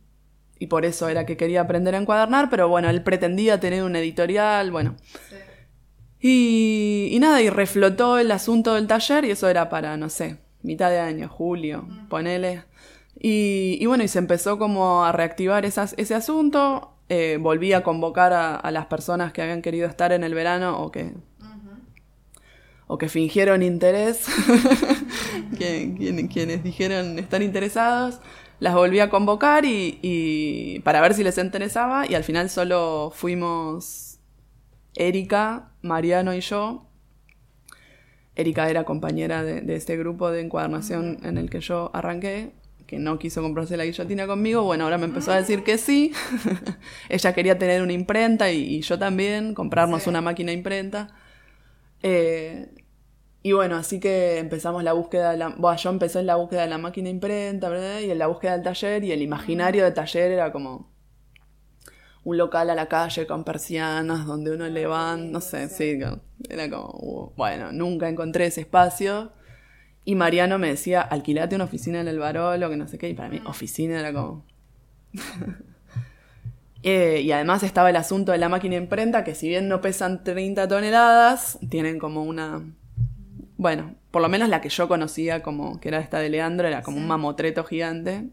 y 0.59 0.67
por 0.67 0.85
eso 0.85 1.09
era 1.09 1.27
que 1.27 1.37
quería 1.37 1.63
aprender 1.63 1.95
a 1.95 1.99
encuadernar, 1.99 2.49
pero 2.51 2.69
bueno, 2.69 2.89
él 2.89 3.03
pretendía 3.03 3.61
tener 3.61 3.83
un 3.83 3.97
editorial, 3.97 4.71
bueno. 4.71 4.97
Y, 6.21 7.09
y, 7.13 7.19
nada, 7.19 7.43
y 7.43 7.51
reflotó 7.51 8.19
el 8.19 8.31
asunto 8.31 8.75
del 8.75 8.87
taller 8.87 9.25
y 9.25 9.31
eso 9.31 9.49
era 9.49 9.69
para, 9.69 9.97
no 9.97 10.09
sé, 10.09 10.39
mitad 10.63 10.91
de 10.91 10.99
año, 10.99 11.29
julio, 11.29 11.87
ponele. 12.09 12.65
Y, 13.19 13.85
bueno, 13.87 14.05
y 14.05 14.09
se 14.09 14.19
empezó 14.19 14.59
como 14.59 15.05
a 15.05 15.13
reactivar 15.13 15.65
ese 15.65 16.15
asunto. 16.15 16.93
Eh, 17.09 17.39
volví 17.41 17.73
a 17.73 17.83
convocar 17.83 18.33
a, 18.33 18.71
las 18.71 18.87
personas 18.87 19.33
que 19.33 19.41
habían 19.43 19.63
querido 19.63 19.89
estar 19.89 20.13
en 20.13 20.25
el 20.25 20.35
verano 20.35 20.81
o 20.81 20.91
que, 20.91 21.15
o 22.87 22.99
que 22.99 23.09
fingieron 23.09 23.63
interés, 23.63 24.27
quienes 25.59 26.63
dijeron 26.63 27.19
estar 27.19 27.43
interesados. 27.43 28.21
Las 28.59 28.75
volví 28.75 29.01
a 29.01 29.11
convocar 29.11 29.67
y, 29.67 29.99
y, 30.01 30.81
para 30.81 31.03
ver 31.03 31.13
si 31.13 31.23
les 31.23 31.37
interesaba 31.37 32.07
y 32.09 32.15
al 32.15 32.25
final 32.25 32.49
solo 32.49 33.13
fuimos 33.15 34.19
Erika, 34.95 35.73
Mariano 35.83 36.35
y 36.35 36.41
yo. 36.41 36.87
Erika 38.35 38.71
era 38.71 38.85
compañera 38.85 39.43
de, 39.43 39.61
de 39.61 39.77
este 39.77 39.97
grupo 39.97 40.31
de 40.31 40.41
encuadernación 40.41 41.19
en 41.23 41.37
el 41.37 41.51
que 41.51 41.61
yo 41.61 41.91
arranqué 41.93 42.53
que 42.87 42.99
no 42.99 43.19
quiso 43.19 43.43
comprarse 43.43 43.77
la 43.77 43.85
guillotina 43.85 44.27
conmigo, 44.27 44.63
bueno, 44.63 44.85
ahora 44.85 44.99
me 44.99 45.07
empezó 45.07 45.33
a 45.33 45.37
decir 45.37 45.65
que 45.65 45.77
sí. 45.77 46.13
Ella 47.09 47.33
quería 47.33 47.59
tener 47.59 47.83
una 47.83 47.93
imprenta 47.93 48.51
y, 48.53 48.81
yo 48.81 48.99
también, 48.99 49.55
comprarnos 49.55 50.07
una 50.07 50.21
máquina 50.21 50.53
imprenta. 50.53 51.09
Eh, 52.09 52.69
y 53.43 53.51
bueno, 53.51 53.75
así 53.75 53.99
que 53.99 54.39
empezamos 54.39 54.85
la 54.85 54.93
búsqueda 54.93 55.33
de 55.33 55.39
la... 55.39 55.49
Bueno, 55.49 55.77
yo 55.77 55.91
empecé 55.91 56.21
en 56.21 56.27
la 56.27 56.37
búsqueda 56.37 56.63
de 56.63 56.69
la 56.69 56.79
máquina 56.79 57.09
imprenta, 57.09 57.69
¿verdad? 57.69 57.99
Y 57.99 58.13
en 58.13 58.19
la 58.19 58.29
búsqueda 58.29 58.53
del 58.53 58.63
taller, 58.63 59.03
y 59.03 59.11
el 59.11 59.23
imaginario 59.23 59.83
del 59.83 59.93
taller 59.93 60.31
era 60.31 60.53
como 60.53 60.93
un 62.23 62.37
local 62.39 62.71
a 62.71 62.77
la 62.77 62.87
calle 62.87 63.27
con 63.27 63.43
persianas 63.43 64.25
donde 64.25 64.53
uno 64.53 64.69
levanta, 64.69 65.33
no 65.33 65.41
sé, 65.41 65.69
sí, 65.69 65.99
era 66.49 66.71
como, 66.71 67.33
bueno, 67.37 67.73
nunca 67.73 68.09
encontré 68.09 68.47
ese 68.47 68.61
espacio. 68.61 69.33
Y 70.05 70.15
Mariano 70.15 70.59
me 70.59 70.69
decía, 70.69 71.01
alquilate 71.01 71.57
una 71.57 71.65
oficina 71.65 72.01
en 72.01 72.07
el 72.07 72.21
Barolo, 72.21 72.71
que 72.71 72.77
no 72.77 72.87
sé 72.87 72.99
qué. 72.99 73.09
Y 73.09 73.15
para 73.15 73.31
mí, 73.31 73.43
oficina 73.47 73.99
era 73.99 74.13
como. 74.13 74.47
Eh, 76.89 77.23
y 77.23 77.33
además 77.33 77.65
estaba 77.65 77.91
el 77.91 77.97
asunto 77.97 78.31
de 78.31 78.39
la 78.39 78.49
máquina 78.49 78.77
imprenta, 78.77 79.25
que 79.25 79.35
si 79.35 79.49
bien 79.49 79.67
no 79.67 79.81
pesan 79.81 80.23
30 80.23 80.69
toneladas, 80.69 81.59
tienen 81.69 81.99
como 81.99 82.23
una. 82.23 82.63
Bueno, 83.57 83.97
por 84.13 84.23
lo 84.23 84.29
menos 84.29 84.49
la 84.49 84.61
que 84.61 84.69
yo 84.69 84.87
conocía 84.87 85.43
como 85.43 85.81
que 85.81 85.89
era 85.89 85.99
esta 85.99 86.21
de 86.21 86.29
Leandro, 86.29 86.69
era 86.69 86.83
como 86.83 86.99
un 86.99 87.09
mamotreto 87.09 87.65
gigante. 87.65 88.29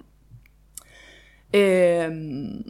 Eh, 1.51 2.61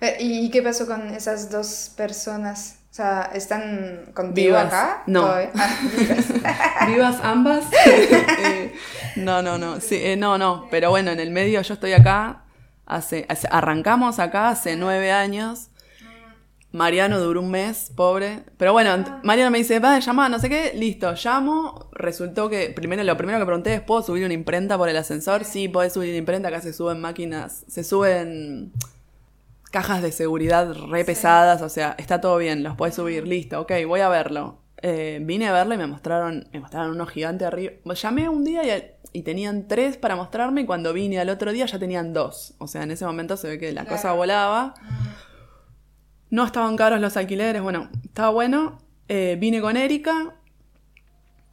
eh, 0.00 0.16
¿Y 0.20 0.48
qué 0.50 0.62
pasó 0.62 0.86
con 0.86 1.08
esas 1.08 1.50
dos 1.50 1.92
personas? 1.96 2.78
O 2.92 2.94
sea, 2.94 3.28
¿están 3.34 4.12
contigo 4.14 4.50
vivas. 4.50 4.66
acá? 4.66 5.02
No. 5.08 5.26
Ah, 5.26 6.86
vivas. 6.86 7.18
ambas. 7.20 7.64
Eh, 8.38 8.72
no, 9.16 9.42
no, 9.42 9.58
no. 9.58 9.80
Sí, 9.80 10.14
no, 10.16 10.38
no. 10.38 10.68
Pero 10.70 10.90
bueno, 10.90 11.10
en 11.10 11.18
el 11.18 11.32
medio 11.32 11.60
yo 11.62 11.74
estoy 11.74 11.94
acá. 11.94 12.45
Hace, 12.86 13.26
arrancamos 13.50 14.18
acá 14.18 14.48
hace 14.48 14.76
nueve 14.76 15.12
años. 15.12 15.70
Mariano 16.72 17.18
duró 17.18 17.40
un 17.40 17.50
mes, 17.50 17.90
pobre. 17.96 18.44
Pero 18.58 18.72
bueno, 18.72 19.20
Mariano 19.22 19.50
me 19.50 19.58
dice, 19.58 19.78
va, 19.80 19.98
llama, 19.98 20.28
no 20.28 20.38
sé 20.38 20.48
qué, 20.48 20.72
listo, 20.74 21.12
llamo. 21.12 21.88
Resultó 21.92 22.48
que, 22.48 22.70
primero, 22.70 23.02
lo 23.02 23.16
primero 23.16 23.38
que 23.38 23.46
pregunté 23.46 23.74
es, 23.74 23.80
¿puedo 23.80 24.02
subir 24.02 24.24
una 24.24 24.34
imprenta 24.34 24.76
por 24.76 24.88
el 24.88 24.96
ascensor? 24.96 25.44
Sí, 25.44 25.68
podés 25.68 25.94
subir 25.94 26.10
una 26.10 26.18
imprenta, 26.18 26.48
acá 26.48 26.60
se 26.60 26.72
suben 26.72 27.00
máquinas, 27.00 27.64
se 27.66 27.82
suben 27.82 28.72
cajas 29.70 30.02
de 30.02 30.12
seguridad 30.12 30.74
re 30.88 31.04
pesadas, 31.04 31.62
o 31.62 31.68
sea, 31.68 31.94
está 31.98 32.20
todo 32.20 32.38
bien, 32.38 32.62
los 32.62 32.76
puedes 32.76 32.94
subir, 32.94 33.26
listo, 33.26 33.60
ok, 33.60 33.72
voy 33.86 34.00
a 34.00 34.08
verlo. 34.08 34.58
Eh, 34.82 35.18
vine 35.22 35.48
a 35.48 35.52
verlo 35.52 35.74
y 35.74 35.78
me 35.78 35.86
mostraron, 35.86 36.48
me 36.52 36.60
mostraron 36.60 36.90
unos 36.90 37.08
gigantes 37.08 37.48
arriba. 37.48 37.72
Llamé 37.94 38.28
un 38.28 38.44
día 38.44 38.62
y, 38.64 38.95
tenían 39.22 39.68
tres 39.68 39.96
para 39.96 40.16
mostrarme 40.16 40.62
y 40.62 40.66
cuando 40.66 40.92
vine 40.92 41.18
al 41.18 41.28
otro 41.28 41.52
día 41.52 41.66
ya 41.66 41.78
tenían 41.78 42.12
dos. 42.12 42.54
O 42.58 42.66
sea, 42.66 42.82
en 42.82 42.90
ese 42.90 43.04
momento 43.06 43.36
se 43.36 43.48
ve 43.48 43.58
que 43.58 43.72
la 43.72 43.84
cosa 43.86 44.12
volaba. 44.12 44.74
No 46.30 46.44
estaban 46.44 46.76
caros 46.76 47.00
los 47.00 47.16
alquileres, 47.16 47.62
bueno, 47.62 47.88
estaba 48.04 48.30
bueno. 48.30 48.78
Eh, 49.08 49.36
vine 49.38 49.60
con 49.60 49.76
Erika, 49.76 50.34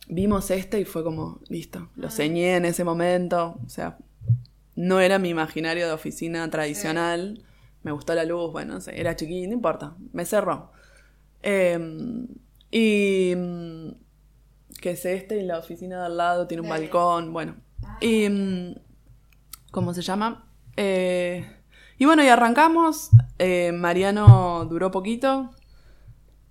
vimos 0.08 0.50
este 0.50 0.80
y 0.80 0.86
fue 0.86 1.04
como, 1.04 1.40
listo, 1.48 1.90
lo 1.96 2.10
ceñé 2.10 2.56
en 2.56 2.66
ese 2.66 2.84
momento. 2.84 3.60
O 3.66 3.70
sea, 3.70 3.98
no 4.76 5.00
era 5.00 5.20
mi 5.20 5.30
imaginario 5.30 5.86
de 5.86 5.94
oficina 5.94 6.50
tradicional 6.50 7.44
me 7.84 7.92
gustó 7.92 8.16
la 8.16 8.26
luz, 8.26 8.52
bueno, 8.52 8.80
era 8.92 9.16
chiquito, 9.16 9.48
no 9.48 9.54
importa, 9.54 9.96
me 10.14 10.26
cerró. 10.26 10.72
Eh, 11.44 11.78
y 12.72 13.34
que 14.84 14.92
es 14.92 15.06
este 15.06 15.40
y 15.40 15.44
la 15.44 15.60
oficina 15.60 16.00
de 16.02 16.06
al 16.08 16.18
lado 16.18 16.46
tiene 16.46 16.60
un 16.62 16.68
Dale. 16.68 16.82
balcón, 16.84 17.32
bueno. 17.32 17.56
Y 18.02 18.28
mm, 18.28 18.76
¿cómo 19.72 19.94
se 19.94 20.02
llama? 20.02 20.46
Eh, 20.76 21.50
y 21.98 22.04
bueno, 22.06 22.22
y 22.22 22.28
arrancamos. 22.28 23.10
eh, 23.40 23.72
Mariano 23.72 24.66
duró 24.66 24.92
poquito. 24.92 25.52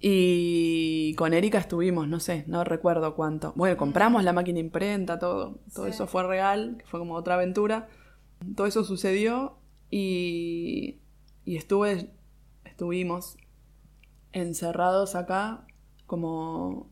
Y 0.01 1.15
con 1.17 1.35
Erika 1.35 1.59
estuvimos, 1.59 2.09
no 2.09 2.19
sé, 2.21 2.45
no 2.49 2.65
recuerdo 2.65 3.15
cuánto. 3.15 3.53
Bueno, 3.55 3.77
compramos 3.77 4.25
la 4.25 4.33
máquina 4.33 4.59
imprenta, 4.61 5.19
todo. 5.19 5.59
Todo 5.75 5.85
Sí. 5.85 5.93
eso 5.93 6.07
fue 6.07 6.23
real, 6.25 6.83
fue 6.87 6.99
como 7.01 7.15
otra 7.15 7.35
aventura. 7.35 7.89
Todo 8.57 8.67
eso 8.67 8.83
sucedió 8.83 9.59
y, 9.91 10.99
y 11.45 11.57
estuve, 11.57 12.11
estuvimos 12.65 13.37
encerrados 14.33 15.15
acá 15.15 15.67
como... 16.07 16.91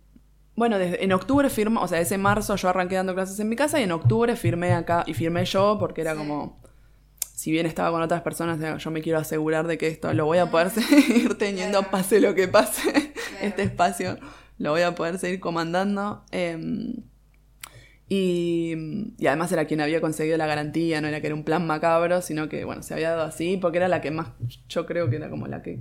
Bueno, 0.61 0.79
desde, 0.79 1.03
en 1.03 1.11
octubre 1.13 1.49
firmó, 1.49 1.81
o 1.81 1.89
sea, 1.89 2.01
ese 2.01 2.19
marzo 2.19 2.55
yo 2.55 2.69
arranqué 2.69 2.95
dando 2.97 3.15
clases 3.15 3.41
en 3.41 3.49
mi 3.49 3.57
casa 3.57 3.81
y 3.81 3.85
en 3.85 3.93
octubre 3.93 4.37
firmé 4.37 4.73
acá 4.75 5.05
y 5.07 5.15
firmé 5.15 5.47
yo 5.47 5.79
porque 5.81 6.03
era 6.03 6.13
Sí. 6.13 6.19
como, 6.19 6.61
si 7.35 7.51
bien 7.51 7.65
estaba 7.65 7.91
con 7.91 8.03
otras 8.03 8.21
personas, 8.21 8.59
yo 8.85 8.91
me 8.91 9.01
quiero 9.01 9.19
asegurar 9.19 9.67
de 9.67 9.79
que 9.79 9.87
esto 9.87 10.13
lo 10.13 10.27
voy 10.27 10.37
a 10.37 10.51
poder 10.51 10.69
seguir 10.79 11.39
teniendo, 11.39 11.79
Claro. 11.79 11.91
pase 11.91 12.21
lo 12.21 12.35
que 12.35 12.47
pase, 12.47 13.15
este 13.41 13.63
espacio 13.63 14.19
lo 14.59 14.73
voy 14.73 14.83
a 14.83 14.95
poder 14.95 15.19
seguir 15.19 15.41
comandando. 15.41 16.23
em, 16.31 16.93
y, 18.13 18.75
y 19.19 19.27
además 19.29 19.53
era 19.53 19.65
quien 19.67 19.81
había 19.81 20.01
conseguido 20.03 20.37
la 20.37 20.47
garantía, 20.47 21.01
no 21.01 21.09
era 21.09 21.21
que 21.23 21.29
era 21.29 21.37
un 21.37 21.45
plan 21.45 21.67
macabro, 21.67 22.21
sino 22.21 22.49
que, 22.51 22.65
bueno, 22.65 22.83
se 22.83 22.93
había 22.93 23.11
dado 23.13 23.23
así, 23.23 23.57
porque 23.57 23.79
era 23.79 23.89
la 23.89 24.01
que 24.03 24.11
más, 24.11 24.29
yo 24.69 24.85
creo 24.85 25.09
que 25.09 25.17
era 25.17 25.31
como 25.31 25.47
la 25.47 25.63
que 25.63 25.81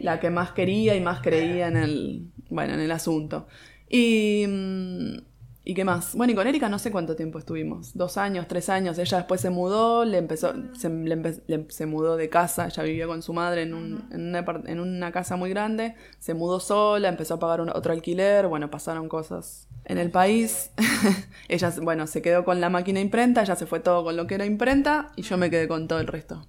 la 0.00 0.18
que 0.18 0.30
más 0.30 0.50
quería 0.52 0.96
y 0.96 1.00
más 1.00 1.20
creía 1.20 1.68
en 1.68 1.76
el, 1.76 2.26
bueno, 2.54 2.74
en 2.74 2.80
el 2.80 2.90
asunto. 2.92 3.46
Y, 3.88 4.44
mm, 4.48 5.16
¿y 5.64 5.74
qué 5.74 5.84
más? 5.84 6.14
Bueno, 6.14 6.32
y 6.32 6.36
con 6.36 6.46
Erika 6.46 6.68
no 6.68 6.78
sé 6.78 6.90
cuánto 6.90 7.16
tiempo 7.16 7.38
estuvimos, 7.38 7.92
dos 7.94 8.16
años, 8.18 8.46
tres 8.48 8.68
años. 8.68 8.98
Ella 8.98 9.18
después 9.18 9.40
se 9.40 9.50
mudó, 9.50 10.04
le 10.04 10.18
empezó, 10.18 10.52
se, 10.78 10.88
le 10.90 11.16
empe- 11.16 11.42
le- 11.46 11.66
se 11.70 11.86
mudó 11.86 12.16
de 12.16 12.28
casa, 12.28 12.66
ella 12.66 12.82
vivía 12.82 13.06
con 13.06 13.22
su 13.22 13.32
madre 13.32 13.62
en, 13.62 13.74
un- 13.74 14.08
en, 14.12 14.28
una, 14.28 14.44
apart- 14.44 14.68
en 14.68 14.80
una 14.80 15.12
casa 15.12 15.36
muy 15.36 15.50
grande, 15.50 15.94
se 16.18 16.34
mudó 16.34 16.60
sola, 16.60 17.08
empezó 17.08 17.34
a 17.34 17.38
pagar 17.38 17.60
un- 17.60 17.70
otro 17.70 17.92
alquiler, 17.92 18.46
bueno, 18.46 18.70
pasaron 18.70 19.08
cosas 19.08 19.68
en 19.84 19.98
el 19.98 20.10
país. 20.10 20.70
ella, 21.48 21.72
bueno, 21.82 22.06
se 22.06 22.22
quedó 22.22 22.44
con 22.44 22.60
la 22.60 22.70
máquina 22.70 23.00
imprenta, 23.00 23.42
ella 23.42 23.56
se 23.56 23.66
fue 23.66 23.80
todo 23.80 24.04
con 24.04 24.16
lo 24.16 24.26
que 24.26 24.34
era 24.36 24.46
imprenta 24.46 25.12
y 25.16 25.22
yo 25.22 25.36
me 25.38 25.50
quedé 25.50 25.68
con 25.68 25.88
todo 25.88 26.00
el 26.00 26.06
resto. 26.06 26.46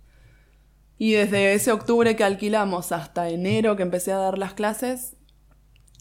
Y 0.97 1.13
desde 1.13 1.53
ese 1.53 1.71
octubre 1.71 2.15
que 2.15 2.23
alquilamos 2.23 2.91
hasta 2.91 3.29
enero 3.29 3.75
que 3.75 3.83
empecé 3.83 4.13
a 4.13 4.17
dar 4.17 4.37
las 4.37 4.53
clases, 4.53 5.14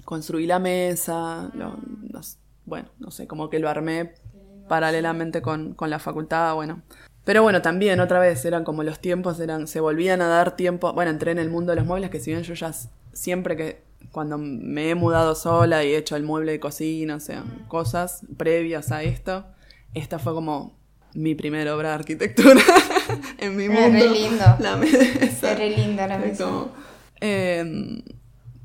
construí 0.04 0.46
la 0.46 0.58
mesa, 0.58 1.50
lo- 1.54 1.78
los- 2.10 2.38
bueno, 2.66 2.88
no 2.98 3.10
sé, 3.10 3.26
como 3.26 3.50
que 3.50 3.58
lo 3.58 3.68
armé 3.68 4.14
paralelamente 4.68 5.42
con, 5.42 5.74
con 5.74 5.90
la 5.90 5.98
facultad, 5.98 6.54
bueno. 6.54 6.82
Pero 7.24 7.42
bueno, 7.42 7.62
también 7.62 8.00
otra 8.00 8.18
vez 8.18 8.44
eran 8.44 8.64
como 8.64 8.82
los 8.82 8.98
tiempos, 9.00 9.40
eran, 9.40 9.66
se 9.66 9.80
volvían 9.80 10.20
a 10.22 10.28
dar 10.28 10.56
tiempo. 10.56 10.92
Bueno, 10.92 11.10
entré 11.10 11.32
en 11.32 11.38
el 11.38 11.48
mundo 11.50 11.72
de 11.72 11.76
los 11.76 11.86
muebles, 11.86 12.10
que 12.10 12.20
si 12.20 12.30
bien 12.30 12.42
yo 12.42 12.54
ya 12.54 12.72
siempre 13.12 13.56
que 13.56 13.82
cuando 14.12 14.36
me 14.38 14.90
he 14.90 14.94
mudado 14.94 15.34
sola 15.34 15.84
y 15.84 15.88
he 15.92 15.96
hecho 15.96 16.16
el 16.16 16.22
mueble 16.22 16.52
de 16.52 16.60
cocina, 16.60 17.16
o 17.16 17.20
sea, 17.20 17.42
cosas 17.68 18.20
previas 18.36 18.92
a 18.92 19.02
esto, 19.02 19.44
esta 19.94 20.18
fue 20.18 20.34
como 20.34 20.76
mi 21.14 21.34
primera 21.34 21.74
obra 21.74 21.90
de 21.90 21.94
arquitectura 21.94 22.60
en 23.38 23.56
mi 23.56 23.64
Es 23.64 23.70
mundo. 23.70 23.98
re 24.04 24.10
lindo. 24.10 24.44
La 24.58 24.76
mesa. 24.76 24.98
Es 24.98 25.58
re 25.58 25.70
linda 25.76 26.06
la 26.06 26.16
Es 26.16 26.26
mesa. 26.26 26.44
como, 26.44 26.68
eh, 27.20 28.02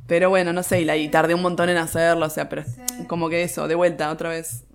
pero 0.09 0.29
bueno, 0.29 0.51
no 0.51 0.61
sé, 0.63 0.81
y, 0.81 0.85
la, 0.85 0.97
y 0.97 1.07
tardé 1.07 1.33
un 1.35 1.41
montón 1.41 1.69
en 1.69 1.77
hacerlo, 1.77 2.25
o 2.25 2.29
sea, 2.29 2.49
pero 2.49 2.63
como 3.07 3.29
que 3.29 3.43
eso, 3.43 3.69
de 3.69 3.75
vuelta, 3.75 4.11
otra 4.11 4.29
vez, 4.29 4.65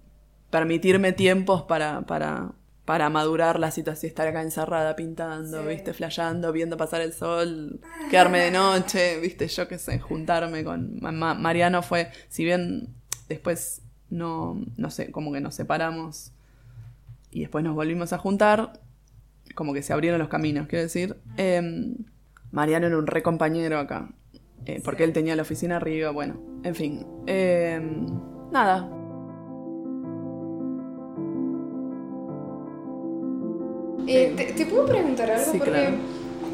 permitirme 0.50 1.12
tiempos 1.12 1.62
para, 1.64 2.02
para, 2.02 2.52
para 2.84 3.10
madurar 3.10 3.58
la 3.58 3.70
situación, 3.70 4.08
estar 4.08 4.26
acá 4.28 4.40
encerrada 4.42 4.94
pintando, 4.96 5.62
Sí. 5.62 5.68
viste, 5.68 5.92
flayando, 5.92 6.52
viendo 6.52 6.76
pasar 6.76 7.00
el 7.02 7.12
sol, 7.12 7.80
quedarme 8.10 8.38
de 8.40 8.50
noche, 8.52 9.18
viste, 9.20 9.48
yo 9.48 9.68
qué 9.68 9.78
sé, 9.78 9.98
juntarme 9.98 10.64
con 10.64 10.98
Ma- 11.00 11.12
Ma- 11.12 11.34
Mariano 11.34 11.82
fue, 11.82 12.10
si 12.28 12.44
bien 12.44 12.88
después 13.28 13.82
no, 14.10 14.62
no 14.76 14.90
sé, 14.90 15.10
como 15.10 15.32
que 15.32 15.40
nos 15.40 15.54
separamos 15.56 16.30
y 17.32 17.40
después 17.40 17.64
nos 17.64 17.74
volvimos 17.74 18.12
a 18.12 18.18
juntar, 18.18 18.80
como 19.56 19.74
que 19.74 19.82
se 19.82 19.92
abrieron 19.92 20.20
los 20.20 20.28
caminos, 20.28 20.68
quiero 20.68 20.84
decir. 20.84 21.16
Eh, 21.36 21.94
Mariano 22.52 22.86
era 22.86 22.96
un 22.98 23.06
re 23.08 23.22
compañero 23.24 23.78
acá, 23.80 24.08
eh, 24.66 24.80
porque 24.84 25.04
él 25.04 25.12
tenía 25.12 25.36
la 25.36 25.42
oficina 25.42 25.76
arriba, 25.76 26.10
bueno, 26.10 26.34
en 26.62 26.74
fin. 26.74 27.06
Eh, 27.26 27.80
nada. 28.52 28.88
Eh, 34.06 34.34
te, 34.36 34.44
te 34.52 34.66
puedo 34.66 34.86
preguntar 34.86 35.30
algo 35.30 35.44
Sí, 35.50 35.58
porque 35.58 35.70
claro. 35.72 35.96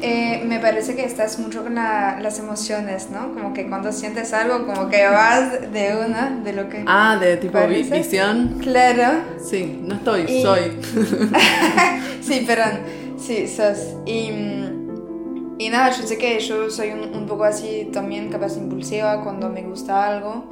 eh, 0.01 0.41
me 0.47 0.59
parece 0.59 0.95
que 0.95 1.03
estás 1.03 1.37
mucho 1.37 1.63
con 1.63 1.75
la- 1.75 2.17
las 2.21 2.39
emociones, 2.39 3.09
¿no? 3.11 3.33
Como 3.33 3.53
que 3.53 3.67
cuando 3.67 3.91
sientes 3.91 4.31
algo, 4.33 4.65
como 4.65 4.87
que 4.89 5.05
vas 5.07 5.71
de 5.73 5.95
una, 6.07 6.39
de 6.43 6.53
lo 6.53 6.69
que... 6.69 6.83
Ah, 6.87 7.17
de 7.19 7.35
tipo 7.37 7.53
parece. 7.53 7.93
visión. 7.97 8.57
Claro. 8.61 9.19
Sí, 9.43 9.79
no 9.83 9.95
estoy, 9.95 10.21
Y- 10.29 10.41
soy. 10.41 10.61
Sí, 12.21 12.45
perdón. 12.47 12.79
Sí, 13.17 13.47
sos. 13.47 13.95
Y, 14.05 14.31
mm, 14.31 14.80
y 15.61 15.69
nada, 15.69 15.91
yo 15.91 16.07
sé 16.07 16.17
que 16.17 16.39
yo 16.39 16.71
soy 16.71 16.89
un, 16.89 17.15
un 17.15 17.27
poco 17.27 17.43
así 17.43 17.87
también, 17.93 18.29
capaz 18.29 18.57
impulsiva 18.57 19.23
cuando 19.23 19.47
me 19.47 19.61
gusta 19.61 20.07
algo. 20.07 20.45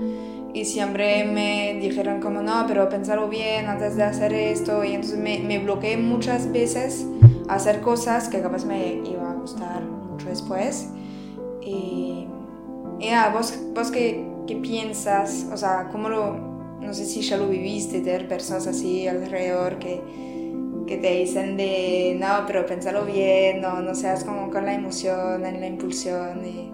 Y 0.54 0.66
siempre 0.66 1.24
me 1.24 1.80
dijeron 1.82 2.22
como, 2.22 2.44
no, 2.44 2.66
pero 2.68 2.88
pensarlo 2.90 3.28
bien 3.28 3.66
antes 3.66 3.96
de 3.96 4.04
hacer 4.04 4.34
esto. 4.34 4.84
Y 4.84 4.94
entonces 4.94 5.18
me, 5.18 5.40
me 5.40 5.58
bloqueé 5.58 5.98
muchas 5.98 6.52
veces 6.52 7.08
a 7.48 7.56
hacer 7.56 7.82
cosas 7.82 8.30
que 8.30 8.40
capaz 8.40 8.66
me 8.66 9.02
iba 9.04 9.32
a 9.32 9.34
gustar 9.34 9.82
mucho 9.82 10.30
después. 10.30 10.90
Y, 11.60 12.28
y 13.00 13.10
nada, 13.10 13.32
vos, 13.32 13.58
vos 13.74 13.90
qué, 13.90 14.24
qué 14.46 14.58
piensas, 14.58 15.48
o 15.52 15.58
sea, 15.58 15.90
cómo 15.92 16.10
lo, 16.10 16.36
no 16.80 16.94
sé 16.94 17.06
si 17.06 17.22
ya 17.22 17.38
lo 17.38 17.48
viviste, 17.48 18.02
tener 18.02 18.28
personas 18.28 18.68
así 18.68 19.08
alrededor 19.08 19.80
que, 19.80 20.29
que 20.90 20.98
te 20.98 21.20
dicen 21.20 21.56
de, 21.56 22.18
no, 22.20 22.46
pero 22.48 22.66
pensarlo 22.66 23.06
bien, 23.06 23.62
no, 23.62 23.80
no 23.80 23.94
seas 23.94 24.24
como 24.24 24.50
con 24.50 24.66
la 24.66 24.74
emoción, 24.74 25.46
en 25.46 25.60
la 25.60 25.68
impulsión 25.68 26.44
y 26.44 26.72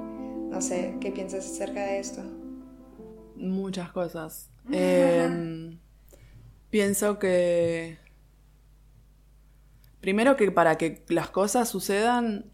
no 0.50 0.62
sé, 0.62 0.96
¿qué 1.02 1.12
piensas 1.12 1.46
acerca 1.46 1.84
de 1.84 2.00
esto? 2.00 2.24
Muchas 3.36 3.92
cosas. 3.92 4.50
Eh, 4.72 5.78
pienso 6.72 7.20
que... 7.20 8.00
Primero 10.00 10.36
que 10.36 10.50
para 10.50 10.76
que 10.76 11.06
las 11.10 11.30
cosas 11.30 11.70
sucedan, 11.70 12.52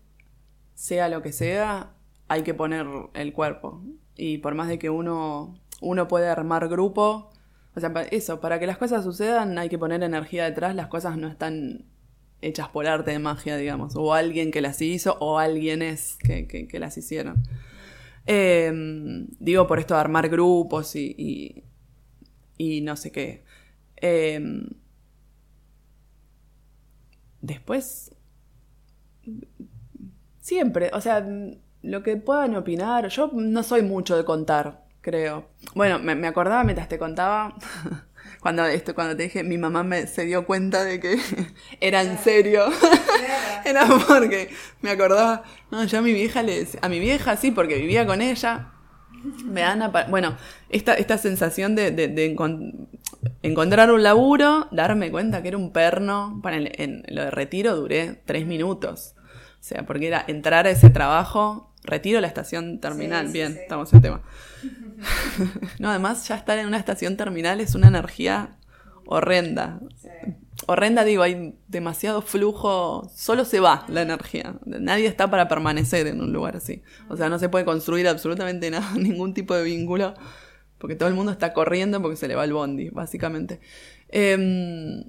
sea 0.73 1.07
lo 1.07 1.21
que 1.21 1.31
sea, 1.31 1.93
hay 2.27 2.41
que 2.41 2.53
poner 2.53 2.85
el 3.13 3.31
cuerpo. 3.31 3.81
Y 4.17 4.39
por 4.39 4.55
más 4.55 4.67
de 4.67 4.77
que 4.77 4.89
uno, 4.89 5.53
uno 5.79 6.07
puede 6.09 6.27
armar 6.27 6.67
grupo, 6.67 7.29
o 7.75 7.79
sea, 7.79 7.89
eso, 8.11 8.39
para 8.39 8.59
que 8.59 8.67
las 8.67 8.77
cosas 8.77 9.03
sucedan 9.03 9.57
hay 9.57 9.69
que 9.69 9.79
poner 9.79 10.03
energía 10.03 10.45
detrás, 10.45 10.75
las 10.75 10.87
cosas 10.87 11.17
no 11.17 11.27
están 11.27 11.85
hechas 12.41 12.69
por 12.69 12.87
arte 12.87 13.11
de 13.11 13.19
magia, 13.19 13.55
digamos, 13.55 13.95
o 13.95 14.13
alguien 14.13 14.51
que 14.51 14.61
las 14.61 14.81
hizo 14.81 15.17
o 15.19 15.39
alguienes 15.39 16.17
que, 16.19 16.47
que, 16.47 16.67
que 16.67 16.79
las 16.79 16.97
hicieron. 16.97 17.43
Eh, 18.27 18.71
digo 19.39 19.67
por 19.67 19.79
esto 19.79 19.93
de 19.93 19.99
armar 19.99 20.29
grupos 20.29 20.95
y, 20.95 21.63
y, 22.57 22.81
no 22.81 22.95
sé 22.95 23.11
qué. 23.11 23.43
Eh, 23.97 24.39
después, 27.41 28.15
siempre, 30.39 30.91
o 30.93 31.01
sea, 31.01 31.27
lo 31.81 32.03
que 32.03 32.17
puedan 32.17 32.55
opinar, 32.55 33.07
yo 33.09 33.31
no 33.33 33.63
soy 33.63 33.81
mucho 33.81 34.15
de 34.15 34.25
contar, 34.25 34.80
creo. 35.01 35.47
Bueno, 35.75 35.99
me, 35.99 36.15
me 36.15 36.27
acordaba 36.27 36.63
mientras 36.63 36.87
te 36.87 36.97
contaba, 36.97 37.55
cuando, 38.41 38.65
esto, 38.65 38.95
cuando 38.95 39.15
te 39.15 39.23
dije, 39.23 39.43
mi 39.43 39.57
mamá 39.57 39.83
me, 39.83 40.07
se 40.07 40.25
dio 40.25 40.45
cuenta 40.45 40.83
de 40.83 40.99
que 40.99 41.17
era 41.81 42.01
en 42.01 42.17
serio. 42.19 42.65
Era 43.65 43.85
porque 44.07 44.49
me 44.81 44.89
acordaba, 44.89 45.43
no, 45.69 45.83
yo 45.85 45.99
a 45.99 46.01
mi 46.01 46.13
vieja 46.13 46.41
le 46.41 46.61
decía- 46.61 46.79
a 46.83 46.89
mi 46.89 46.99
vieja 46.99 47.37
sí, 47.37 47.51
porque 47.51 47.75
vivía 47.75 48.07
con 48.07 48.19
ella. 48.21 48.71
Me 49.45 49.61
dan 49.61 49.91
bueno, 50.09 50.35
esta, 50.69 50.95
esta 50.95 51.19
sensación 51.19 51.75
de, 51.75 51.91
de- 51.91 52.07
de 52.07 52.35
encon- 52.35 52.87
encontrar 53.43 53.91
un 53.91 54.01
laburo, 54.01 54.67
darme 54.71 55.11
cuenta 55.11 55.43
que 55.43 55.49
era 55.49 55.57
un 55.57 55.71
perno, 55.71 56.39
para 56.41 56.57
el- 56.57 56.71
en, 56.81 57.03
lo 57.09 57.21
de 57.25 57.29
retiro 57.29 57.75
duré 57.75 58.19
tres 58.25 58.47
minutos. 58.47 59.13
O 59.59 59.63
sea, 59.63 59.85
porque 59.85 60.07
era 60.07 60.25
entrar 60.27 60.65
a 60.65 60.71
ese 60.71 60.89
trabajo, 60.89 61.71
retiro 61.83 62.17
a 62.17 62.21
la 62.21 62.27
estación 62.27 62.79
terminal, 62.79 63.27
Sí, 63.27 63.31
sí, 63.31 63.37
bien, 63.37 63.53
sí. 63.53 63.59
estamos 63.59 63.93
en 63.93 64.01
tema. 64.01 64.21
no, 65.79 65.89
además 65.89 66.27
ya 66.27 66.35
estar 66.35 66.57
en 66.59 66.67
una 66.67 66.77
estación 66.77 67.17
terminal 67.17 67.61
es 67.61 67.75
una 67.75 67.87
energía 67.87 68.57
horrenda. 69.05 69.79
horrenda, 70.67 71.03
digo, 71.03 71.23
hay 71.23 71.55
demasiado 71.67 72.21
flujo, 72.21 73.09
solo 73.13 73.45
se 73.45 73.59
va 73.59 73.85
la 73.89 74.01
energía. 74.01 74.55
Nadie 74.65 75.07
está 75.07 75.29
para 75.29 75.47
permanecer 75.47 76.07
en 76.07 76.21
un 76.21 76.31
lugar 76.31 76.55
así. 76.55 76.81
O 77.09 77.17
sea, 77.17 77.29
no 77.29 77.39
se 77.39 77.49
puede 77.49 77.65
construir 77.65 78.07
absolutamente 78.07 78.69
nada, 78.71 78.93
ningún 78.95 79.33
tipo 79.33 79.55
de 79.55 79.63
vínculo, 79.63 80.13
porque 80.77 80.95
todo 80.95 81.09
el 81.09 81.15
mundo 81.15 81.31
está 81.31 81.53
corriendo 81.53 82.01
porque 82.01 82.17
se 82.17 82.27
le 82.27 82.35
va 82.35 82.45
el 82.45 82.53
bondi, 82.53 82.89
básicamente. 82.89 83.59
Em, 84.09 85.03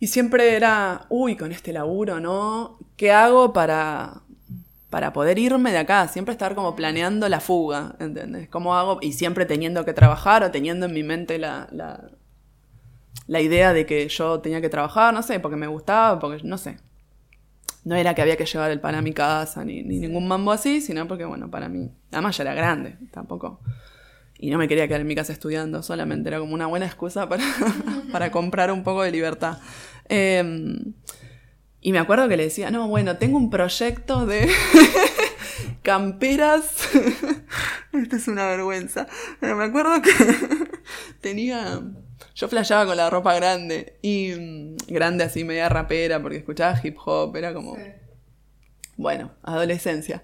y 0.00 0.06
siempre 0.08 0.56
era, 0.56 1.06
uy, 1.08 1.36
con 1.36 1.52
este 1.52 1.72
laburo, 1.72 2.20
¿no? 2.20 2.78
¿Qué 2.96 3.12
hago 3.12 3.52
para, 3.52 4.23
para 4.94 5.12
poder 5.12 5.40
irme 5.40 5.72
de 5.72 5.78
acá? 5.78 6.06
Siempre 6.06 6.30
estar 6.30 6.54
como 6.54 6.76
planeando 6.76 7.28
la 7.28 7.40
fuga, 7.40 7.96
¿entendés? 7.98 8.48
¿Cómo 8.48 8.76
hago? 8.76 8.98
Y 9.00 9.14
siempre 9.14 9.44
teniendo 9.44 9.84
que 9.84 9.92
trabajar 9.92 10.44
o 10.44 10.52
teniendo 10.52 10.86
en 10.86 10.92
mi 10.92 11.02
mente 11.02 11.36
la, 11.36 11.66
la, 11.72 12.12
la 13.26 13.40
idea 13.40 13.72
de 13.72 13.86
que 13.86 14.06
yo 14.06 14.38
tenía 14.38 14.60
que 14.60 14.68
trabajar, 14.68 15.12
no 15.12 15.24
sé, 15.24 15.40
porque 15.40 15.56
me 15.56 15.66
gustaba, 15.66 16.20
porque 16.20 16.44
no 16.44 16.58
sé. 16.58 16.76
No 17.82 17.96
era 17.96 18.14
que 18.14 18.22
había 18.22 18.36
que 18.36 18.46
llevar 18.46 18.70
el 18.70 18.78
pan 18.78 18.94
a 18.94 19.02
mi 19.02 19.12
casa 19.12 19.64
ni, 19.64 19.82
ni 19.82 19.98
ningún 19.98 20.28
mambo 20.28 20.52
así, 20.52 20.80
sino 20.80 21.08
porque, 21.08 21.24
bueno, 21.24 21.50
para 21.50 21.68
mí, 21.68 21.90
además 22.12 22.36
ya 22.36 22.44
era 22.44 22.54
grande, 22.54 22.96
tampoco. 23.10 23.62
Y 24.38 24.48
no 24.50 24.58
me 24.58 24.68
quería 24.68 24.86
quedar 24.86 25.00
en 25.00 25.08
mi 25.08 25.16
casa 25.16 25.32
estudiando, 25.32 25.82
solamente 25.82 26.28
era 26.28 26.38
como 26.38 26.54
una 26.54 26.66
buena 26.66 26.86
excusa 26.86 27.28
para, 27.28 27.42
para 28.12 28.30
comprar 28.30 28.70
un 28.70 28.84
poco 28.84 29.02
de 29.02 29.10
libertad. 29.10 29.58
Em, 30.08 30.94
y 31.84 31.92
me 31.92 31.98
acuerdo 31.98 32.30
que 32.30 32.38
le 32.38 32.44
decía, 32.44 32.70
no, 32.70 32.88
bueno, 32.88 33.18
tengo 33.18 33.36
un 33.36 33.50
proyecto 33.50 34.24
de 34.24 34.48
camperas. 35.82 36.88
Esto 37.92 38.16
es 38.16 38.26
una 38.26 38.46
vergüenza. 38.46 39.06
Pero 39.38 39.54
me 39.54 39.64
acuerdo 39.64 40.00
que 40.00 40.10
tenía 41.20 41.82
yo 42.34 42.48
flasheaba 42.48 42.86
con 42.86 42.96
la 42.96 43.10
ropa 43.10 43.34
grande 43.34 43.98
y 44.00 44.32
mm, 44.32 44.76
grande 44.88 45.24
así, 45.24 45.44
media 45.44 45.68
rapera, 45.68 46.22
porque 46.22 46.38
escuchaba 46.38 46.80
hip 46.82 46.96
hop, 47.04 47.36
era 47.36 47.52
como... 47.52 47.76
Bueno, 48.96 49.34
adolescencia. 49.42 50.22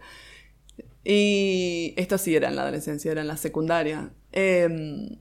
Y 1.04 1.92
esto 1.98 2.16
sí 2.16 2.34
era 2.34 2.48
en 2.48 2.56
la 2.56 2.62
adolescencia, 2.62 3.12
era 3.12 3.20
en 3.20 3.28
la 3.28 3.36
secundaria. 3.36 4.14
Em, 4.32 5.18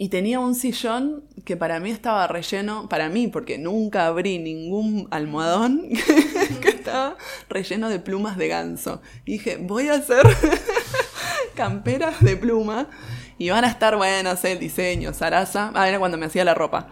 y 0.00 0.10
tenía 0.10 0.38
un 0.38 0.54
sillón 0.54 1.24
que 1.44 1.56
para 1.56 1.80
mí 1.80 1.90
estaba 1.90 2.28
relleno, 2.28 2.88
para 2.88 3.08
mí, 3.08 3.26
porque 3.26 3.58
nunca 3.58 4.06
abrí 4.06 4.38
ningún 4.38 5.08
almohadón, 5.10 5.88
que 6.60 6.68
estaba 6.68 7.16
relleno 7.48 7.88
de 7.88 7.98
plumas 7.98 8.36
de 8.36 8.46
ganso. 8.46 9.02
Dije, 9.26 9.56
voy 9.60 9.88
a 9.88 9.94
hacer 9.94 10.22
camperas 11.56 12.20
de 12.20 12.36
pluma 12.36 12.88
y 13.38 13.50
van 13.50 13.64
a 13.64 13.68
estar, 13.68 13.96
bueno, 13.96 14.36
sé, 14.36 14.52
el 14.52 14.60
diseño, 14.60 15.12
Sarasa. 15.12 15.72
Ah, 15.74 15.88
era 15.88 15.98
cuando 15.98 16.16
me 16.16 16.26
hacía 16.26 16.44
la 16.44 16.54
ropa. 16.54 16.90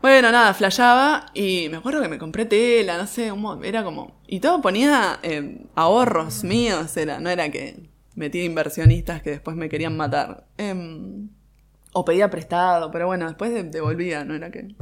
Bueno, 0.00 0.30
nada, 0.30 0.54
flasheaba 0.54 1.26
y 1.34 1.66
me 1.70 1.78
acuerdo 1.78 2.00
que 2.00 2.08
me 2.08 2.18
compré 2.18 2.44
tela, 2.44 2.98
no 2.98 3.08
sé, 3.08 3.32
era 3.64 3.82
como... 3.82 4.20
Y 4.28 4.38
todo 4.38 4.62
ponía 4.62 5.18
eh, 5.24 5.66
ahorros 5.74 6.44
míos, 6.44 6.96
era, 6.96 7.18
no 7.18 7.30
era 7.30 7.50
que 7.50 7.90
metía 8.14 8.44
inversionistas 8.44 9.22
que 9.22 9.30
después 9.30 9.56
me 9.56 9.68
querían 9.68 9.96
matar. 9.96 10.46
Em, 10.56 11.30
o 11.92 12.04
pedía 12.04 12.30
prestado, 12.30 12.90
pero 12.90 13.06
bueno, 13.06 13.26
después 13.26 13.70
devolvía, 13.70 14.24
no 14.24 14.34
era 14.34 14.50
que... 14.50 14.74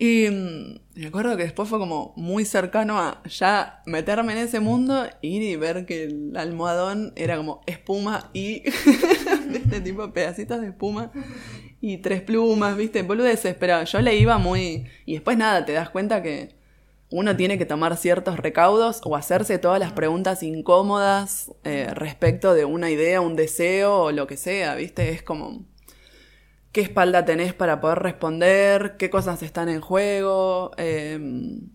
Y 0.00 0.30
mm, 0.30 1.00
me 1.00 1.06
acuerdo 1.08 1.36
que 1.36 1.42
después 1.42 1.68
fue 1.68 1.80
como 1.80 2.12
muy 2.16 2.44
cercano 2.44 2.98
a 2.98 3.20
ya 3.24 3.82
meterme 3.84 4.32
en 4.32 4.38
ese 4.38 4.60
mundo, 4.60 5.08
ir 5.22 5.42
y 5.42 5.56
ver 5.56 5.86
que 5.86 6.04
el 6.04 6.36
almohadón 6.36 7.12
era 7.16 7.36
como 7.36 7.62
espuma 7.66 8.30
y 8.32 8.62
este 9.52 9.80
tipo 9.80 10.12
pedacitos 10.12 10.60
de 10.60 10.68
espuma 10.68 11.10
y 11.80 11.98
tres 11.98 12.22
plumas, 12.22 12.76
viste, 12.76 13.02
boludeces, 13.02 13.56
pero 13.58 13.82
yo 13.84 14.00
le 14.00 14.16
iba 14.16 14.38
muy... 14.38 14.86
Y 15.04 15.14
después 15.14 15.36
nada, 15.36 15.64
te 15.64 15.72
das 15.72 15.90
cuenta 15.90 16.22
que 16.22 16.56
uno 17.10 17.36
tiene 17.36 17.58
que 17.58 17.66
tomar 17.66 17.96
ciertos 17.96 18.36
recaudos 18.38 19.00
o 19.04 19.16
hacerse 19.16 19.58
todas 19.58 19.80
las 19.80 19.92
preguntas 19.92 20.42
incómodas 20.42 21.52
eh, 21.64 21.88
respecto 21.94 22.54
de 22.54 22.64
una 22.64 22.90
idea, 22.90 23.20
un 23.20 23.34
deseo 23.34 24.02
o 24.02 24.12
lo 24.12 24.26
que 24.26 24.36
sea, 24.36 24.74
viste, 24.74 25.10
es 25.10 25.22
como 25.22 25.64
qué 26.72 26.80
espalda 26.80 27.24
tenés 27.24 27.54
para 27.54 27.80
poder 27.80 27.98
responder, 28.00 28.96
qué 28.98 29.10
cosas 29.10 29.42
están 29.42 29.68
en 29.68 29.80
juego. 29.80 30.72
Em, 30.76 31.70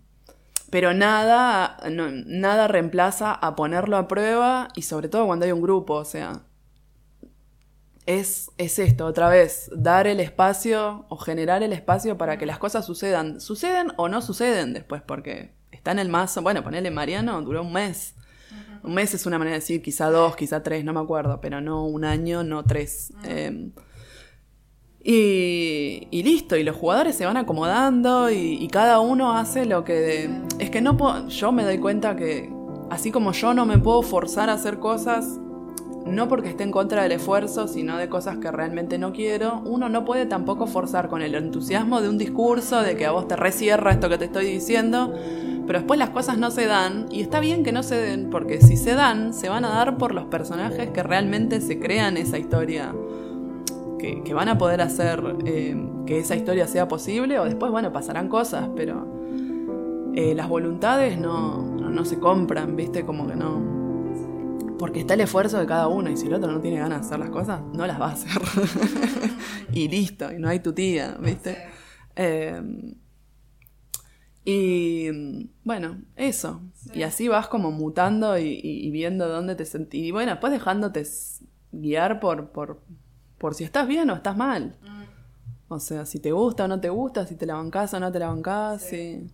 pero 0.70 0.94
nada, 0.94 1.78
nada 1.90 2.68
reemplaza 2.68 3.32
a 3.32 3.56
ponerlo 3.56 3.98
a 3.98 4.08
prueba 4.08 4.70
y 4.76 4.82
sobre 4.84 5.08
todo 5.08 5.28
cuando 5.28 5.46
hay 5.46 5.52
un 5.52 5.62
grupo, 5.62 5.94
o 5.96 6.06
sea, 6.06 6.42
es, 8.06 8.52
es 8.58 8.80
esto, 8.80 9.06
otra 9.06 9.30
vez, 9.30 9.70
dar 9.76 10.08
el 10.08 10.20
espacio 10.20 11.06
o 11.10 11.18
generar 11.18 11.64
el 11.64 11.74
espacio 11.74 12.18
para 12.18 12.38
que 12.38 12.46
las 12.46 12.58
cosas 12.58 12.86
sucedan. 12.86 13.40
Suceden 13.40 13.92
o 13.98 14.10
no 14.10 14.22
suceden 14.22 14.74
después, 14.74 15.02
porque 15.02 15.54
está 15.72 15.92
en 15.92 16.00
el 16.00 16.10
mazo, 16.10 16.42
bueno, 16.42 16.64
ponerle 16.64 16.92
Mariano, 16.92 17.42
duró 17.42 17.62
un 17.62 17.74
mes. 17.74 18.16
Un 18.84 18.96
mes 18.96 19.14
es 19.14 19.26
una 19.26 19.38
manera 19.38 19.54
de 19.56 19.62
decir, 19.62 19.82
quizá 19.82 20.10
dos, 20.10 20.36
quizá 20.36 20.62
tres, 20.62 20.84
no 20.84 20.92
me 20.92 21.00
acuerdo, 21.00 21.40
pero 21.40 21.62
no 21.62 21.86
un 21.86 22.04
año, 22.04 22.44
no 22.44 22.64
tres. 22.64 23.14
Y, 25.06 26.24
listo, 26.24 26.56
y 26.56 26.64
los 26.64 26.78
jugadores 26.78 27.18
se 27.18 27.26
van 27.26 27.36
acomodando 27.36 28.32
y, 28.32 28.68
cada 28.72 29.00
uno 29.00 29.38
hace 29.38 29.66
lo 29.66 29.84
que... 29.84 30.30
Es 30.60 30.70
que 30.70 30.82
no 30.82 30.96
puedo, 30.96 31.28
yo 31.28 31.52
me 31.52 31.64
doy 31.64 31.78
cuenta 31.78 32.16
que 32.16 32.52
así 32.90 33.12
como 33.12 33.34
yo 33.34 33.54
no 33.54 33.66
me 33.66 33.78
puedo 33.78 34.02
forzar 34.02 34.50
a 34.50 34.54
hacer 34.54 34.80
cosas, 34.80 35.40
no 36.06 36.28
porque 36.28 36.50
esté 36.50 36.64
en 36.64 36.72
contra 36.72 37.04
del 37.04 37.14
esfuerzo, 37.14 37.68
sino 37.68 37.98
de 37.98 38.08
cosas 38.08 38.38
que 38.38 38.52
realmente 38.52 38.98
no 38.98 39.12
quiero, 39.12 39.62
uno 39.66 39.90
no 39.90 40.06
puede 40.06 40.26
tampoco 40.26 40.68
forzar 40.68 41.10
con 41.10 41.22
el 41.22 41.36
entusiasmo 41.36 42.02
de 42.02 42.10
un 42.10 42.18
discurso, 42.18 42.82
de 42.82 42.96
que 42.96 43.06
a 43.06 43.12
vos 43.12 43.28
te 43.28 43.36
recierra 43.36 43.92
esto 43.92 44.10
que 44.10 44.18
te 44.18 44.26
estoy 44.26 44.46
diciendo, 44.46 45.14
pero 45.68 45.80
después 45.80 45.98
las 45.98 46.12
cosas 46.12 46.38
no 46.38 46.52
se 46.52 46.66
dan, 46.66 47.08
y 47.12 47.22
está 47.22 47.40
bien 47.40 47.64
que 47.64 47.72
no 47.72 47.84
se 47.84 47.96
den, 47.96 48.30
porque 48.30 48.62
si 48.62 48.78
se 48.78 48.96
dan, 48.96 49.34
se 49.34 49.50
van 49.50 49.66
a 49.66 49.70
dar 49.70 49.98
por 49.98 50.14
los 50.14 50.26
personajes 50.26 50.90
que 50.90 51.04
realmente 51.04 51.62
se 51.62 51.80
crean 51.80 52.18
esa 52.18 52.38
historia 52.38 52.94
que, 54.24 54.34
van 54.34 54.50
a 54.50 54.58
poder 54.58 54.82
hacer 54.82 55.24
eh, 55.46 55.76
que 56.06 56.20
esa 56.20 56.36
historia 56.36 56.68
sea 56.68 56.88
posible 56.88 57.40
o 57.40 57.46
después, 57.46 57.72
bueno, 57.72 57.94
pasarán 57.94 58.28
cosas, 58.28 58.70
pero 58.76 59.08
eh, 60.16 60.36
las 60.36 60.50
voluntades 60.50 61.18
no, 61.18 61.62
no, 61.62 62.06
se 62.06 62.20
compran, 62.20 62.76
¿viste? 62.76 63.06
Como 63.06 63.28
que 63.28 63.36
no... 63.36 63.74
Porque 64.78 65.00
está 65.00 65.14
el 65.14 65.22
esfuerzo 65.22 65.60
de 65.60 65.66
cada 65.66 65.88
uno 65.88 66.10
y 66.10 66.18
si 66.18 66.28
el 66.28 66.34
otro 66.34 66.52
no 66.52 66.60
tiene 66.60 66.80
ganas 66.80 67.02
de 67.02 67.08
hacer 67.08 67.20
las 67.20 67.30
cosas, 67.30 67.62
no 67.74 67.88
las 67.88 68.02
va 68.02 68.10
a 68.10 68.12
hacer. 68.14 68.42
y 69.72 69.88
listo, 69.88 70.32
y 70.32 70.40
no 70.40 70.50
hay 70.50 70.60
tu 70.60 70.74
tía, 70.74 71.16
¿viste? 71.22 71.58
Em, 72.16 72.96
y 74.44 75.48
bueno, 75.64 76.02
eso. 76.18 76.62
Y 76.94 77.04
así 77.04 77.30
vas 77.30 77.48
como 77.48 77.72
mutando 77.72 78.38
y, 78.38 78.92
viendo 78.92 79.30
dónde 79.30 79.56
te 79.56 79.64
sentís. 79.64 80.04
Y 80.04 80.12
bueno, 80.12 80.32
después 80.32 80.52
dejándote 80.52 81.04
guiar 81.72 82.20
por, 82.20 82.50
por, 82.50 82.82
por 83.44 83.56
si 83.56 83.66
estás 83.66 83.90
bien 83.90 84.10
o 84.10 84.16
estás 84.16 84.38
mal. 84.38 84.74
Mm. 84.82 85.04
O 85.68 85.78
sea, 85.78 86.06
si 86.06 86.22
te 86.22 86.32
gusta 86.32 86.64
o 86.64 86.68
no 86.70 86.80
te 86.80 86.88
gusta, 86.88 87.28
si 87.28 87.36
te 87.36 87.46
la 87.46 87.56
bancás 87.56 87.94
o 87.94 88.00
no 88.00 88.10
te 88.10 88.18
la 88.18 88.28
bancás. 88.28 88.84
Sí. 88.84 89.30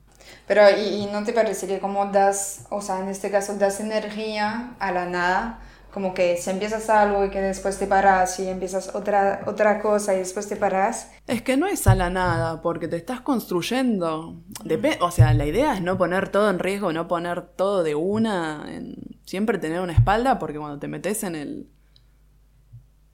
Pero, 0.47 0.63
¿y, 0.67 1.07
no 1.13 1.23
te 1.23 1.31
parece 1.31 1.67
que 1.67 1.77
como 1.77 2.07
das, 2.07 2.65
o 2.71 2.81
sea, 2.81 3.01
en 3.01 3.09
este 3.09 3.29
caso, 3.29 3.55
das 3.59 3.79
energía 3.79 4.73
a 4.79 4.91
la 4.91 5.05
nada? 5.05 5.59
Como 5.93 6.15
que 6.15 6.37
si 6.37 6.49
empiezas 6.49 6.89
algo 6.89 7.23
y 7.23 7.29
que 7.29 7.39
después 7.39 7.77
te 7.77 7.85
paras 7.85 8.39
y 8.39 8.47
empiezas 8.47 8.95
otra, 8.95 9.43
otra 9.45 9.79
cosa 9.79 10.15
y 10.15 10.17
después 10.17 10.49
te 10.49 10.55
paras. 10.55 11.11
Es 11.27 11.43
que 11.43 11.55
no 11.55 11.67
es 11.67 11.85
a 11.85 11.93
la 11.93 12.09
nada, 12.09 12.63
porque 12.63 12.87
te 12.87 12.97
estás 12.97 13.21
construyendo. 13.21 14.41
o 15.01 15.11
sea, 15.11 15.35
la 15.35 15.45
idea 15.45 15.75
es 15.75 15.83
no 15.83 15.99
poner 15.99 16.29
todo 16.29 16.49
en 16.49 16.57
riesgo, 16.57 16.91
no 16.93 17.07
poner 17.07 17.43
todo 17.43 17.83
de 17.83 17.93
una, 17.93 18.65
en, 18.69 18.95
siempre 19.23 19.59
tener 19.59 19.81
una 19.81 19.93
espalda, 19.93 20.39
porque 20.39 20.57
cuando 20.57 20.79
te 20.79 20.87
metes 20.87 21.23
en 21.23 21.35
el, 21.35 21.69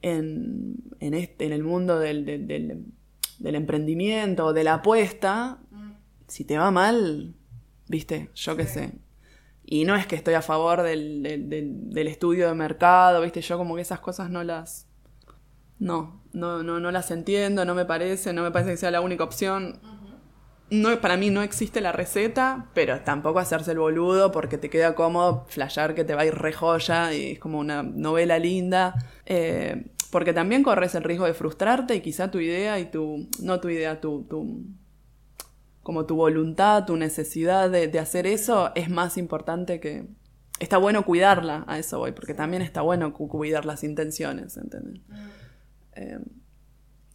en, 0.05 0.75
en, 0.99 1.15
este, 1.15 1.45
en 1.45 1.51
el 1.51 1.63
mundo 1.63 1.97
del, 1.97 2.25
del, 2.25 2.85
del, 3.39 3.55
emprendimiento, 3.55 4.53
de 4.53 4.63
la 4.63 4.75
apuesta, 4.75 5.57
si 6.27 6.45
te 6.45 6.59
va 6.59 6.69
mal, 6.69 7.33
viste, 7.87 8.29
yo 8.35 8.55
qué 8.55 8.67
sé. 8.67 8.91
Y 9.65 9.83
no 9.83 9.95
es 9.95 10.05
que 10.05 10.15
estoy 10.15 10.35
a 10.35 10.43
favor 10.43 10.83
del, 10.83 11.23
del, 11.49 12.07
estudio 12.07 12.47
de 12.47 12.53
mercado, 12.53 13.19
viste, 13.21 13.41
yo 13.41 13.57
como 13.57 13.75
que 13.75 13.81
esas 13.81 13.99
cosas 13.99 14.29
no 14.29 14.43
las... 14.43 14.87
No, 15.79 16.21
no, 16.33 16.61
no, 16.61 16.79
no 16.79 16.91
las 16.91 17.09
entiendo, 17.09 17.65
no 17.65 17.73
me 17.73 17.85
parece, 17.85 18.31
no 18.31 18.43
me 18.43 18.51
parece 18.51 18.71
que 18.71 18.77
sea 18.77 18.91
la 18.91 19.01
única 19.01 19.23
opción. 19.23 19.79
No, 20.69 21.01
para 21.01 21.17
mí 21.17 21.31
no 21.31 21.41
existe 21.41 21.81
la 21.81 21.91
receta, 21.91 22.69
pero 22.75 23.01
tampoco 23.01 23.39
hacerse 23.39 23.71
el 23.71 23.79
boludo 23.79 24.31
porque 24.31 24.59
te 24.59 24.69
queda 24.69 24.93
cómodo 24.93 25.45
flashear 25.49 25.95
que 25.95 26.03
te 26.03 26.13
va 26.13 26.21
a 26.21 26.25
ir 26.25 26.35
re 26.35 26.53
joya 26.53 27.11
y 27.13 27.31
es 27.31 27.39
como 27.39 27.59
una 27.59 27.81
novela 27.81 28.37
linda. 28.37 28.93
Eh, 29.25 29.94
porque 30.11 30.33
también 30.33 30.63
corres 30.63 30.95
el 30.95 31.03
riesgo 31.03 31.25
de 31.25 31.33
frustrarte 31.33 31.95
y 31.95 32.01
quizá 32.01 32.31
tu 32.31 32.39
idea 32.39 32.79
y 32.79 32.85
tu, 32.85 33.27
no 33.41 33.59
tu 33.59 33.69
idea, 33.69 33.99
tu, 34.01 34.23
tu 34.23 34.63
como 35.85 36.07
tu 36.07 36.15
voluntad, 36.15 36.85
tu 36.85 36.97
necesidad 36.97 37.69
de, 37.69 37.99
hacer 37.99 38.25
eso 38.25 38.71
es 38.73 38.89
más 38.89 39.17
importante 39.17 39.79
que... 39.79 40.07
Está 40.59 40.77
bueno 40.77 41.05
cuidarla, 41.05 41.63
a 41.67 41.77
eso 41.77 41.99
voy, 41.99 42.11
porque 42.11 42.33
también 42.33 42.63
está 42.63 42.81
bueno 42.81 43.13
cuidar 43.13 43.65
las 43.65 43.83
intenciones, 43.83 44.57
¿entendés? 44.57 45.01
Eh, 45.95 46.17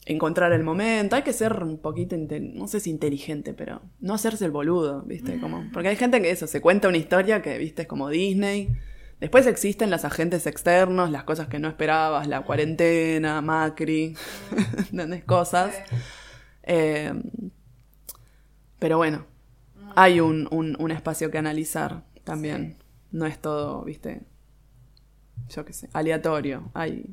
encontrar 0.07 0.53
el 0.53 0.63
momento. 0.63 1.17
Hay 1.17 1.23
que 1.23 1.33
ser 1.33 1.63
un 1.65 1.79
poquito, 1.79 2.17
no 2.17 2.69
sé 2.69 2.79
si 2.79 2.91
inteligente, 2.91 3.55
pero 3.55 3.83
no 3.99 4.15
hacerse 4.15 4.45
el 4.45 4.53
boludo, 4.53 5.03
¿viste? 5.03 5.41
Como, 5.41 5.65
porque 5.73 5.89
hay 5.89 5.97
gente 5.97 6.23
que 6.23 6.31
eso, 6.31 6.47
se 6.47 6.61
cuenta 6.61 6.87
una 6.87 6.99
historia 6.99 7.43
que, 7.43 7.59
¿viste? 7.59 7.83
Es 7.83 7.89
como 7.89 8.09
Disney. 8.09 8.69
Después 9.21 9.47
existen 9.47 9.91
los 9.91 10.05
agentes 10.07 10.47
externos, 10.47 11.11
las 11.11 11.25
cosas 11.25 11.49
que 11.49 11.59
no 11.59 11.69
esperabas, 11.69 12.27
la 12.27 12.41
cuarentena, 12.43 13.41
Macri, 13.43 14.17
¿entendés? 14.91 15.25
Cosas. 15.25 15.75
Eh, 16.63 17.13
pero 18.79 18.97
bueno, 18.97 19.27
hay 19.95 20.21
un, 20.21 20.49
un- 20.51 20.77
un 20.79 20.91
espacio 20.91 21.31
que 21.31 21.39
analizar 21.39 22.05
también. 22.25 22.77
No 23.13 23.27
es 23.27 23.39
todo, 23.41 23.83
¿viste? 23.85 24.23
Yo 25.49 25.65
qué 25.65 25.73
sé, 25.73 25.89
aleatorio. 25.93 26.71
Hay 26.75 27.07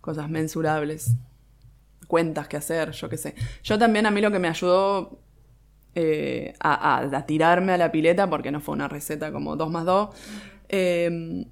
cosas 0.00 0.28
mensurables, 0.30 1.14
cuentas 2.06 2.46
que 2.46 2.56
hacer, 2.58 2.92
yo 2.92 3.08
qué 3.08 3.16
sé. 3.16 3.34
Yo 3.64 3.78
también 3.78 4.06
a 4.06 4.10
mí 4.10 4.20
lo 4.20 4.30
que 4.30 4.38
me 4.38 4.48
ayudó 4.48 5.18
eh, 5.94 6.54
a, 6.60 6.96
a- 6.98 7.16
a 7.16 7.26
tirarme 7.26 7.72
a 7.72 7.78
la 7.78 7.90
pileta, 7.90 8.28
porque 8.30 8.52
no 8.52 8.60
fue 8.60 8.74
una 8.74 8.86
receta 8.86 9.32
como 9.32 9.56
2 9.56 9.70
más 9.70 9.84
2, 9.86 10.10
eh, 10.68 11.46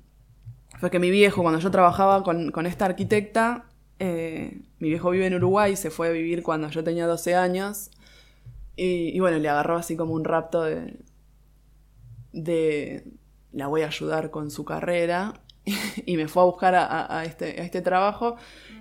fue 0.78 0.90
que 0.90 0.98
mi 0.98 1.10
viejo, 1.10 1.42
cuando 1.42 1.60
yo 1.60 1.70
trabajaba 1.70 2.22
con, 2.22 2.50
con 2.50 2.66
esta 2.66 2.84
arquitecta, 2.84 3.66
eh, 3.98 4.60
mi 4.78 4.88
viejo 4.90 5.10
vive 5.10 5.26
en 5.26 5.34
Uruguay, 5.34 5.74
se 5.76 5.90
fue 5.90 6.08
a 6.08 6.10
vivir 6.10 6.42
cuando 6.42 6.68
yo 6.68 6.84
tenía 6.84 7.06
12 7.06 7.34
años, 7.34 7.90
y, 8.78 9.18
bueno, 9.20 9.38
le 9.38 9.48
agarró 9.48 9.76
así 9.78 9.96
como 9.96 10.12
un 10.12 10.24
rapto 10.24 10.62
de, 10.62 10.98
de 12.32 13.04
la 13.52 13.68
voy 13.68 13.82
a 13.82 13.86
ayudar 13.86 14.30
con 14.30 14.50
su 14.50 14.66
carrera, 14.66 15.40
y 16.04 16.16
me 16.18 16.28
fue 16.28 16.42
a 16.42 16.46
buscar 16.46 16.74
a, 16.74 17.24
este, 17.24 17.62
este 17.62 17.80
trabajo, 17.80 18.36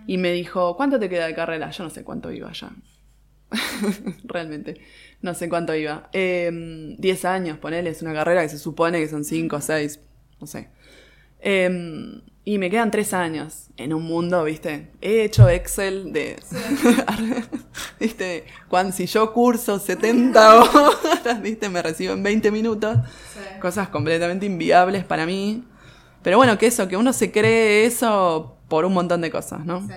y 0.06 0.18
me 0.18 0.34
dijo, 0.34 0.76
¿cuánto 0.76 1.00
te 1.00 1.08
queda 1.08 1.28
de 1.28 1.34
carrera? 1.34 1.72
Yo 1.72 1.86
no 1.86 1.90
sé 1.90 2.04
cuánto 2.04 2.30
iba 2.32 2.52
ya. 2.52 2.72
Realmente. 4.26 4.82
No 5.22 5.34
sé 5.34 5.48
cuánto 5.48 5.74
iba. 5.74 6.10
Eh, 6.12 6.52
10 6.98 7.26
años, 7.26 7.58
ponele, 7.58 7.90
es 7.90 8.02
una 8.02 8.14
carrera 8.14 8.42
que 8.42 8.50
se 8.50 8.60
supone 8.60 9.00
que 9.00 9.08
son 9.08 9.24
5 9.24 9.56
o 9.56 9.62
6, 9.62 10.00
no 10.40 10.48
sé. 10.48 10.70
Eh, 11.40 12.22
y 12.48 12.60
me 12.60 12.70
quedan 12.70 12.92
3 12.92 13.14
años 13.14 13.70
en 13.76 13.92
un 13.92 14.04
mundo, 14.04 14.44
¿viste? 14.44 14.92
He 15.02 15.24
hecho 15.24 15.50
Excel 15.50 16.14
de... 16.14 16.40
¿Viste? 18.00 18.46
Cuando, 18.70 18.94
si 18.94 19.08
yo 19.08 19.34
curso 19.34 19.80
70 19.80 20.64
horas, 20.64 21.42
¿viste? 21.42 21.70
Me 21.70 21.82
recibo 21.82 22.14
en 22.14 22.22
20 22.22 22.52
minutos. 22.52 22.98
Cosas 23.60 23.90
completamente 23.90 24.46
inviables 24.46 25.04
para 25.06 25.26
mí. 25.26 25.64
Pero 26.22 26.38
bueno, 26.38 26.56
que 26.60 26.68
eso, 26.68 26.88
que 26.88 26.98
uno 26.98 27.14
se 27.14 27.32
cree 27.32 27.86
eso 27.86 28.58
por 28.68 28.86
un 28.86 28.94
montón 28.94 29.22
de 29.22 29.32
cosas, 29.32 29.66
¿no? 29.66 29.88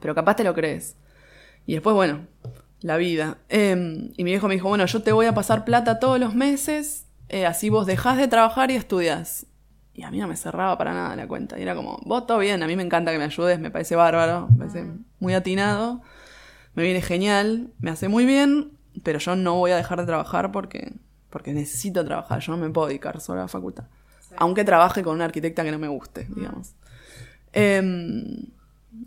Pero 0.00 0.16
capaz 0.16 0.34
te 0.34 0.44
lo 0.44 0.54
crees. 0.54 0.96
Y 1.66 1.74
después, 1.74 1.94
bueno, 1.94 2.26
la 2.80 2.96
vida. 2.96 3.38
Eh, 3.48 4.10
y 4.16 4.24
mi 4.24 4.30
viejo 4.30 4.48
me 4.48 4.54
dijo, 4.54 4.68
bueno, 4.68 4.86
yo 4.86 5.02
te 5.02 5.12
voy 5.12 5.26
a 5.26 5.34
pasar 5.34 5.64
plata 5.64 6.00
todos 6.00 6.18
los 6.18 6.34
meses, 6.34 7.06
eh, 7.28 7.46
así 7.46 7.68
vos 7.68 7.86
dejás 7.86 8.16
de 8.16 8.28
trabajar 8.28 8.70
y 8.70 8.76
estudias. 8.76 9.46
Y 9.94 10.02
a 10.04 10.10
mí 10.10 10.18
no 10.18 10.28
me 10.28 10.36
cerraba 10.36 10.78
para 10.78 10.94
nada 10.94 11.16
la 11.16 11.26
cuenta. 11.26 11.58
Y 11.58 11.62
era 11.62 11.74
como, 11.74 11.98
vos 12.04 12.26
todo 12.26 12.38
bien, 12.38 12.62
a 12.62 12.66
mí 12.66 12.76
me 12.76 12.82
encanta 12.82 13.12
que 13.12 13.18
me 13.18 13.24
ayudes, 13.24 13.58
me 13.58 13.70
parece 13.70 13.96
bárbaro, 13.96 14.48
me 14.50 14.58
parece 14.58 14.86
muy 15.18 15.34
atinado, 15.34 16.02
me 16.74 16.84
viene 16.84 17.02
genial, 17.02 17.72
me 17.80 17.90
hace 17.90 18.08
muy 18.08 18.24
bien, 18.24 18.72
pero 19.02 19.18
yo 19.18 19.34
no 19.34 19.56
voy 19.56 19.72
a 19.72 19.76
dejar 19.76 19.98
de 19.98 20.06
trabajar 20.06 20.52
porque, 20.52 20.92
porque 21.30 21.52
necesito 21.52 22.04
trabajar, 22.04 22.40
yo 22.40 22.52
no 22.52 22.58
me 22.58 22.70
puedo 22.70 22.86
dedicar 22.86 23.20
solo 23.20 23.40
a 23.40 23.44
la 23.44 23.48
facultad. 23.48 23.84
Aunque 24.36 24.64
trabaje 24.64 25.02
con 25.02 25.16
una 25.16 25.24
arquitecta 25.24 25.64
que 25.64 25.72
no 25.72 25.78
me 25.78 25.88
guste, 25.88 26.28
digamos. 26.34 26.74
Em, 27.52 28.46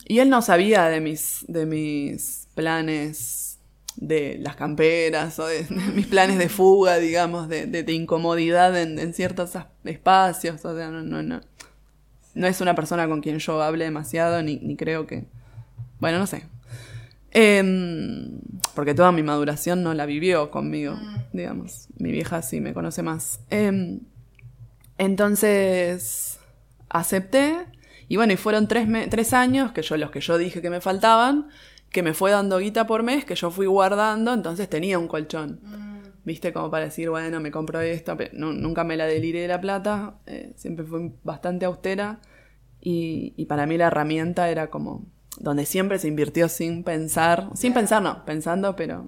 y 0.06 0.20
él 0.20 0.30
no 0.30 0.42
sabía 0.42 0.86
de 0.86 1.00
mis, 1.00 1.46
de 1.48 1.66
mis 1.66 2.48
planes 2.54 3.41
de 3.98 4.38
las 4.42 4.56
camperas 4.56 5.38
o 5.40 5.46
de, 5.46 5.64
de 5.64 5.76
mis 5.96 6.08
planes 6.08 6.38
de 6.38 6.50
fuga, 6.50 6.98
digamos, 6.98 7.48
de, 7.50 7.66
de- 7.68 7.84
de 7.84 7.94
incomodidad 7.94 8.80
en, 8.80 9.00
en 9.00 9.14
ciertos 9.14 9.52
espacios. 9.84 10.64
O 10.66 10.76
sea, 10.76 10.90
no, 10.90 11.02
no, 11.04 11.22
no. 11.24 11.42
No 12.34 12.48
es 12.48 12.62
una 12.62 12.76
persona 12.76 13.08
con 13.08 13.22
quien 13.22 13.40
yo 13.40 13.62
hable 13.62 13.84
demasiado, 13.86 14.42
ni, 14.42 14.58
ni 14.58 14.76
creo 14.78 15.06
que. 15.08 15.26
Bueno, 16.00 16.18
no 16.20 16.28
sé. 16.28 16.44
Em, 17.34 18.40
porque 18.76 18.94
toda 18.94 19.12
mi 19.12 19.24
maduración 19.24 19.84
no 19.84 19.94
la 19.94 20.06
vivió 20.06 20.50
conmigo, 20.52 20.98
digamos. 21.34 21.88
Mi 21.98 22.12
vieja 22.12 22.42
sí 22.42 22.62
me 22.62 22.74
conoce 22.74 23.04
más. 23.04 23.40
Em, 23.50 24.00
entonces, 24.98 26.40
acepté. 26.90 27.66
Y 28.08 28.18
bueno, 28.18 28.34
y 28.34 28.38
fueron 28.38 28.68
tres, 28.68 28.88
tres 29.10 29.34
años, 29.34 29.72
que 29.72 29.82
yo, 29.82 29.96
los 29.98 30.12
que 30.12 30.20
yo 30.22 30.38
dije 30.38 30.62
que 30.62 30.70
me 30.70 30.82
faltaban, 30.82 31.50
que 31.92 32.02
me 32.04 32.14
fue 32.14 32.32
dando 32.32 32.58
guita 32.60 32.88
por 32.88 33.04
mes, 33.04 33.26
que 33.26 33.36
yo 33.36 33.52
fui 33.52 33.66
guardando, 33.66 34.34
entonces 34.34 34.70
tenía 34.70 34.98
un 34.98 35.08
colchón. 35.08 35.60
Viste, 36.24 36.54
como 36.54 36.70
para 36.70 36.86
decir, 36.86 37.10
bueno, 37.10 37.40
me 37.40 37.50
compro 37.52 37.82
esto, 37.82 38.16
pero 38.16 38.30
nu- 38.34 38.54
nunca 38.54 38.84
me 38.84 38.96
la 38.96 39.06
deliré 39.06 39.48
la 39.48 39.60
plata, 39.60 40.16
eh, 40.28 40.54
siempre 40.56 40.86
fui 40.86 41.12
bastante 41.24 41.66
austera. 41.66 42.20
Y, 42.80 43.34
y 43.38 43.46
para 43.46 43.66
mí 43.66 43.78
la 43.78 43.88
herramienta 43.88 44.50
era 44.50 44.70
como 44.70 45.04
donde 45.40 45.66
siempre 45.66 45.98
se 46.00 46.08
invirtió 46.08 46.48
sin 46.50 46.84
pensar, 46.84 47.50
sin 47.56 47.74
pensar 47.74 48.02
no, 48.02 48.24
pensando, 48.26 48.76
pero 48.76 49.08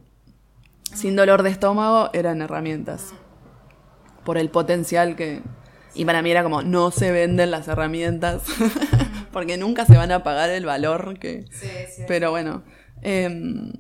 sin 0.94 1.16
dolor 1.16 1.44
de 1.44 1.50
estómago, 1.52 2.10
eran 2.14 2.42
herramientas. 2.42 3.14
Por 4.26 4.38
el 4.38 4.50
potencial 4.50 5.16
que... 5.16 5.42
Y 5.96 6.06
para 6.06 6.22
mí 6.24 6.32
era 6.32 6.42
como, 6.44 6.64
no 6.64 6.90
se 6.92 7.12
venden 7.12 7.52
las 7.52 7.68
herramientas, 7.68 8.44
porque 9.34 9.58
nunca 9.58 9.86
se 9.86 9.98
van 9.98 10.12
a 10.14 10.24
pagar 10.24 10.50
el 10.52 10.66
valor 10.66 11.20
que... 11.20 11.46
Pero 12.08 12.32
bueno, 12.32 12.64
em, 13.02 13.72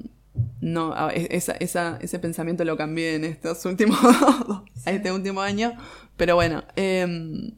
no, 0.61 1.09
e- 1.11 1.29
esa, 1.31 1.53
esa- 1.53 1.97
ese 2.01 2.19
pensamiento 2.19 2.65
lo 2.65 2.75
cambié 2.77 3.15
en 3.15 3.23
estos 3.25 3.65
últimos, 3.65 3.97
este 4.85 5.11
último 5.13 5.41
año, 5.41 5.73
pero 6.17 6.35
bueno, 6.35 6.63
em, 6.75 7.51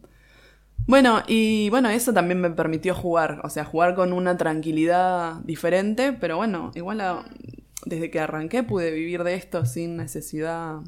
bueno, 0.87 1.23
y 1.27 1.69
bueno, 1.71 1.89
eso 1.89 2.13
también 2.13 2.39
me 2.41 2.51
permitió 2.51 2.93
jugar, 2.93 3.41
o 3.43 3.49
sea, 3.49 3.65
jugar 3.65 3.95
con 3.95 4.13
una 4.13 4.37
tranquilidad 4.37 5.35
diferente, 5.43 6.13
pero 6.13 6.37
bueno, 6.37 6.71
igual 6.75 7.01
a- 7.01 7.25
desde 7.85 8.09
que 8.11 8.19
arranqué 8.19 8.63
pude 8.63 8.91
vivir 8.91 9.23
de 9.23 9.35
esto 9.35 9.65
sin 9.65 9.97
necesidad 9.97 10.79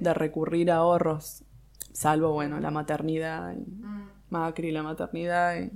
de 0.00 0.14
recurrir 0.14 0.70
a 0.70 0.76
ahorros, 0.76 1.44
salvo, 1.92 2.32
bueno, 2.32 2.58
la 2.60 2.70
maternidad, 2.70 3.54
y 3.56 3.64
Macri, 4.30 4.70
la 4.72 4.82
maternidad, 4.82 5.60
y, 5.60 5.70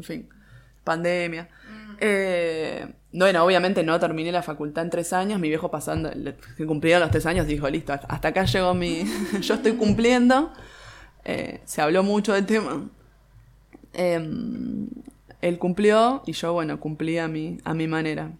en 0.00 0.04
fin, 0.04 0.28
pandemia. 0.84 1.48
Eh, 2.00 2.86
bueno, 3.12 3.44
obviamente 3.44 3.82
no 3.82 3.98
terminé 4.00 4.32
la 4.32 4.42
facultad 4.42 4.84
en 4.84 4.90
tres 4.90 5.12
años, 5.12 5.38
mi 5.38 5.48
viejo 5.48 5.70
pasando, 5.70 6.10
que 6.56 6.64
cumplieron 6.66 7.02
los 7.02 7.10
tres 7.10 7.26
años, 7.26 7.46
dijo, 7.46 7.68
listo, 7.68 7.92
hasta 7.92 8.28
acá 8.28 8.44
llegó 8.44 8.72
mi, 8.74 9.04
yo 9.40 9.54
estoy 9.54 9.72
cumpliendo. 9.72 10.52
Eh, 11.24 11.60
se 11.64 11.82
habló 11.82 12.02
mucho 12.02 12.32
del 12.32 12.46
tema. 12.46 12.88
Eh, 13.92 14.86
él 15.42 15.58
cumplió 15.58 16.22
y 16.26 16.32
yo, 16.32 16.52
bueno, 16.54 16.80
cumplí 16.80 17.18
a 17.18 17.28
mi, 17.28 17.58
a 17.64 17.74
mi 17.74 17.86
manera. 17.86 18.32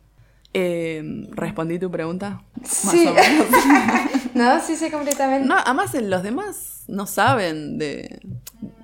Eh, 0.55 1.03
¿Respondí 1.33 1.79
tu 1.79 1.91
pregunta? 1.91 2.43
Más 2.61 2.71
Sí. 2.71 3.07
o 3.07 3.13
menos. 3.15 3.47
no, 4.35 4.61
sí, 4.61 4.77
sí, 4.77 4.91
completamente. 4.91 5.47
No, 5.47 5.57
además 5.59 5.95
los 5.95 6.23
demás 6.23 6.85
no 6.89 7.07
saben 7.07 7.79
de, 7.79 8.21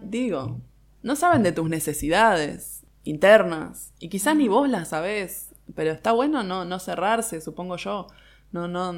digo, 0.02 0.60
no 1.06 1.14
saben 1.14 1.44
de 1.44 1.52
tus 1.52 1.70
necesidades 1.70 2.84
internas. 3.04 3.92
Y 4.00 4.08
quizás 4.08 4.34
ni 4.34 4.48
vos 4.48 4.68
las 4.68 4.88
sabés, 4.88 5.54
pero 5.76 5.92
está 5.92 6.10
bueno 6.10 6.42
no, 6.42 6.64
no 6.64 6.80
cerrarse, 6.80 7.40
supongo 7.40 7.76
yo, 7.76 8.08
no, 8.50 8.66
no, 8.66 8.92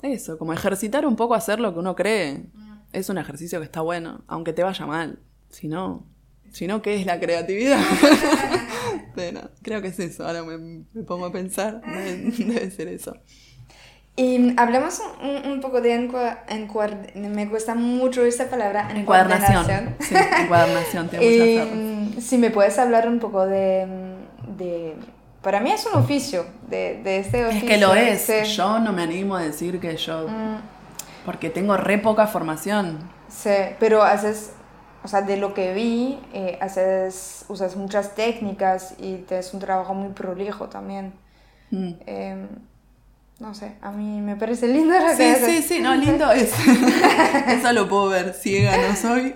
eso, 0.00 0.38
como 0.38 0.54
ejercitar 0.54 1.04
un 1.04 1.14
poco 1.14 1.34
hacer 1.34 1.60
lo 1.60 1.74
que 1.74 1.80
uno 1.80 1.94
cree, 1.94 2.46
es 2.94 3.10
un 3.10 3.18
ejercicio 3.18 3.58
que 3.58 3.66
está 3.66 3.82
bueno, 3.82 4.24
aunque 4.26 4.54
te 4.54 4.62
vaya 4.62 4.86
mal, 4.86 5.18
si 5.50 5.68
no, 5.68 6.06
si 6.50 6.66
no, 6.66 6.80
¿qué 6.80 6.94
es 6.98 7.04
la 7.04 7.20
creatividad? 7.20 7.78
pero 9.14 9.50
creo 9.60 9.82
que 9.82 9.88
es 9.88 9.98
eso, 10.00 10.26
ahora 10.26 10.44
me, 10.44 10.56
me 10.56 11.02
pongo 11.02 11.26
a 11.26 11.32
pensar, 11.32 11.82
debe, 11.82 12.30
debe 12.38 12.70
ser 12.70 12.88
eso. 12.88 13.14
Y 14.18 14.54
hablemos 14.58 15.02
un, 15.22 15.52
un 15.52 15.60
poco 15.60 15.80
de 15.82 15.94
encua- 15.98 16.38
encuad- 16.48 17.12
Me 17.14 17.48
cuesta 17.50 17.74
mucho 17.74 18.24
esta 18.24 18.46
palabra, 18.48 18.88
Encuadernación. 18.94 19.60
encuadernación. 19.62 19.94
Sí, 20.00 20.14
encuadernación, 20.42 21.10
Y, 21.22 21.58
mm, 22.16 22.20
si 22.20 22.38
me 22.38 22.50
puedes 22.50 22.78
hablar 22.78 23.08
un 23.08 23.18
poco 23.18 23.44
de, 23.46 23.86
de... 24.56 24.94
Para 25.42 25.60
mí 25.60 25.70
es 25.70 25.84
un 25.86 26.00
oficio, 26.00 26.46
de, 26.68 27.00
de 27.04 27.18
este 27.18 27.42
Es 27.42 27.48
oficio. 27.48 27.68
que 27.68 27.76
lo 27.76 27.94
es. 27.94 28.22
Sí. 28.22 28.42
Yo 28.56 28.78
no 28.80 28.92
me 28.92 29.02
animo 29.02 29.36
a 29.36 29.42
decir 29.42 29.78
que 29.80 29.96
yo. 29.98 30.26
Mm, 30.26 30.60
Porque 31.26 31.50
tengo 31.50 31.76
re 31.76 31.98
poca 31.98 32.26
formación. 32.26 32.98
sí, 33.28 33.50
pero 33.78 34.02
haces, 34.02 34.52
o 35.04 35.08
sea, 35.08 35.20
de 35.22 35.36
lo 35.36 35.52
que 35.52 35.74
vi, 35.74 36.18
eh, 36.32 36.58
haces, 36.62 37.44
usas 37.48 37.76
muchas 37.76 38.14
técnicas 38.14 38.94
y 38.98 39.16
tienes 39.28 39.52
un 39.52 39.60
trabajo 39.60 39.92
muy 39.92 40.08
prolijo 40.14 40.68
también. 40.70 41.12
Mm. 41.70 41.90
Eh, 42.06 42.46
no 43.38 43.54
sé, 43.54 43.76
a 43.82 43.90
mí 43.92 44.20
me 44.20 44.36
parece 44.36 44.66
lindo 44.68 44.94
Sí, 45.16 45.34
sí, 45.44 45.62
sí, 45.62 45.80
no, 45.80 45.94
lindo 46.04 46.30
es. 46.32 46.52
Eso 47.48 47.72
lo 47.72 47.88
puedo 47.88 48.08
ver, 48.08 48.32
ciega 48.32 48.76
no 48.76 48.96
soy. 48.96 49.34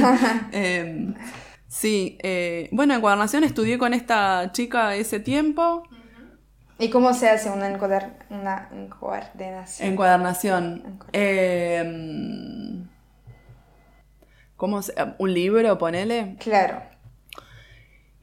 Em, 0.52 1.14
Sí, 1.68 2.18
eh, 2.24 2.68
bueno, 2.72 2.94
encuadernación 2.94 3.44
estudié 3.44 3.78
con 3.78 3.94
esta 3.94 4.50
chica 4.52 4.96
ese 4.96 5.20
tiempo. 5.20 5.84
¿Y 6.80 6.90
cómo 6.90 7.14
se 7.14 7.28
hace 7.30 7.48
una, 7.48 7.70
encuader- 7.70 8.14
una 8.30 8.68
encuadernación? 8.72 9.88
Encuadernación. 9.92 10.98
Eh, 11.12 12.82
¿Cómo 14.56 14.82
se- 14.82 14.94
Un 15.18 15.32
libro, 15.32 15.78
ponele. 15.78 16.36
Claro. 16.40 16.82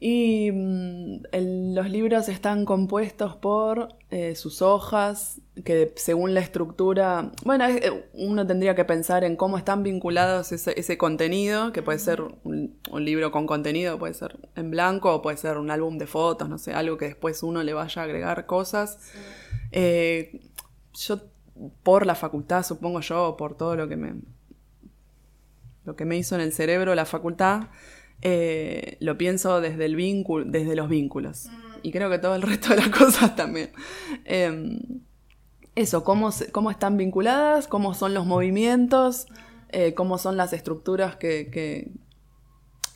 Y 0.00 0.52
mm, 0.52 1.22
el- 1.32 1.74
los 1.74 1.90
libros 1.90 2.28
están 2.28 2.64
compuestos 2.64 3.34
por 3.34 3.88
eh, 4.10 4.36
sus 4.36 4.62
hojas, 4.62 5.40
que 5.64 5.92
según 5.96 6.34
la 6.34 6.40
estructura, 6.40 7.32
bueno, 7.44 7.64
es- 7.66 7.84
eh, 7.84 8.08
uno 8.14 8.46
tendría 8.46 8.76
que 8.76 8.84
pensar 8.84 9.24
en 9.24 9.34
cómo 9.34 9.58
están 9.58 9.82
vinculados 9.82 10.52
ese, 10.52 10.78
ese 10.78 10.96
contenido, 10.96 11.72
que 11.72 11.82
puede 11.82 11.98
ser 11.98 12.22
un, 12.22 12.76
un 12.90 13.04
libro 13.04 13.32
con 13.32 13.46
contenido, 13.46 13.98
puede 13.98 14.14
ser 14.14 14.36
en 14.54 14.70
blanco 14.70 15.12
o 15.12 15.20
puede 15.20 15.36
ser 15.36 15.58
un 15.58 15.70
álbum 15.70 15.98
de 15.98 16.06
fotos, 16.06 16.48
no 16.48 16.58
sé, 16.58 16.72
algo 16.74 16.96
que 16.96 17.06
después 17.06 17.42
uno 17.42 17.62
le 17.64 17.74
vaya 17.74 18.00
a 18.00 18.04
agregar 18.04 18.46
cosas. 18.46 18.98
Eh, 19.72 20.40
yo, 20.94 21.20
por 21.82 22.06
la 22.06 22.14
facultad, 22.14 22.62
supongo 22.62 23.00
yo, 23.00 23.36
por 23.36 23.56
todo 23.56 23.74
lo 23.74 23.88
que 23.88 23.96
me, 23.96 24.14
lo 25.84 25.96
que 25.96 26.04
me 26.04 26.16
hizo 26.16 26.34
en 26.34 26.40
el 26.42 26.52
cerebro 26.52 26.94
la 26.94 27.04
facultad, 27.04 27.62
eh, 28.22 28.96
lo 29.00 29.16
pienso 29.18 29.60
desde 29.60 29.84
el 29.84 29.96
vínculo, 29.96 30.44
desde 30.46 30.74
los 30.76 30.88
vínculos. 30.88 31.48
Y 31.82 31.92
creo 31.92 32.10
que 32.10 32.18
todo 32.18 32.34
el 32.34 32.42
resto 32.50 32.70
de 32.70 32.76
las 32.76 32.88
cosas 32.88 33.36
también. 33.36 33.70
Eh, 34.24 34.78
eso, 35.74 36.02
cómo, 36.02 36.30
cómo 36.52 36.70
están 36.70 36.96
vinculadas, 36.96 37.68
cómo 37.68 37.94
son 37.94 38.12
los 38.14 38.26
movimientos, 38.26 39.26
eh, 39.70 39.94
cómo 39.94 40.18
son 40.18 40.36
las 40.36 40.52
estructuras 40.52 41.14
que, 41.16 41.50
que, 41.52 41.92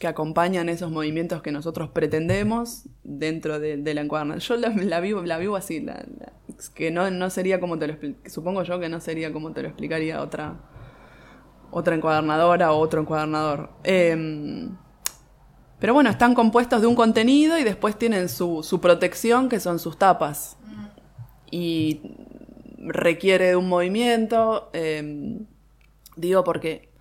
que 0.01 0.07
acompañan 0.09 0.69
esos 0.69 0.91
movimientos 0.91 1.43
que 1.43 1.53
nosotros 1.53 1.91
pretendemos 1.91 2.89
dentro 3.05 3.61
de, 3.61 3.77
de 3.77 3.95
la 3.95 4.01
encuadernación. 4.01 4.61
Yo 4.61 4.69
la, 4.69 4.75
la 4.85 4.99
vivo, 5.01 5.23
la 5.23 5.39
vivo 5.39 5.55
así, 5.55 5.81
la- 5.81 6.05
la- 6.19 6.33
que 6.75 6.91
no, 6.91 7.09
no 7.11 7.31
sería 7.31 7.61
como 7.61 7.79
te 7.79 7.87
lo 7.89 7.97
supongo 8.27 8.63
yo 8.63 8.79
que 8.81 8.89
no 8.89 9.01
sería 9.01 9.33
como 9.33 9.53
te 9.53 9.63
lo 9.63 9.69
explicaría 9.69 10.21
otra, 10.23 10.61
otra 11.71 11.95
encuadernadora 11.95 12.73
o 12.73 12.79
otro 12.79 13.01
encuadernador. 13.01 13.71
Eh, 13.85 14.69
pero 15.83 15.95
bueno, 15.95 16.11
están 16.11 16.37
compuestos 16.37 16.81
de 16.81 16.87
un 16.87 16.95
contenido 16.95 17.59
y 17.59 17.65
después 17.65 17.99
tienen 17.99 18.29
su, 18.29 18.63
su 18.63 18.81
protección, 18.81 19.49
que 19.49 19.59
son 19.59 19.81
sus 19.81 19.99
tapas. 19.99 20.57
Y 21.51 22.03
requiere 22.79 23.49
de 23.49 23.57
un 23.57 23.69
movimiento. 23.69 24.71
eh, 24.75 25.41
digo 26.15 26.45
porque 26.45 26.93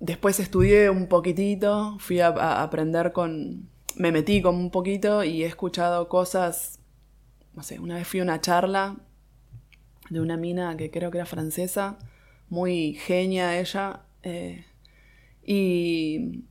después 0.00 0.38
estudié 0.38 0.90
un 0.90 1.06
poquitito, 1.06 1.96
fui 1.98 2.20
a, 2.20 2.26
a 2.28 2.62
aprender 2.62 3.12
con... 3.12 3.70
Me 3.96 4.12
metí 4.12 4.42
con 4.42 4.56
un 4.56 4.70
poquito 4.70 5.24
y 5.24 5.42
he 5.42 5.46
escuchado 5.46 6.10
cosas... 6.10 6.80
No 7.54 7.62
sé, 7.62 7.80
una 7.80 7.94
vez 7.94 8.06
fui 8.06 8.20
a 8.20 8.22
una 8.22 8.42
charla 8.42 8.96
de 10.10 10.20
una 10.20 10.36
mina 10.36 10.76
que 10.76 10.90
creo 10.90 11.10
que 11.10 11.16
era 11.16 11.26
francesa, 11.26 11.98
muy 12.50 12.92
genia 12.92 13.58
ella, 13.58 14.02
eh, 14.22 14.66
y, 15.42 16.44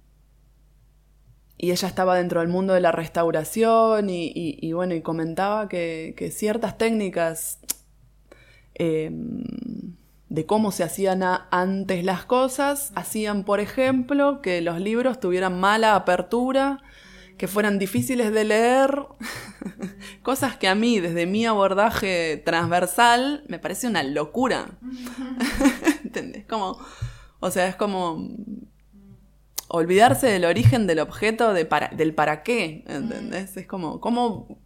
y 1.58 1.72
ella 1.72 1.88
estaba 1.88 2.16
dentro 2.16 2.42
del 2.42 2.50
mundo 2.50 2.74
de 2.74 2.82
la 2.82 2.92
restauración 2.92 4.10
y, 4.10 4.72
bueno, 4.74 4.94
y 4.94 5.02
comentaba 5.02 5.68
que, 5.68 6.32
ciertas 6.32 6.78
técnicas 6.78 7.60
eh, 8.76 9.10
de 10.30 10.46
cómo 10.46 10.72
se 10.72 10.84
hacían 10.84 11.24
antes 11.24 12.04
las 12.04 12.26
cosas 12.26 12.92
hacían, 12.96 13.44
por 13.44 13.60
ejemplo, 13.60 14.42
que 14.42 14.62
los 14.62 14.80
libros 14.80 15.20
tuvieran 15.20 15.60
mala 15.60 15.96
apertura, 15.96 16.84
que 17.38 17.48
fueran 17.48 17.80
difíciles 17.80 18.32
de 18.32 18.44
leer, 18.44 19.06
cosas 20.22 20.58
que 20.58 20.68
a 20.68 20.76
mí, 20.76 21.00
desde 21.00 21.26
mi 21.26 21.46
abordaje 21.48 22.42
transversal, 22.46 23.44
me 23.48 23.58
parece 23.58 23.88
una 23.88 24.04
locura. 24.04 24.78
¿Entendés? 26.04 26.46
Como, 26.46 26.78
o 27.40 27.50
sea, 27.50 27.68
es 27.68 27.76
como 27.76 28.30
olvidarse 29.68 30.28
del 30.28 30.46
origen 30.46 30.88
del 30.88 31.00
objeto, 31.00 31.54
de 31.54 31.66
para, 31.66 31.90
del 31.90 32.14
para 32.14 32.44
qué, 32.44 32.84
¿entendés? 32.88 33.58
Es 33.58 33.68
como, 33.68 34.00
¿cómo? 34.00 34.60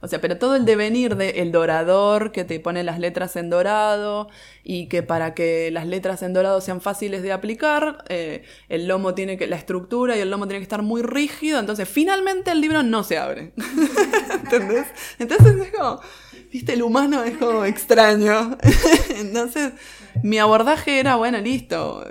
O 0.00 0.08
sea, 0.08 0.20
pero 0.20 0.36
todo 0.36 0.56
el 0.56 0.64
devenir 0.66 1.16
de 1.16 1.30
el 1.40 1.52
dorador 1.52 2.30
que 2.30 2.44
te 2.44 2.60
pone 2.60 2.84
las 2.84 2.98
letras 2.98 3.34
en 3.36 3.48
dorado 3.48 4.28
y 4.62 4.88
que 4.88 5.02
para 5.02 5.34
que 5.34 5.70
las 5.70 5.86
letras 5.86 6.22
en 6.22 6.34
dorado 6.34 6.60
sean 6.60 6.80
fáciles 6.80 7.22
de 7.22 7.32
aplicar, 7.32 8.04
eh, 8.08 8.44
el 8.68 8.86
lomo 8.86 9.14
tiene 9.14 9.38
que, 9.38 9.46
la 9.46 9.56
estructura 9.56 10.16
y 10.16 10.20
el 10.20 10.30
lomo 10.30 10.46
tiene 10.46 10.60
que 10.60 10.64
estar 10.64 10.82
muy 10.82 11.02
rígido, 11.02 11.58
entonces 11.58 11.88
finalmente 11.88 12.50
el 12.50 12.60
libro 12.60 12.82
no 12.82 13.04
se 13.04 13.16
abre. 13.18 13.52
¿Entendés? 14.32 14.86
Entonces 15.18 15.56
es 15.56 15.72
como, 15.72 16.00
viste, 16.52 16.74
el 16.74 16.82
humano 16.82 17.24
es 17.24 17.38
como 17.38 17.64
extraño. 17.64 18.58
entonces, 19.16 19.72
mi 20.22 20.38
abordaje 20.38 21.00
era, 21.00 21.16
bueno, 21.16 21.38
listo, 21.38 22.04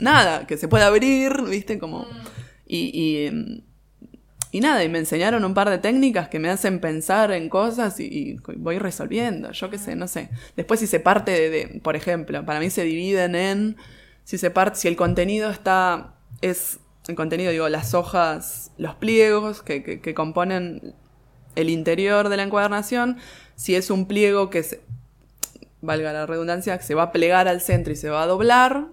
nada, 0.00 0.46
que 0.46 0.56
se 0.56 0.68
pueda 0.68 0.86
abrir, 0.86 1.42
viste, 1.48 1.78
como... 1.78 2.06
Y, 2.66 2.90
y, 2.94 3.64
y 4.52 4.60
nada, 4.60 4.82
y 4.82 4.88
me 4.88 4.98
enseñaron 4.98 5.44
un 5.44 5.54
par 5.54 5.70
de 5.70 5.78
técnicas 5.78 6.28
que 6.28 6.38
me 6.38 6.50
hacen 6.50 6.80
pensar 6.80 7.30
en 7.32 7.48
cosas 7.48 8.00
y, 8.00 8.04
y 8.04 8.36
voy 8.56 8.78
resolviendo, 8.78 9.52
yo 9.52 9.70
qué 9.70 9.78
sé, 9.78 9.94
no 9.96 10.08
sé. 10.08 10.30
Después 10.56 10.80
si 10.80 10.86
se 10.86 11.00
parte 11.00 11.30
de, 11.32 11.50
de- 11.50 11.80
por 11.80 11.94
ejemplo, 11.96 12.44
para 12.44 12.58
mí 12.60 12.70
se 12.70 12.82
dividen 12.84 13.34
en, 13.36 13.76
si 14.24 14.38
se 14.38 14.50
parte, 14.50 14.78
si 14.78 14.88
el 14.88 14.96
contenido 14.96 15.50
está, 15.50 16.14
es, 16.42 16.78
el 17.08 17.14
contenido 17.14 17.52
digo, 17.52 17.68
las 17.68 17.94
hojas, 17.94 18.72
los 18.76 18.94
pliegos 18.96 19.62
que, 19.62 19.82
que, 19.82 20.00
que 20.00 20.14
componen 20.14 20.94
el 21.56 21.68
interior 21.70 22.28
de 22.28 22.36
la 22.36 22.42
encuadernación, 22.44 23.18
si 23.56 23.74
es 23.74 23.90
un 23.90 24.06
pliego 24.06 24.50
que 24.50 24.62
se, 24.62 24.80
valga 25.80 26.12
la 26.12 26.26
redundancia, 26.26 26.76
que 26.78 26.84
se 26.84 26.94
va 26.94 27.04
a 27.04 27.12
plegar 27.12 27.48
al 27.48 27.60
centro 27.60 27.92
y 27.92 27.96
se 27.96 28.10
va 28.10 28.22
a 28.22 28.26
doblar, 28.26 28.86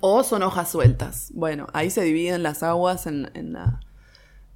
o 0.00 0.22
son 0.22 0.42
hojas 0.42 0.70
sueltas. 0.70 1.30
Bueno, 1.34 1.66
ahí 1.72 1.90
se 1.90 2.02
dividen 2.02 2.42
las 2.42 2.62
aguas 2.62 3.06
en, 3.06 3.30
en 3.34 3.52
la, 3.52 3.80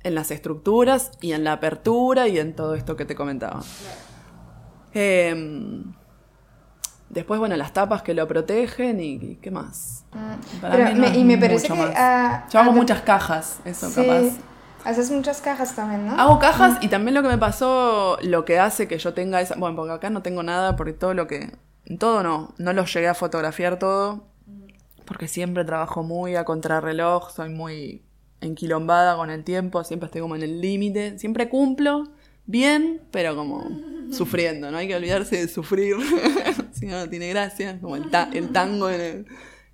en 0.03 0.15
las 0.15 0.31
estructuras 0.31 1.11
y 1.21 1.33
en 1.33 1.45
la 1.45 1.53
apertura 1.53 2.29
y 2.29 2.39
en 2.39 2.55
todo 2.55 2.75
esto 2.75 2.97
que 2.97 3.05
te 3.05 3.15
comentaba. 3.15 3.63
Em, 4.95 5.95
después, 7.09 7.41
bueno, 7.41 7.57
las 7.57 7.73
tapas 7.73 8.03
que 8.03 8.15
lo 8.15 8.27
protegen 8.29 9.01
y, 9.01 9.13
y 9.15 9.37
qué 9.37 9.51
más. 9.51 10.05
Para 10.61 10.77
Pero 10.77 10.89
mí 10.89 10.95
no 10.95 11.01
me- 11.01 11.09
es 11.09 11.17
y 11.17 11.25
me 11.25 11.39
parece 11.39 11.69
que, 11.69 11.75
más. 11.75 11.93
ah, 11.97 12.47
Yo 12.51 12.61
hago 12.61 12.71
ah, 12.71 12.75
muchas 12.75 13.01
cajas, 13.03 13.61
eso 13.65 13.89
Sí. 13.89 13.95
capaz. 14.07 14.37
Haces 14.85 15.13
muchas 15.13 15.41
cajas 15.41 15.77
también, 15.77 16.07
¿no? 16.07 16.21
Hago 16.21 16.41
cajas 16.41 16.79
y 16.83 16.89
también 16.89 17.15
lo 17.15 17.23
que 17.23 17.29
me 17.29 17.39
pasó, 17.39 18.19
lo 18.23 18.45
que 18.45 18.59
hace 18.59 18.89
que 18.89 18.99
yo 18.99 19.15
tenga 19.15 19.41
esa... 19.41 19.55
Bueno, 19.55 19.77
porque 19.77 19.93
acá 19.93 20.11
no 20.11 20.23
tengo 20.23 20.43
nada, 20.43 20.75
porque 20.75 20.93
todo 20.93 21.15
lo 21.15 21.29
que... 21.29 21.57
Todo 22.01 22.25
no, 22.25 22.53
no 22.59 22.73
lo 22.73 22.85
llegué 22.85 23.07
a 23.07 23.15
fotografiar 23.15 23.79
todo, 23.79 24.25
porque 25.05 25.29
siempre 25.29 25.65
trabajo 25.65 26.03
muy 26.03 26.37
a 26.37 26.45
contrarreloj, 26.45 27.31
soy 27.31 27.49
muy 27.51 28.03
enquilombada 28.41 29.17
con 29.17 29.31
el 29.31 29.45
tiempo, 29.45 29.85
siempre 29.85 30.07
estoy 30.07 30.21
como 30.21 30.35
en 30.37 30.43
el 30.43 30.61
límite, 30.61 31.19
siempre 31.19 31.49
cumplo 31.49 32.05
bien, 32.47 33.01
pero 33.11 33.37
como 33.37 33.69
sufriendo, 34.13 34.71
no 34.71 34.79
hay 34.79 34.89
que 34.89 34.97
olvidarse 34.97 35.37
de 35.37 35.49
sufrir, 35.49 35.97
si 36.73 36.87
no, 36.87 36.99
no 36.99 37.09
tiene 37.09 37.29
gracia, 37.29 37.79
como 37.81 37.97
el, 37.97 38.11
ta- 38.11 38.31
el 38.33 38.51
tango 38.51 38.91
en 38.91 39.01
el, 39.01 39.27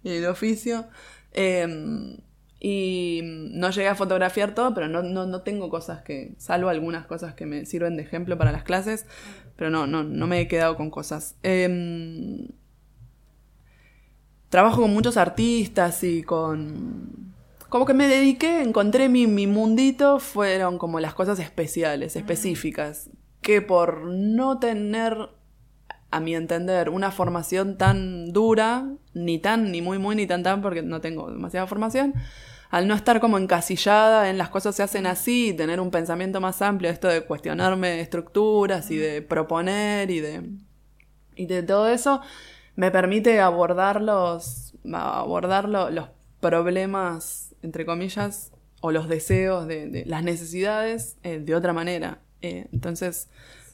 en 0.05 0.13
el 0.13 0.27
oficio. 0.27 0.87
Eh, 1.33 2.19
y 2.61 3.21
no 3.25 3.71
llegué 3.71 3.87
a 3.89 3.95
fotografiar 3.95 4.53
todo, 4.55 4.75
pero 4.75 4.89
no, 4.89 5.03
no, 5.03 5.27
no 5.27 5.43
tengo 5.43 5.71
cosas 5.71 6.03
que, 6.03 6.35
salvo 6.39 6.69
algunas 6.69 7.07
cosas 7.07 7.35
que 7.35 7.47
me 7.47 7.65
sirven 7.67 7.97
de 7.97 8.03
ejemplo 8.03 8.37
para 8.37 8.51
las 8.51 8.65
clases, 8.65 9.07
pero 9.57 9.71
no, 9.71 9.87
no, 9.87 10.03
no 10.03 10.27
me 10.27 10.41
he 10.41 10.49
quedado 10.49 10.77
con 10.77 10.91
cosas. 10.91 11.37
Em, 11.45 12.49
trabajo 14.49 14.83
con 14.83 14.93
muchos 14.93 15.17
artistas 15.17 16.03
y 16.05 16.23
con... 16.23 17.35
Como 17.69 17.85
que 17.85 17.93
me 17.93 18.09
dediqué, 18.09 18.63
encontré 18.63 19.11
mi, 19.11 19.27
mi 19.27 19.47
mundito, 19.47 20.21
fueron 20.21 20.79
como 20.79 21.01
las 21.01 21.13
cosas 21.13 21.39
especiales, 21.39 22.17
específicas, 22.17 23.11
que 23.43 23.61
por 23.61 24.05
no 24.05 24.59
tener, 24.59 25.29
a 26.11 26.21
mi 26.21 26.35
entender, 26.35 26.89
una 26.89 27.11
formación 27.11 27.77
tan 27.77 28.33
dura, 28.33 28.89
ni 29.13 29.39
tan, 29.39 29.71
ni 29.71 29.83
muy, 29.83 29.99
muy, 29.99 30.17
ni 30.17 30.27
tan, 30.27 30.43
tan, 30.43 30.63
porque 30.63 30.81
no 30.81 31.03
tengo 31.03 31.31
demasiada 31.31 31.67
formación, 31.67 32.15
al 32.71 32.89
no 32.89 32.95
estar 32.95 33.21
como 33.21 33.37
encasillada 33.37 34.31
en 34.31 34.39
las 34.39 34.49
cosas 34.49 34.75
se 34.75 34.83
hacen 34.83 35.07
así, 35.07 35.55
tener 35.55 35.81
un 35.81 35.91
pensamiento 35.91 36.41
más 36.41 36.63
amplio, 36.63 36.91
esto 36.91 37.09
de 37.09 37.23
cuestionarme 37.23 38.01
estructuras 38.01 38.91
y 38.91 38.97
de 38.97 39.23
proponer 39.23 40.11
y 40.11 40.21
de, 40.21 40.43
y 41.37 41.47
de 41.47 41.63
todo 41.63 41.89
eso, 41.89 42.23
me 42.79 42.91
permite 42.93 43.41
abordar 43.41 44.01
los, 44.01 44.75
abordar 44.93 45.69
lo- 45.69 45.91
los 45.91 46.07
problemas, 46.41 47.55
entre 47.63 47.85
comillas, 47.85 48.53
o 48.81 48.93
los 48.93 49.09
deseos 49.09 49.67
de, 49.67 49.89
de 49.89 50.05
las 50.07 50.23
necesidades 50.23 51.17
eh, 51.25 51.41
de 51.41 51.55
otra 51.57 51.73
manera. 51.73 52.21
Eh, 52.41 52.69
entonces, 52.73 53.29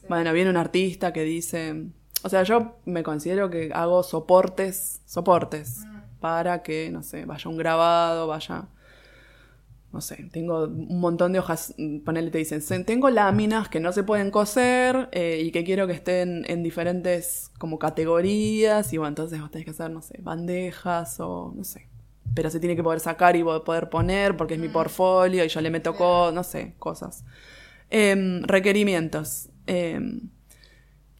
bueno, 0.09 0.33
viene 0.33 0.49
un 0.49 0.57
artista 0.57 1.13
que 1.13 1.21
dice, 1.23 1.85
o 2.23 2.29
sea, 2.29 2.41
yo 2.43 2.77
me 2.85 3.03
considero 3.03 3.49
que 3.51 3.69
hago 3.73 4.01
soportes, 4.01 5.01
soportes, 5.05 5.83
para 6.19 6.63
que, 6.63 6.89
no 6.89 7.03
sé, 7.03 7.25
vaya 7.25 7.47
un 7.49 7.57
grabado, 7.57 8.25
vaya, 8.25 8.65
no 9.95 10.01
sé, 10.01 10.27
tengo 10.31 10.65
un 10.65 10.99
montón 10.99 11.33
de 11.33 11.39
hojas, 11.39 11.73
ponele, 12.05 12.29
te 12.29 12.37
dicen, 12.37 12.61
"Se- 12.61 12.83
tengo 12.83 13.09
láminas 13.09 13.69
que 13.69 13.79
no 13.79 13.91
se 13.93 14.03
pueden 14.03 14.29
coser 14.29 15.09
eh, 15.13 15.41
y 15.43 15.51
que 15.51 15.63
quiero 15.63 15.87
que 15.87 15.93
estén 15.93 16.43
en 16.47 16.61
diferentes 16.61 17.49
como 17.57 17.79
categorías 17.79 18.93
y 18.93 18.97
bueno, 18.97 19.09
entonces 19.09 19.41
vos 19.41 19.49
tenés 19.51 19.65
que 19.65 19.71
hacer, 19.71 19.89
no 19.89 20.01
sé, 20.01 20.19
bandejas 20.21 21.19
o 21.19 21.53
no 21.55 21.63
sé. 21.63 21.87
Pero 22.35 22.49
se 22.49 22.59
tiene 22.59 22.75
que 22.75 22.83
poder 22.83 22.99
sacar 22.99 23.35
y 23.35 23.43
poder 23.43 23.89
poner 23.89 24.35
porque 24.37 24.55
es 24.55 24.59
mi 24.59 24.67
portfolio 24.67 25.45
y 25.45 25.47
yo 25.47 25.61
le 25.61 25.69
meto, 25.71 25.95
no 26.33 26.43
sé, 26.43 26.73
cosas. 26.77 27.23
Em, 27.89 28.43
requerimientos. 28.43 29.49
Em, 29.67 30.19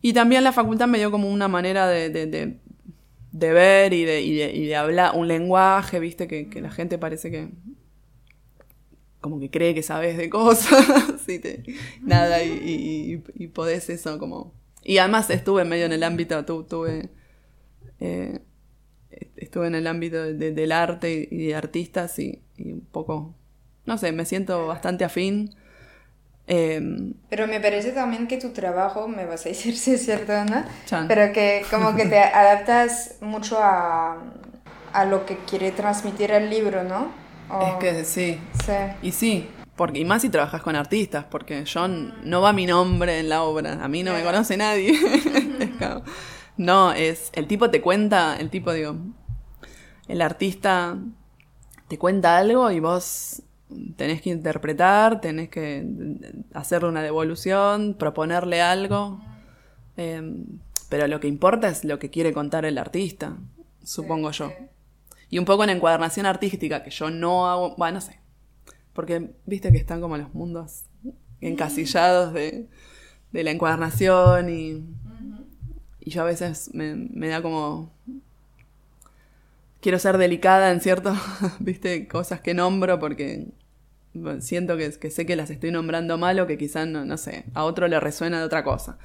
y 0.02 0.14
también 0.14 0.44
la 0.44 0.52
facultad 0.52 0.88
me 0.88 0.98
dio 1.00 1.12
como 1.12 1.30
una 1.32 1.48
manera 1.48 1.88
de, 1.88 2.10
de- 2.10 2.26
de- 2.28 2.60
de 3.32 3.52
ver 3.54 3.94
y 3.94 4.06
de, 4.06 4.22
y 4.22 4.36
de- 4.36 4.52
y 4.56 4.66
de 4.68 4.76
hablar, 4.76 5.12
un 5.16 5.28
lenguaje, 5.28 6.00
viste, 6.00 6.28
que, 6.28 6.48
que 6.50 6.62
la 6.62 6.72
gente 6.72 6.98
parece 6.98 7.32
que 7.32 7.50
como 9.26 9.40
que 9.40 9.50
cree 9.50 9.74
que 9.74 9.82
sabes 9.82 10.18
de 10.18 10.30
cosas 10.30 10.86
y 11.28 11.40
te- 11.40 11.64
nada, 12.04 12.44
y, 12.44 12.52
y- 12.52 13.14
y- 13.16 13.44
y 13.44 13.48
podés 13.48 13.90
eso 13.90 14.20
como... 14.20 14.54
Y 14.84 15.00
además 15.00 15.32
estuve 15.32 15.66
medio 15.66 15.88
en 15.88 15.94
el 15.94 16.04
ámbito, 16.04 16.46
tu- 16.46 16.64
tuve... 16.64 17.10
eh, 18.00 18.40
estuve 19.36 19.66
en 19.66 19.74
el 19.76 19.88
ámbito 19.88 20.22
de- 20.22 20.36
de- 20.36 20.52
del 20.52 20.72
arte 20.72 21.28
y, 21.32 21.48
de 21.48 21.56
artistas 21.56 22.20
y, 22.20 22.44
y 22.56 22.74
un 22.74 22.82
poco, 22.82 23.34
no 23.88 23.98
sé, 23.98 24.12
me 24.12 24.26
siento 24.26 24.68
bastante 24.68 25.04
afín. 25.06 25.56
Em, 26.48 27.16
Pero 27.30 27.48
me 27.48 27.60
parece 27.60 27.92
también 27.94 28.28
que 28.28 28.38
tu 28.38 28.50
trabajo, 28.52 29.08
me 29.08 29.26
vas 29.26 29.46
a 29.48 29.50
decir 29.50 29.76
si 29.84 29.94
es 29.96 30.06
cierto 30.06 30.34
o 30.34 30.46
no, 30.46 30.64
Chan. 30.86 31.08
pero 31.08 31.34
que 31.34 31.66
como 31.72 31.96
que 31.96 32.06
te 32.06 32.20
adaptas 32.42 33.16
mucho 33.22 33.58
a, 33.60 34.22
a 34.94 35.06
lo 35.06 35.26
que 35.26 35.38
quiere 35.50 35.72
transmitir 35.72 36.30
el 36.32 36.52
libro, 36.52 36.84
¿no? 36.84 37.25
O- 37.50 37.62
es 37.68 37.76
que 37.76 38.06
sí, 38.06 38.40
Sí. 38.66 38.74
Y 39.02 39.12
sí, 39.12 39.48
porque, 39.76 40.00
y 40.00 40.06
más 40.06 40.22
si 40.22 40.30
trabajas 40.30 40.62
con 40.62 40.76
artistas, 40.76 41.26
porque 41.30 41.66
yo 41.66 41.88
no 41.88 42.42
va 42.42 42.54
mi 42.54 42.66
nombre 42.66 43.20
en 43.20 43.30
la 43.30 43.44
obra, 43.44 43.84
a 43.84 43.88
mí 43.88 44.04
no 44.04 44.14
me 44.14 44.24
conoce 44.24 44.58
nadie. 44.58 44.94
No, 46.58 46.94
es, 46.94 47.32
el 47.34 47.48
tipo 47.48 47.70
te 47.70 47.82
cuenta, 47.82 48.38
el 48.38 48.50
tipo, 48.50 48.72
digo, 48.72 48.96
el 50.08 50.22
artista 50.22 50.98
te 51.90 51.98
cuenta 51.98 52.38
algo 52.38 52.72
y 52.72 52.80
vos 52.80 53.42
tenés 53.98 54.22
que 54.22 54.30
interpretar, 54.30 55.20
tenés 55.20 55.50
que 55.50 55.86
hacerle 56.54 56.88
una 56.88 57.04
devolución, 57.04 57.96
proponerle 58.00 58.62
algo. 58.62 59.20
Em, 59.98 60.46
pero 60.88 61.08
lo 61.08 61.20
que 61.20 61.28
importa 61.28 61.68
es 61.68 61.84
lo 61.84 62.00
que 62.00 62.10
quiere 62.10 62.32
contar 62.32 62.64
el 62.64 62.78
artista, 62.78 63.36
supongo 63.84 64.32
yo. 64.32 64.54
Y 65.30 65.40
un 65.40 65.46
poco 65.46 65.64
en 65.64 65.72
encuadernación 65.72 66.26
artística, 66.26 66.84
que 66.84 66.92
yo 66.92 67.10
no 67.10 67.50
hago, 67.50 67.76
bueno, 67.78 67.96
no 67.96 68.02
sé. 68.02 68.20
Porque 68.94 69.32
viste 69.46 69.72
que 69.72 69.78
están 69.78 70.02
como 70.02 70.18
los 70.18 70.34
mundos 70.34 70.86
encasillados 71.42 72.34
de, 72.34 72.68
de 73.32 73.44
la 73.44 73.52
encuadernación 73.52 74.50
y, 74.50 74.84
y 76.00 76.10
yo 76.10 76.22
a 76.22 76.26
veces 76.26 76.72
me, 76.74 76.96
me 76.96 77.28
da 77.28 77.42
como... 77.42 77.94
Quiero 79.82 80.00
ser 80.00 80.18
delicada 80.18 80.72
en 80.72 80.82
cierto, 80.82 81.14
viste, 81.60 82.08
cosas 82.08 82.42
que 82.42 82.54
nombro 82.54 83.00
porque 83.00 83.48
siento 84.40 84.78
que, 84.78 84.92
que 84.92 85.12
sé 85.12 85.26
que 85.26 85.36
las 85.36 85.50
estoy 85.50 85.72
nombrando 85.72 86.18
mal 86.18 86.40
o 86.40 86.48
que 86.48 86.58
quizás, 86.58 86.88
no, 86.88 87.06
no 87.06 87.18
sé, 87.18 87.46
a 87.54 87.66
otro 87.66 87.88
le 87.88 88.00
resuena 88.00 88.40
de 88.40 88.46
otra 88.46 88.64
cosa. 88.64 88.98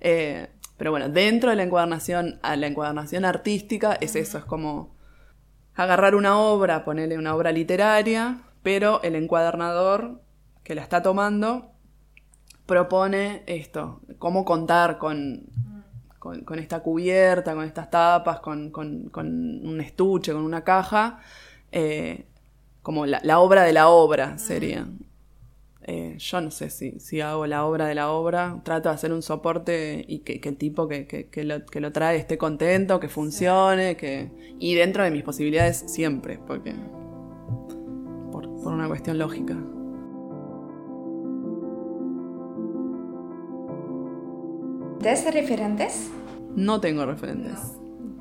Eh, 0.00 0.48
pero 0.76 0.90
bueno, 0.90 1.08
dentro 1.08 1.50
de 1.50 1.56
la 1.56 1.62
encuadernación, 1.62 2.38
a 2.42 2.56
la 2.56 2.66
encuadernación 2.66 3.24
artística 3.24 3.94
es 3.94 4.16
eso, 4.16 4.38
es 4.38 4.44
como 4.44 4.95
agarrar 5.76 6.14
una 6.14 6.38
obra, 6.38 6.84
ponerle 6.84 7.18
una 7.18 7.34
obra 7.34 7.52
literaria, 7.52 8.38
pero 8.62 9.00
el 9.02 9.14
encuadernador 9.14 10.20
que 10.64 10.74
la 10.74 10.82
está 10.82 11.02
tomando 11.02 11.70
propone 12.66 13.42
esto, 13.46 14.00
cómo 14.18 14.44
contar 14.44 14.98
con, 14.98 15.44
con, 16.18 16.40
con 16.40 16.58
esta 16.58 16.80
cubierta, 16.80 17.54
con 17.54 17.64
estas 17.64 17.90
tapas, 17.90 18.40
con, 18.40 18.70
con- 18.70 19.10
un 19.14 19.80
estuche, 19.80 20.32
con 20.32 20.42
una 20.42 20.64
caja, 20.64 21.20
eh, 21.70 22.26
como 22.82 23.06
la, 23.06 23.20
la 23.22 23.38
obra 23.38 23.62
de 23.62 23.72
la 23.72 23.88
obra 23.88 24.38
sería. 24.38 24.86
Eh, 25.88 26.16
yo 26.18 26.40
no 26.40 26.50
sé 26.50 26.68
si, 26.70 26.98
si 26.98 27.20
hago 27.20 27.46
la 27.46 27.64
obra 27.64 27.86
de 27.86 27.94
la 27.94 28.10
obra, 28.10 28.60
trato 28.64 28.88
de 28.88 28.94
hacer 28.96 29.12
un 29.12 29.22
soporte 29.22 30.04
y 30.08 30.20
que, 30.20 30.40
que 30.40 30.48
el 30.48 30.56
tipo 30.56 30.88
que, 30.88 31.06
que- 31.06 31.28
que 31.28 31.44
lo, 31.44 31.64
que 31.64 31.80
lo 31.80 31.92
trae 31.92 32.16
esté 32.18 32.38
contento, 32.38 32.98
que 33.00 33.08
funcione, 33.08 33.96
que 33.96 34.30
y 34.58 34.74
dentro 34.74 35.04
de 35.04 35.10
mis 35.12 35.22
posibilidades 35.22 35.84
siempre, 35.86 36.38
porque 36.46 36.74
por, 38.32 38.42
por 38.62 38.72
una 38.72 38.88
cuestión 38.88 39.18
lógica. 39.18 39.56
¿Tienes 45.00 45.32
referentes? 45.32 46.10
No 46.54 46.80
tengo 46.80 47.04
referentes. 47.06 47.58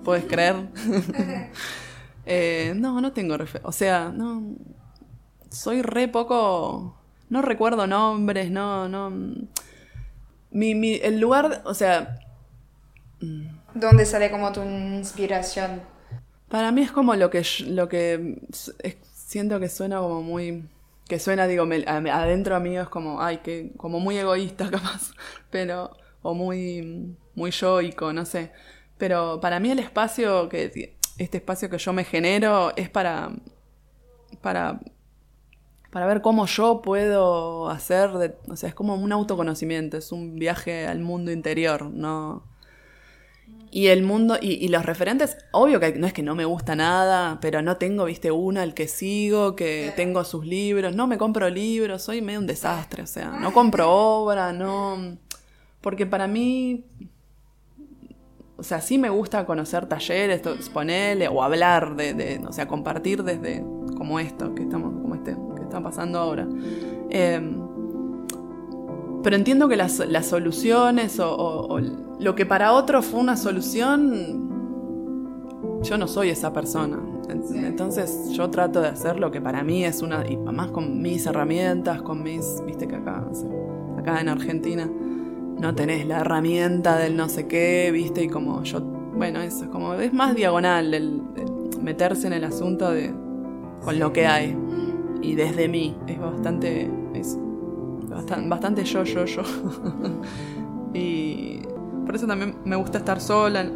¿Puedes 0.03 0.26
creer? 0.26 0.55
Eh, 2.28 2.74
no, 2.76 3.01
no 3.01 3.13
tengo 3.13 3.38
referentes. 3.38 3.70
O 3.70 3.72
sea, 3.72 4.09
no. 4.11 4.55
Soy 5.49 5.82
re 5.82 6.07
poco. 6.07 6.95
No 7.30 7.42
recuerdo 7.42 7.88
nombres, 7.88 8.52
no, 8.52 8.88
no. 8.88 9.12
Mi, 10.52 10.74
mi, 10.76 10.96
el 10.96 11.20
lugar, 11.20 11.62
o 11.66 11.74
sea, 11.74 12.20
¿Dónde 13.74 14.06
sale 14.06 14.32
como 14.32 14.52
tu 14.52 14.62
inspiración? 14.64 15.82
Para 16.50 16.72
mí 16.72 16.82
es 16.82 16.92
como 16.92 17.16
lo 17.16 17.30
que 17.30 17.44
lo 17.68 17.90
que 17.90 18.38
es- 18.52 18.98
siento 19.14 19.60
que 19.60 19.70
suena 19.70 20.00
como 20.00 20.22
muy 20.22 20.70
que 21.08 21.20
suena 21.20 21.48
digo 21.48 21.66
me- 21.66 21.84
a- 21.88 21.98
adentro 21.98 22.60
mío 22.60 22.82
es 22.84 22.90
como 22.90 23.22
ay 23.22 23.38
que 23.40 23.72
como 23.78 24.00
muy 24.00 24.18
egoísta 24.18 24.70
capaz 24.72 25.12
pero 25.50 25.96
o 26.22 26.34
muy 26.34 27.16
muy 27.36 27.52
yoico 27.52 28.14
no 28.14 28.26
sé 28.26 28.52
pero 28.98 29.40
para 29.42 29.60
mí 29.60 29.72
el 29.72 29.80
espacio 29.80 30.48
que 30.50 30.96
este 31.18 31.38
espacio 31.38 31.70
que 31.70 31.78
yo 31.78 31.94
me 31.94 32.04
genero 32.04 32.72
es 32.76 32.90
para 32.90 33.32
para 34.42 34.80
para 35.96 36.08
ver 36.08 36.22
cómo 36.22 36.46
yo 36.46 36.82
puedo 36.82 37.70
hacer 37.70 38.12
de, 38.12 38.36
o 38.50 38.58
sea 38.58 38.68
es 38.68 38.76
como 38.76 38.96
un 38.96 39.14
autoconocimiento 39.14 39.96
es 39.96 40.12
un 40.12 40.36
viaje 40.36 40.88
al 40.88 41.00
mundo 41.00 41.32
interior 41.32 41.84
no 41.84 42.43
y 43.72 43.88
el 43.88 44.04
mundo, 44.04 44.38
y, 44.41 44.54
y 44.54 44.68
los 44.68 44.86
referentes, 44.86 45.38
obvio 45.54 45.80
que 45.80 45.93
no 45.93 46.06
es 46.06 46.12
que 46.12 46.22
no 46.22 46.36
me 46.36 46.43
gusta 46.43 46.76
nada, 46.76 47.39
pero 47.41 47.62
no 47.62 47.78
tengo, 47.78 48.06
viste, 48.06 48.32
uno 48.32 48.60
al 48.60 48.74
que 48.74 48.89
sigo, 48.89 49.56
que 49.56 49.93
tengo 49.96 50.24
sus 50.26 50.46
libros, 50.46 50.96
no 50.96 51.08
me 51.08 51.18
compro 51.18 51.50
libros, 51.50 52.02
soy 52.02 52.22
medio 52.22 52.39
un 52.39 52.48
desastre, 52.48 53.04
o 53.04 53.08
sea, 53.08 53.32
no 53.32 53.52
compro 53.54 53.91
obra, 53.91 54.54
no. 54.54 55.18
Porque 55.82 56.06
para 56.06 56.26
mí, 56.28 56.86
o 58.56 58.64
sea, 58.64 58.80
sí 58.80 58.98
me 58.98 59.10
gusta 59.10 59.46
conocer 59.46 59.88
talleres, 59.88 60.41
ponele, 60.74 61.28
o 61.28 61.43
hablar 61.43 61.98
de, 61.98 62.14
de, 62.14 62.41
o 62.48 62.54
sea, 62.54 62.68
compartir 62.68 63.24
desde 63.24 63.62
como 63.98 64.20
esto 64.22 64.56
que 64.56 64.64
estamos, 64.64 64.93
está 65.76 65.84
pasando 65.84 66.20
ahora. 66.20 66.48
Em, 67.10 67.58
pero 69.24 69.36
entiendo 69.36 69.68
que 69.68 69.76
las, 69.76 70.00
las 70.08 70.28
soluciones 70.28 71.20
o, 71.20 71.36
o- 71.36 71.76
o 71.76 71.80
lo 72.20 72.36
que 72.36 72.46
para 72.46 72.72
otro 72.74 73.02
fue 73.02 73.20
una 73.20 73.36
solución, 73.36 74.50
yo 75.84 75.98
no 75.98 76.08
soy 76.08 76.30
esa 76.30 76.54
persona. 76.54 77.00
En- 77.30 77.66
Entonces 77.66 78.30
yo 78.32 78.50
trato 78.50 78.82
de 78.82 78.88
hacer 78.90 79.20
lo 79.20 79.32
que 79.32 79.42
para 79.42 79.64
mí 79.64 79.84
es 79.84 80.02
una, 80.02 80.24
y 80.30 80.38
más 80.38 80.72
con 80.72 81.02
mis 81.02 81.26
herramientas, 81.26 82.02
con 82.04 82.24
mis, 82.24 82.64
viste 82.66 82.88
que 82.88 82.96
acá, 82.96 83.26
acá 83.98 84.22
en 84.22 84.30
Argentina 84.30 84.90
no 85.60 85.74
tenés 85.76 86.06
la 86.08 86.20
herramienta 86.22 86.98
del 86.98 87.18
no 87.18 87.28
sé 87.30 87.48
qué, 87.48 87.90
viste, 87.92 88.24
y 88.24 88.28
como 88.30 88.62
yo, 88.64 88.80
bueno, 88.82 89.42
eso 89.42 89.64
es 89.66 89.70
como, 89.70 89.94
es 89.96 90.14
más 90.14 90.36
diagonal 90.36 90.94
el, 90.94 91.22
el 91.36 91.82
meterse 91.82 92.28
en 92.28 92.34
el 92.34 92.44
asunto 92.44 92.92
de, 92.92 93.14
con 93.84 93.98
lo 94.00 94.12
que 94.14 94.28
hay. 94.28 94.56
Y 95.26 95.34
desde 95.34 95.68
mí, 95.68 95.96
es 96.06 96.20
bastante, 96.20 96.88
es 97.16 97.36
bastante, 98.08 98.48
bastante 98.48 98.84
yo, 98.84 99.04
yo, 99.04 99.26
yo. 99.26 99.42
y 100.94 101.62
por 102.06 102.16
eso 102.16 102.28
también 102.28 102.58
me 102.64 102.76
gusta 102.76 103.00
estar 103.00 103.20
sola 103.20 103.62
en, 103.62 103.74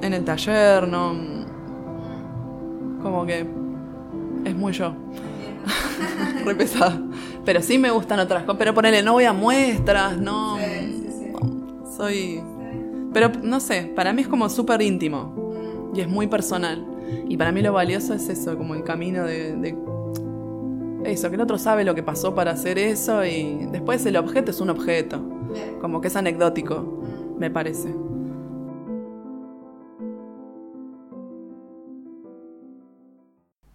en 0.00 0.14
el 0.14 0.24
taller, 0.24 0.88
¿no? 0.88 1.14
Como 3.02 3.26
que 3.26 3.46
es 4.46 4.56
muy 4.56 4.72
yo. 4.72 4.94
Re 6.46 6.54
pesada. 6.54 6.98
Pero 7.44 7.60
sí 7.60 7.76
me 7.76 7.90
gustan 7.90 8.20
otras 8.20 8.44
cosas. 8.44 8.58
Pero 8.58 8.72
ponele, 8.72 9.02
no 9.02 9.12
voy 9.12 9.24
a 9.24 9.34
muestras, 9.34 10.16
no. 10.16 10.56
Soy. 11.98 12.40
Pero 13.12 13.30
no 13.42 13.60
sé, 13.60 13.92
para 13.94 14.14
mí 14.14 14.22
es 14.22 14.28
como 14.28 14.48
súper 14.48 14.80
íntimo. 14.80 15.90
Y 15.94 16.00
es 16.00 16.08
muy 16.08 16.28
personal. 16.28 16.82
Y 17.28 17.36
para 17.36 17.52
mí 17.52 17.60
lo 17.60 17.74
valioso 17.74 18.14
es 18.14 18.26
eso, 18.30 18.56
como 18.56 18.74
el 18.74 18.84
camino 18.84 19.24
de, 19.24 19.54
de 19.54 19.76
eso, 21.04 21.28
que 21.30 21.36
el 21.36 21.40
otro 21.42 21.58
sabe 21.58 21.84
lo 21.84 21.94
que 21.94 22.02
pasó 22.02 22.34
para 22.34 22.52
hacer 22.52 22.78
eso 22.78 23.24
y 23.24 23.66
después 23.70 24.04
el 24.06 24.16
objeto 24.16 24.50
es 24.50 24.60
un 24.60 24.70
objeto. 24.70 25.22
Como 25.80 26.00
que 26.00 26.08
es 26.08 26.16
anecdótico, 26.16 27.02
me 27.38 27.50
parece. 27.50 27.94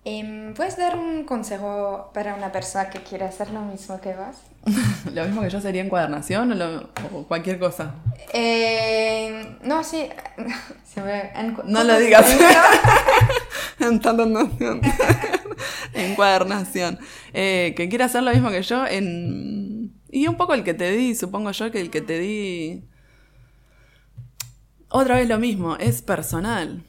Em, 0.06 0.54
¿Puedes 0.54 0.76
dar 0.76 0.98
un 0.98 1.24
consejo 1.24 2.12
para 2.14 2.36
una 2.36 2.52
persona 2.52 2.90
que 2.90 3.00
quiere 3.04 3.24
hacer 3.24 3.52
lo 3.52 3.62
mismo 3.62 4.02
que 4.02 4.14
vos? 4.14 4.36
¿Lo 5.14 5.24
mismo 5.24 5.42
que 5.42 5.50
yo 5.50 5.62
sería 5.62 5.82
encuadernación 5.82 6.52
o, 6.52 6.56
lo- 6.56 6.90
o 7.14 7.24
cualquier 7.26 7.58
cosa? 7.58 7.96
Eh, 8.34 9.58
no, 9.64 9.82
sí. 9.84 10.10
se 10.94 11.02
me- 11.02 11.32
en- 11.40 11.58
No 11.66 11.84
lo 11.86 11.98
digas. 12.00 12.26
Encuadernación. 13.80 14.82
Encuadernación. 15.94 17.00
Eh, 17.34 17.74
que 17.76 17.90
quiera 17.90 18.06
hacer 18.06 18.24
lo 18.24 18.32
mismo 18.32 18.50
que 18.50 18.62
yo 18.62 18.86
en... 18.86 19.94
Y 20.12 20.28
un 20.28 20.38
poco 20.38 20.54
el 20.54 20.64
que 20.64 20.74
te 20.74 20.92
di, 20.92 21.16
supongo 21.16 21.52
yo 21.52 21.72
que 21.72 21.82
el 21.82 21.90
que 21.90 22.02
te 22.02 22.20
di... 22.20 22.84
Otra 24.90 25.16
vez 25.16 25.28
lo 25.28 25.40
mismo, 25.40 25.76
es 25.78 26.02
personal. 26.02 26.84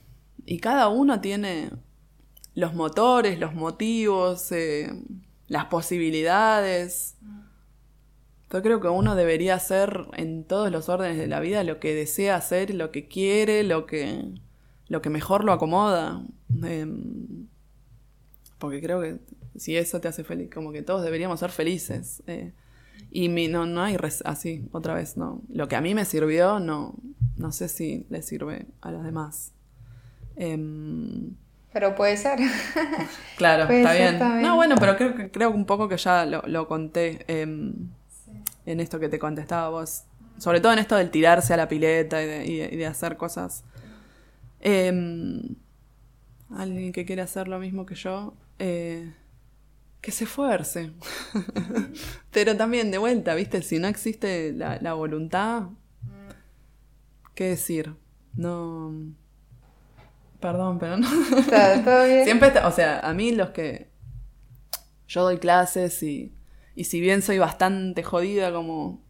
Y 0.44 0.58
cada 0.58 0.88
uno 0.88 1.20
tiene 1.20 1.70
los 2.54 2.74
motores, 2.74 3.38
los 3.38 3.54
motivos, 3.54 4.52
eh, 4.52 4.92
las 5.48 5.66
posibilidades. 5.66 7.16
Yo 8.52 8.62
creo 8.62 8.80
que 8.80 8.88
uno 8.88 9.16
debería 9.16 9.54
hacer 9.54 10.06
en 10.16 10.44
todos 10.44 10.70
los 10.70 10.88
órdenes 10.88 11.18
de 11.18 11.26
la 11.26 11.40
vida 11.40 11.64
lo 11.64 11.80
que 11.80 11.94
desea 11.94 12.36
hacer, 12.36 12.72
lo 12.74 12.92
que 12.92 13.08
quiere, 13.08 13.64
lo 13.64 13.86
que, 13.86 14.34
lo 14.88 15.00
que 15.02 15.10
mejor 15.10 15.44
lo 15.44 15.52
acomoda. 15.52 16.22
Em, 16.62 17.46
porque 18.58 18.80
creo 18.80 19.00
que 19.00 19.18
si 19.56 19.76
eso 19.76 20.00
te 20.00 20.08
hace 20.08 20.24
feliz, 20.24 20.50
como 20.52 20.72
que 20.72 20.82
todos 20.82 21.02
deberíamos 21.02 21.40
ser 21.40 21.50
felices. 21.50 22.22
eh. 22.26 22.52
y 23.10 23.28
mi- 23.28 23.48
no, 23.48 23.66
no 23.66 23.82
hay 23.82 23.96
res- 23.96 24.22
así, 24.24 24.66
otra 24.72 24.94
vez, 24.94 25.16
no. 25.16 25.40
Lo 25.48 25.66
que 25.68 25.76
a 25.76 25.80
mí 25.80 25.94
me 25.94 26.04
sirvió, 26.04 26.58
no, 26.60 26.94
no 27.36 27.50
sé 27.52 27.68
si 27.68 28.06
le 28.08 28.22
sirve 28.22 28.66
a 28.80 28.90
los 28.92 29.04
demás. 29.04 29.52
Em, 30.36 31.34
Pero 31.72 31.94
puede 31.94 32.16
ser. 32.16 32.38
Claro, 33.36 33.66
Puede 33.66 33.80
está 33.82 33.92
ser 33.94 34.18
bien. 34.18 34.42
No, 34.42 34.56
bueno, 34.56 34.76
pero 34.78 34.96
creo 34.96 35.14
que 35.14 35.30
creo 35.30 35.50
un 35.50 35.64
poco 35.64 35.88
que 35.88 35.96
ya 35.96 36.24
lo, 36.24 36.42
lo 36.46 36.66
conté 36.68 37.24
em, 37.28 37.72
en 38.66 38.80
esto 38.80 38.98
que 39.00 39.08
te 39.08 39.18
contestaba 39.18 39.68
vos. 39.70 40.04
Sobre 40.38 40.60
todo 40.60 40.72
en 40.72 40.78
esto 40.80 40.96
del 40.96 41.10
tirarse 41.10 41.52
a 41.54 41.56
la 41.56 41.68
pileta 41.68 42.16
de- 42.18 42.46
y 42.46 42.76
de 42.76 42.86
hacer 42.86 43.16
cosas. 43.16 43.64
Em, 44.64 45.42
alguien 46.50 46.92
que 46.92 47.04
quiere 47.04 47.22
hacer 47.22 47.48
lo 47.48 47.58
mismo 47.58 47.84
que 47.86 47.94
yo, 47.94 48.34
eh, 48.58 49.12
que 50.00 50.10
se 50.10 50.24
esfuerce. 50.24 50.92
pero 52.30 52.56
también, 52.56 52.90
de 52.90 52.98
vuelta, 52.98 53.34
¿viste? 53.34 53.62
Si 53.62 53.78
no 53.78 53.88
existe 53.88 54.52
la, 54.52 54.78
la 54.80 54.94
voluntad, 54.94 55.68
¿qué 57.34 57.50
decir? 57.50 57.94
No. 58.34 58.92
Perdón, 60.40 60.78
pero 60.78 60.96
no. 60.96 61.08
¿Todo, 61.08 61.82
todo 61.84 62.04
bien? 62.06 62.24
Siempre, 62.24 62.48
está- 62.48 62.66
o 62.68 62.72
sea, 62.72 63.00
a 63.00 63.12
mí 63.14 63.32
los 63.32 63.50
que 63.50 63.88
yo 65.08 65.22
doy 65.24 65.38
clases 65.38 66.02
y, 66.02 66.34
y 66.74 66.84
si 66.84 67.00
bien 67.00 67.22
soy 67.22 67.38
bastante 67.38 68.02
jodida, 68.02 68.52
como 68.52 69.02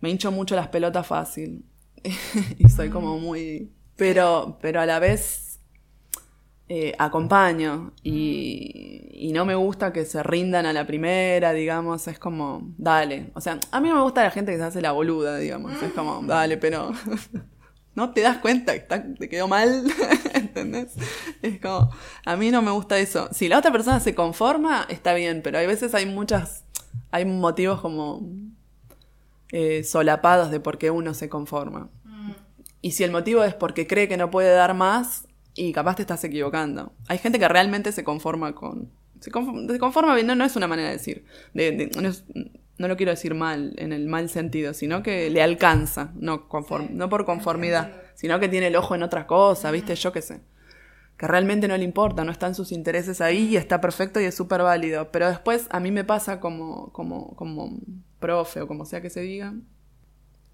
me 0.00 0.10
hincho 0.10 0.30
mucho 0.32 0.56
las 0.56 0.68
pelotas 0.68 1.06
fácil 1.06 1.64
y 2.58 2.68
soy 2.68 2.90
como 2.90 3.18
muy, 3.18 3.70
pero, 4.02 4.58
pero 4.60 4.80
a 4.80 4.86
la 4.86 4.98
vez 4.98 5.60
eh, 6.68 6.92
acompaño 6.98 7.92
y, 8.02 9.08
y 9.12 9.32
no 9.32 9.44
me 9.44 9.54
gusta 9.54 9.92
que 9.92 10.04
se 10.04 10.24
rindan 10.24 10.66
a 10.66 10.72
la 10.72 10.84
primera, 10.88 11.52
digamos, 11.52 12.08
es 12.08 12.18
como, 12.18 12.74
dale, 12.78 13.30
o 13.34 13.40
sea, 13.40 13.60
a 13.70 13.80
mí 13.80 13.88
no 13.88 13.94
me 13.94 14.02
gusta 14.02 14.24
la 14.24 14.32
gente 14.32 14.50
que 14.50 14.58
se 14.58 14.64
hace 14.64 14.82
la 14.82 14.90
boluda, 14.90 15.36
digamos, 15.36 15.80
es 15.80 15.92
como, 15.92 16.20
dale, 16.24 16.56
pero 16.56 16.90
no 17.94 18.12
te 18.12 18.22
das 18.22 18.38
cuenta 18.38 18.72
que 18.72 18.98
te 18.98 19.28
quedó 19.28 19.46
mal, 19.46 19.84
¿entendés? 20.34 20.94
Es 21.40 21.60
como, 21.60 21.92
a 22.26 22.34
mí 22.34 22.50
no 22.50 22.60
me 22.60 22.72
gusta 22.72 22.98
eso. 22.98 23.28
Si 23.30 23.46
la 23.46 23.58
otra 23.58 23.70
persona 23.70 24.00
se 24.00 24.16
conforma, 24.16 24.84
está 24.88 25.14
bien, 25.14 25.42
pero 25.44 25.58
hay 25.58 25.68
veces 25.68 25.94
hay 25.94 26.06
muchas, 26.06 26.64
hay 27.12 27.24
motivos 27.24 27.80
como 27.80 28.28
eh, 29.52 29.84
solapados 29.84 30.50
de 30.50 30.58
por 30.58 30.76
qué 30.78 30.90
uno 30.90 31.14
se 31.14 31.28
conforma. 31.28 31.88
Y 32.82 32.90
si 32.92 33.04
el 33.04 33.10
motivo 33.12 33.42
es 33.44 33.54
porque 33.54 33.86
cree 33.86 34.08
que 34.08 34.16
no 34.18 34.30
puede 34.30 34.50
dar 34.54 34.74
más, 34.74 35.26
y 35.54 35.72
capaz 35.72 35.96
te 35.96 36.02
estás 36.02 36.22
equivocando. 36.24 36.92
Hay 37.08 37.18
gente 37.18 37.38
que 37.38 37.48
realmente 37.48 37.92
se 37.92 38.04
conforma 38.04 38.54
con... 38.54 38.90
Se 39.20 39.30
conforma, 39.30 39.72
se 39.72 39.78
conforma 39.78 40.20
no, 40.22 40.34
no 40.34 40.44
es 40.44 40.56
una 40.56 40.66
manera 40.66 40.88
de 40.88 40.94
decir. 40.96 41.24
de- 41.54 41.70
de- 41.72 41.90
no, 42.00 42.08
es- 42.08 42.24
no 42.78 42.88
lo 42.88 42.96
quiero 42.96 43.12
decir 43.12 43.34
mal, 43.34 43.74
en 43.76 43.92
el 43.92 44.08
mal 44.08 44.28
sentido, 44.28 44.74
sino 44.74 45.02
que 45.02 45.30
le 45.30 45.42
alcanza, 45.42 46.10
no, 46.16 46.48
conform- 46.48 46.90
no 46.90 47.08
por 47.08 47.24
conformidad, 47.24 47.92
sino 48.14 48.40
que 48.40 48.48
tiene 48.48 48.66
el 48.68 48.76
ojo 48.76 48.94
en 48.96 49.02
otra 49.04 49.26
cosa, 49.28 49.70
¿viste? 49.70 49.94
Yo 49.94 50.10
qué 50.12 50.22
sé. 50.22 50.40
Que 51.16 51.28
realmente 51.28 51.68
no 51.68 51.76
le 51.76 51.84
importa, 51.84 52.24
no 52.24 52.32
están 52.32 52.54
sus 52.56 52.72
intereses 52.72 53.20
ahí 53.20 53.50
y 53.50 53.56
está 53.56 53.80
perfecto 53.80 54.20
y 54.20 54.24
es 54.24 54.34
súper 54.34 54.62
válido. 54.62 55.12
Pero 55.12 55.28
después 55.28 55.66
a 55.70 55.78
mí 55.78 55.92
me 55.92 56.02
pasa 56.02 56.40
como, 56.40 56.90
como, 56.92 57.36
como 57.36 57.78
profe 58.18 58.62
o 58.62 58.66
como 58.66 58.86
sea 58.86 59.00
que 59.02 59.10
se 59.10 59.20
diga, 59.20 59.54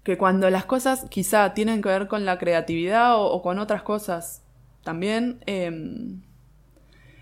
que 0.09 0.17
cuando 0.17 0.49
las 0.49 0.65
cosas 0.65 1.05
quizá 1.11 1.53
tienen 1.53 1.83
que 1.83 1.89
ver 1.89 2.07
con 2.07 2.25
la 2.25 2.39
creatividad 2.39 3.13
o, 3.15 3.43
con 3.43 3.59
otras 3.59 3.83
cosas 3.83 4.41
también, 4.83 5.37
eh, 5.45 5.69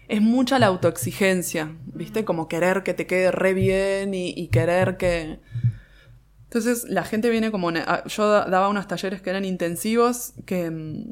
es 0.08 0.22
mucha 0.22 0.58
la 0.58 0.68
autoexigencia, 0.68 1.76
¿viste? 1.88 2.24
Como 2.24 2.48
querer 2.48 2.84
que 2.84 2.94
te 2.94 3.06
quede 3.06 3.32
re 3.32 3.54
bien 3.54 4.14
y, 4.14 4.48
querer 4.48 4.96
que... 4.96 5.42
Entonces 6.46 6.86
la 6.86 7.04
gente 7.04 7.30
viene 7.30 7.52
como... 7.52 7.72
Yo 7.72 8.30
da- 8.30 8.46
daba 8.46 8.70
unos 8.70 8.88
talleres 8.88 9.22
que 9.22 9.32
eran 9.32 9.44
intensivos, 9.44 10.32
que, 10.46 10.72
mm, 10.72 11.04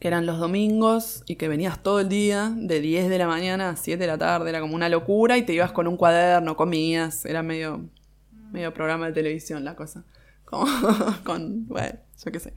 que 0.00 0.08
eran 0.08 0.26
los 0.26 0.38
domingos 0.38 1.22
y 1.26 1.36
que 1.36 1.48
venías 1.48 1.82
todo 1.82 2.00
el 2.00 2.10
día, 2.10 2.52
de 2.54 2.80
10 2.82 3.08
de 3.08 3.16
la 3.16 3.26
mañana 3.26 3.70
a 3.70 3.76
7 3.76 4.02
de 4.02 4.06
la 4.06 4.18
tarde, 4.18 4.50
era 4.50 4.60
como 4.60 4.74
una 4.74 4.90
locura 4.90 5.38
y 5.38 5.46
te 5.46 5.54
ibas 5.54 5.72
con 5.72 5.86
un 5.86 5.96
cuaderno, 5.96 6.56
comías, 6.56 7.24
era 7.24 7.42
medio, 7.42 7.88
medio 8.54 8.72
programa 8.72 9.08
de 9.08 9.12
televisión 9.12 9.64
la 9.64 9.74
cosa. 9.74 10.04
Como 10.44 10.66
con, 11.24 11.66
bueno, 11.66 11.98
yo 12.24 12.32
qué 12.32 12.38
sé. 12.40 12.54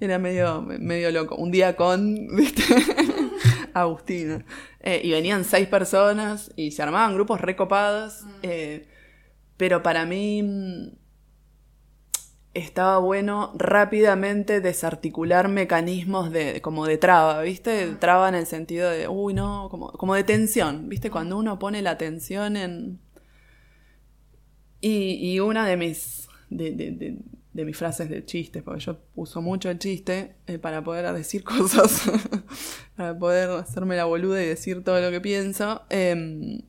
Era 0.00 0.18
medio, 0.18 0.62
medio 0.62 1.10
loco. 1.10 1.34
Un 1.36 1.50
día 1.50 1.76
con, 1.76 2.28
¿viste? 2.36 2.62
Agustina. 3.74 4.44
Eh, 4.80 5.00
y 5.02 5.10
venían 5.10 5.44
seis 5.44 5.66
personas 5.66 6.52
y 6.56 6.70
se 6.70 6.82
armaban 6.82 7.14
grupos 7.14 7.40
recopados. 7.40 8.24
eh, 8.42 8.88
pero 9.56 9.82
para 9.82 10.04
mí 10.04 10.42
mm, 10.42 10.88
estaba 12.54 12.98
bueno 12.98 13.52
rápidamente 13.56 14.60
desarticular 14.60 15.48
mecanismos 15.48 16.30
de 16.30 16.60
como 16.60 16.86
de 16.86 16.98
traba, 16.98 17.42
¿viste? 17.42 17.94
Traba 17.96 18.28
en 18.28 18.36
el 18.36 18.46
sentido 18.46 18.90
de, 18.90 19.08
uy, 19.08 19.34
no, 19.34 19.68
como, 19.70 19.92
como 19.92 20.14
de 20.14 20.24
tensión, 20.24 20.88
¿viste? 20.88 21.10
Cuando 21.10 21.36
uno 21.36 21.58
pone 21.58 21.82
la 21.82 21.98
tensión 21.98 22.56
en... 22.56 23.03
Y, 24.86 25.32
y 25.32 25.40
una 25.40 25.66
de 25.66 25.76
mis, 25.76 26.28
de, 26.50 26.72
de- 26.72 26.90
de- 26.92 27.18
de 27.54 27.64
mis 27.64 27.76
frases 27.76 28.08
de 28.10 28.24
chistes, 28.24 28.62
porque 28.64 28.80
yo 28.80 28.98
uso 29.14 29.40
mucho 29.40 29.70
el 29.70 29.78
chiste 29.78 30.34
eh, 30.48 30.58
para 30.58 30.82
poder 30.82 31.10
decir 31.14 31.44
cosas, 31.54 32.02
para 32.96 33.16
poder 33.16 33.48
hacerme 33.50 33.94
la 33.96 34.04
boluda 34.06 34.42
y 34.42 34.46
decir 34.46 34.82
todo 34.82 35.00
lo 35.00 35.10
que 35.12 35.20
pienso. 35.20 35.82
em, 35.88 36.62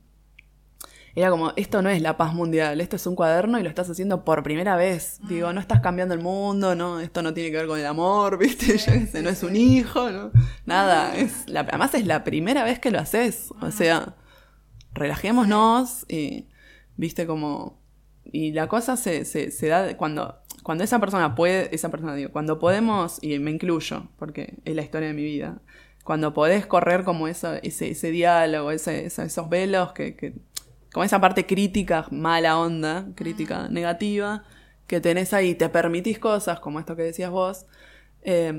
era 1.16 1.30
como, 1.30 1.52
esto 1.56 1.80
no 1.80 1.88
es 1.88 2.02
la 2.02 2.16
paz 2.18 2.34
mundial, 2.34 2.78
esto 2.80 2.96
es 2.96 3.06
un 3.06 3.16
cuaderno 3.16 3.58
y 3.58 3.62
lo 3.62 3.70
estás 3.70 3.88
haciendo 3.88 4.22
por 4.24 4.42
primera 4.42 4.76
vez. 4.76 5.18
Digo, 5.28 5.50
no 5.54 5.60
estás 5.60 5.80
cambiando 5.80 6.12
el 6.14 6.20
mundo, 6.20 6.74
no, 6.74 7.00
esto 7.00 7.22
no 7.22 7.32
tiene 7.32 7.50
que 7.50 7.56
ver 7.56 7.66
con 7.66 7.80
el 7.80 7.86
amor, 7.86 8.36
¿viste? 8.42 8.76
Yo 8.76 8.92
qué 8.92 9.06
sé, 9.06 9.22
no 9.22 9.30
es 9.30 9.42
un 9.42 9.56
hijo, 9.56 10.10
¿no? 10.10 10.30
Nada, 10.66 11.16
es 11.16 11.48
la, 11.48 11.60
además 11.60 11.94
es 11.94 12.06
la 12.06 12.22
primera 12.22 12.64
vez 12.64 12.78
que 12.78 12.90
lo 12.90 12.98
haces. 12.98 13.48
O 13.62 13.70
sea, 13.70 14.14
relajémonos 14.92 16.04
y, 16.08 16.46
¿viste? 16.96 17.26
Como... 17.26 17.84
Y 18.32 18.52
la 18.52 18.68
cosa 18.68 18.96
se, 18.96 19.24
se, 19.24 19.50
se 19.50 19.68
da 19.68 19.96
cuando, 19.96 20.36
cuando 20.62 20.84
esa 20.84 20.98
persona 20.98 21.34
puede, 21.34 21.74
esa 21.74 21.90
persona 21.90 22.14
digo, 22.14 22.30
cuando 22.32 22.58
podemos, 22.58 23.18
y 23.22 23.38
me 23.38 23.50
incluyo, 23.50 24.08
porque 24.18 24.54
es 24.64 24.74
la 24.74 24.82
historia 24.82 25.08
de 25.08 25.14
mi 25.14 25.24
vida, 25.24 25.60
cuando 26.04 26.34
podés 26.34 26.66
correr 26.66 27.04
como 27.04 27.28
eso, 27.28 27.54
ese, 27.62 27.90
ese 27.90 28.10
diálogo, 28.10 28.70
ese, 28.70 29.06
esos 29.06 29.48
velos 29.48 29.92
que, 29.92 30.14
que 30.16 30.34
como 30.92 31.04
esa 31.04 31.20
parte 31.20 31.46
crítica, 31.46 32.06
mala 32.10 32.58
onda, 32.58 33.08
crítica 33.14 33.68
negativa, 33.68 34.44
que 34.86 35.00
tenés 35.00 35.34
ahí, 35.34 35.54
te 35.54 35.68
permitís 35.68 36.18
cosas, 36.18 36.60
como 36.60 36.80
esto 36.80 36.96
que 36.96 37.02
decías 37.02 37.30
vos, 37.30 37.66
eh, 38.22 38.52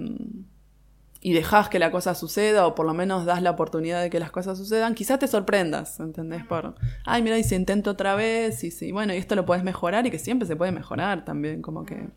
y 1.27 1.33
dejás 1.33 1.67
que 1.67 1.77
la 1.77 1.91
cosa 1.91 2.15
suceda, 2.15 2.65
o 2.65 2.73
por 2.73 2.85
lo 2.85 2.93
menos 2.93 3.25
das 3.25 3.41
la 3.41 3.51
oportunidad 3.51 4.01
de 4.01 4.09
que 4.09 4.17
las 4.17 4.31
cosas 4.31 4.57
sucedan, 4.57 4.95
quizás 4.95 5.19
te 5.19 5.27
sorprendas, 5.27 5.99
¿entendés? 5.99 6.45
Por, 6.45 6.75
ay, 7.03 7.21
mira, 7.21 7.37
y 7.37 7.43
si 7.43 7.53
intento 7.53 7.91
otra 7.91 8.15
vez, 8.15 8.63
y 8.63 8.71
si, 8.71 8.93
bueno, 8.93 9.13
y 9.13 9.17
esto 9.17 9.35
lo 9.35 9.45
puedes 9.45 9.61
mejorar, 9.61 10.07
y 10.07 10.09
que 10.09 10.19
siempre 10.19 10.47
se 10.47 10.55
puede 10.55 10.71
mejorar 10.71 11.25
también, 11.25 11.61
como 11.61 11.85
que... 11.85 12.07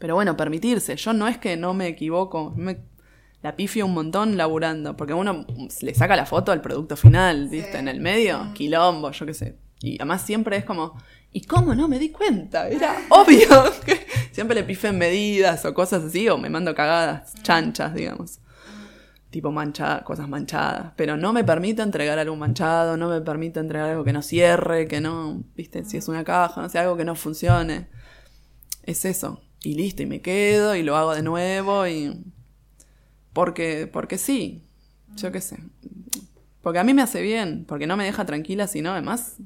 Pero 0.00 0.16
bueno, 0.16 0.36
permitirse, 0.36 0.96
yo 0.96 1.12
no 1.12 1.28
es 1.28 1.38
que 1.38 1.56
no 1.56 1.74
me 1.74 1.86
equivoco, 1.86 2.52
me 2.56 2.80
la 3.40 3.54
pifio 3.54 3.86
un 3.86 3.94
montón 3.94 4.36
laburando, 4.36 4.96
porque 4.96 5.14
uno 5.14 5.46
le 5.80 5.94
saca 5.94 6.16
la 6.16 6.26
foto 6.26 6.50
al 6.50 6.60
producto 6.60 6.96
final, 6.96 7.48
¿viste? 7.48 7.78
En 7.78 7.86
el 7.86 8.00
medio, 8.00 8.48
quilombo, 8.52 9.12
yo 9.12 9.26
qué 9.26 9.34
sé. 9.34 9.58
Y 9.80 9.94
además 9.94 10.22
siempre 10.22 10.56
es 10.56 10.64
como, 10.64 11.00
¿y 11.32 11.42
cómo 11.42 11.74
no 11.74 11.88
me 11.88 11.98
di 11.98 12.10
cuenta? 12.10 12.68
Era 12.68 12.96
obvio 13.10 13.48
que 13.86 14.06
siempre 14.32 14.54
le 14.54 14.64
pifen 14.64 14.98
medidas 14.98 15.64
o 15.64 15.74
cosas 15.74 16.04
así, 16.04 16.28
o 16.28 16.38
me 16.38 16.50
mando 16.50 16.74
cagadas 16.74 17.34
chanchas, 17.42 17.94
digamos. 17.94 18.40
tipo 19.30 19.52
manchada, 19.52 20.04
cosas 20.04 20.28
manchadas, 20.28 20.92
pero 20.96 21.16
no 21.16 21.32
me 21.32 21.44
permito 21.44 21.82
entregar 21.82 22.18
algo 22.18 22.34
manchado, 22.36 22.96
no 22.96 23.08
me 23.08 23.20
permito 23.20 23.60
entregar 23.60 23.90
algo 23.90 24.04
que 24.04 24.12
no 24.12 24.22
cierre, 24.22 24.88
que 24.88 25.00
no, 25.00 25.44
viste, 25.54 25.84
si 25.84 25.98
es 25.98 26.08
una 26.08 26.24
caja, 26.24 26.62
no 26.62 26.68
sé, 26.68 26.78
algo 26.78 26.96
que 26.96 27.04
no 27.04 27.14
funcione. 27.14 27.88
Es 28.84 29.04
eso. 29.04 29.42
Y 29.62 29.74
listo, 29.74 30.02
y 30.02 30.06
me 30.06 30.22
quedo 30.22 30.74
y 30.76 30.82
lo 30.82 30.96
hago 30.96 31.14
de 31.14 31.22
nuevo 31.22 31.86
y 31.86 32.24
porque 33.32 33.86
porque 33.86 34.18
sí. 34.18 34.64
Yo 35.16 35.32
qué 35.32 35.40
sé. 35.40 35.58
Porque 36.62 36.78
a 36.78 36.84
mí 36.84 36.94
me 36.94 37.02
hace 37.02 37.22
bien, 37.22 37.64
porque 37.66 37.86
no 37.86 37.96
me 37.96 38.04
deja 38.04 38.24
tranquila, 38.24 38.66
sino 38.66 38.92
además 38.92 39.36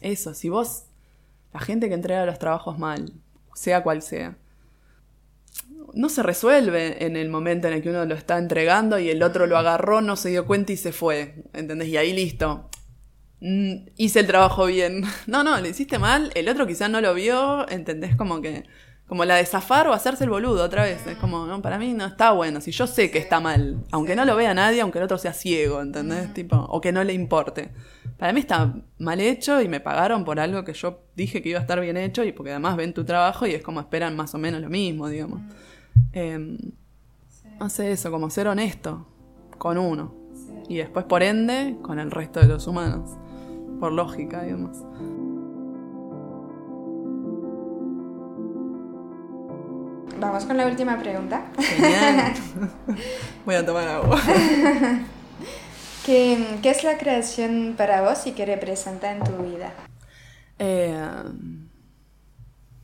eso, 0.00 0.34
si 0.34 0.48
vos 0.48 0.84
la 1.52 1.60
gente 1.60 1.88
que 1.88 1.94
entrega 1.94 2.26
los 2.26 2.38
trabajos 2.38 2.78
mal, 2.78 3.12
sea 3.54 3.82
cual 3.82 4.02
sea, 4.02 4.36
no 5.94 6.08
se 6.08 6.22
resuelve 6.22 7.04
en 7.04 7.16
el 7.16 7.28
momento 7.28 7.68
en 7.68 7.74
el 7.74 7.82
que 7.82 7.90
uno 7.90 8.04
lo 8.04 8.14
está 8.14 8.38
entregando 8.38 8.98
y 8.98 9.10
el 9.10 9.22
otro 9.22 9.46
lo 9.46 9.56
agarró, 9.56 10.00
no 10.00 10.16
se 10.16 10.30
dio 10.30 10.46
cuenta 10.46 10.72
y 10.72 10.76
se 10.76 10.92
fue. 10.92 11.44
¿Entendés? 11.52 11.88
Y 11.88 11.96
ahí 11.96 12.12
listo. 12.12 12.68
Mm, 13.40 13.88
hice 13.96 14.20
el 14.20 14.26
trabajo 14.26 14.66
bien. 14.66 15.04
No, 15.26 15.42
no, 15.44 15.60
le 15.60 15.70
hiciste 15.70 15.98
mal, 15.98 16.30
el 16.34 16.48
otro 16.48 16.66
quizás 16.66 16.90
no 16.90 17.00
lo 17.00 17.14
vio, 17.14 17.68
¿entendés? 17.68 18.16
Como 18.16 18.40
que. 18.40 18.64
Como 19.08 19.24
la 19.24 19.36
de 19.36 19.46
zafar 19.46 19.88
o 19.88 19.92
hacerse 19.92 20.24
el 20.24 20.30
boludo 20.30 20.62
otra 20.62 20.82
vez. 20.82 21.06
Es 21.06 21.16
como, 21.16 21.46
no, 21.46 21.62
para 21.62 21.78
mí 21.78 21.94
no 21.94 22.04
está 22.04 22.32
bueno. 22.32 22.60
Si 22.60 22.70
yo 22.70 22.86
sé 22.86 23.10
que 23.10 23.18
está 23.18 23.40
mal, 23.40 23.82
aunque 23.90 24.14
no 24.14 24.24
lo 24.24 24.36
vea 24.36 24.52
nadie, 24.54 24.82
aunque 24.82 24.98
el 24.98 25.04
otro 25.04 25.18
sea 25.18 25.32
ciego, 25.32 25.80
¿entendés? 25.80 26.32
Tipo, 26.34 26.56
o 26.56 26.80
que 26.80 26.92
no 26.92 27.02
le 27.02 27.14
importe. 27.14 27.70
Para 28.18 28.32
mí 28.32 28.40
está 28.40 28.74
mal 28.98 29.20
hecho 29.20 29.62
y 29.62 29.68
me 29.68 29.80
pagaron 29.80 30.24
por 30.24 30.40
algo 30.40 30.64
que 30.64 30.74
yo 30.74 31.00
dije 31.16 31.40
que 31.40 31.50
iba 31.50 31.58
a 31.58 31.62
estar 31.62 31.80
bien 31.80 31.96
hecho 31.96 32.22
y 32.24 32.32
porque 32.32 32.50
además 32.50 32.76
ven 32.76 32.92
tu 32.92 33.04
trabajo 33.04 33.46
y 33.46 33.52
es 33.52 33.62
como 33.62 33.80
esperan 33.80 34.14
más 34.14 34.34
o 34.34 34.38
menos 34.38 34.60
lo 34.60 34.68
mismo, 34.68 35.08
digamos. 35.08 35.40
Eh, 36.12 36.58
sé 37.68 37.92
eso, 37.92 38.10
como 38.10 38.30
ser 38.30 38.48
honesto 38.48 39.06
con 39.58 39.78
uno. 39.78 40.14
Y 40.68 40.76
después, 40.76 41.04
por 41.04 41.22
ende, 41.22 41.76
con 41.82 41.98
el 41.98 42.10
resto 42.10 42.40
de 42.40 42.46
los 42.46 42.66
humanos. 42.66 43.10
Por 43.80 43.92
lógica, 43.92 44.42
digamos. 44.42 44.78
Vamos 50.20 50.44
con 50.46 50.56
la 50.56 50.66
última 50.66 50.98
pregunta. 50.98 51.52
Genial. 51.58 52.34
Voy 53.46 53.54
a 53.54 53.64
tomar 53.64 53.86
agua. 53.86 54.20
¿Qué, 56.04 56.58
¿Qué, 56.60 56.70
es 56.70 56.82
la 56.82 56.98
creación 56.98 57.74
para 57.76 58.02
vos 58.02 58.26
y 58.26 58.32
qué 58.32 58.44
representa 58.44 59.12
en 59.12 59.22
tu 59.22 59.36
vida? 59.44 59.72
Eh, 60.58 61.22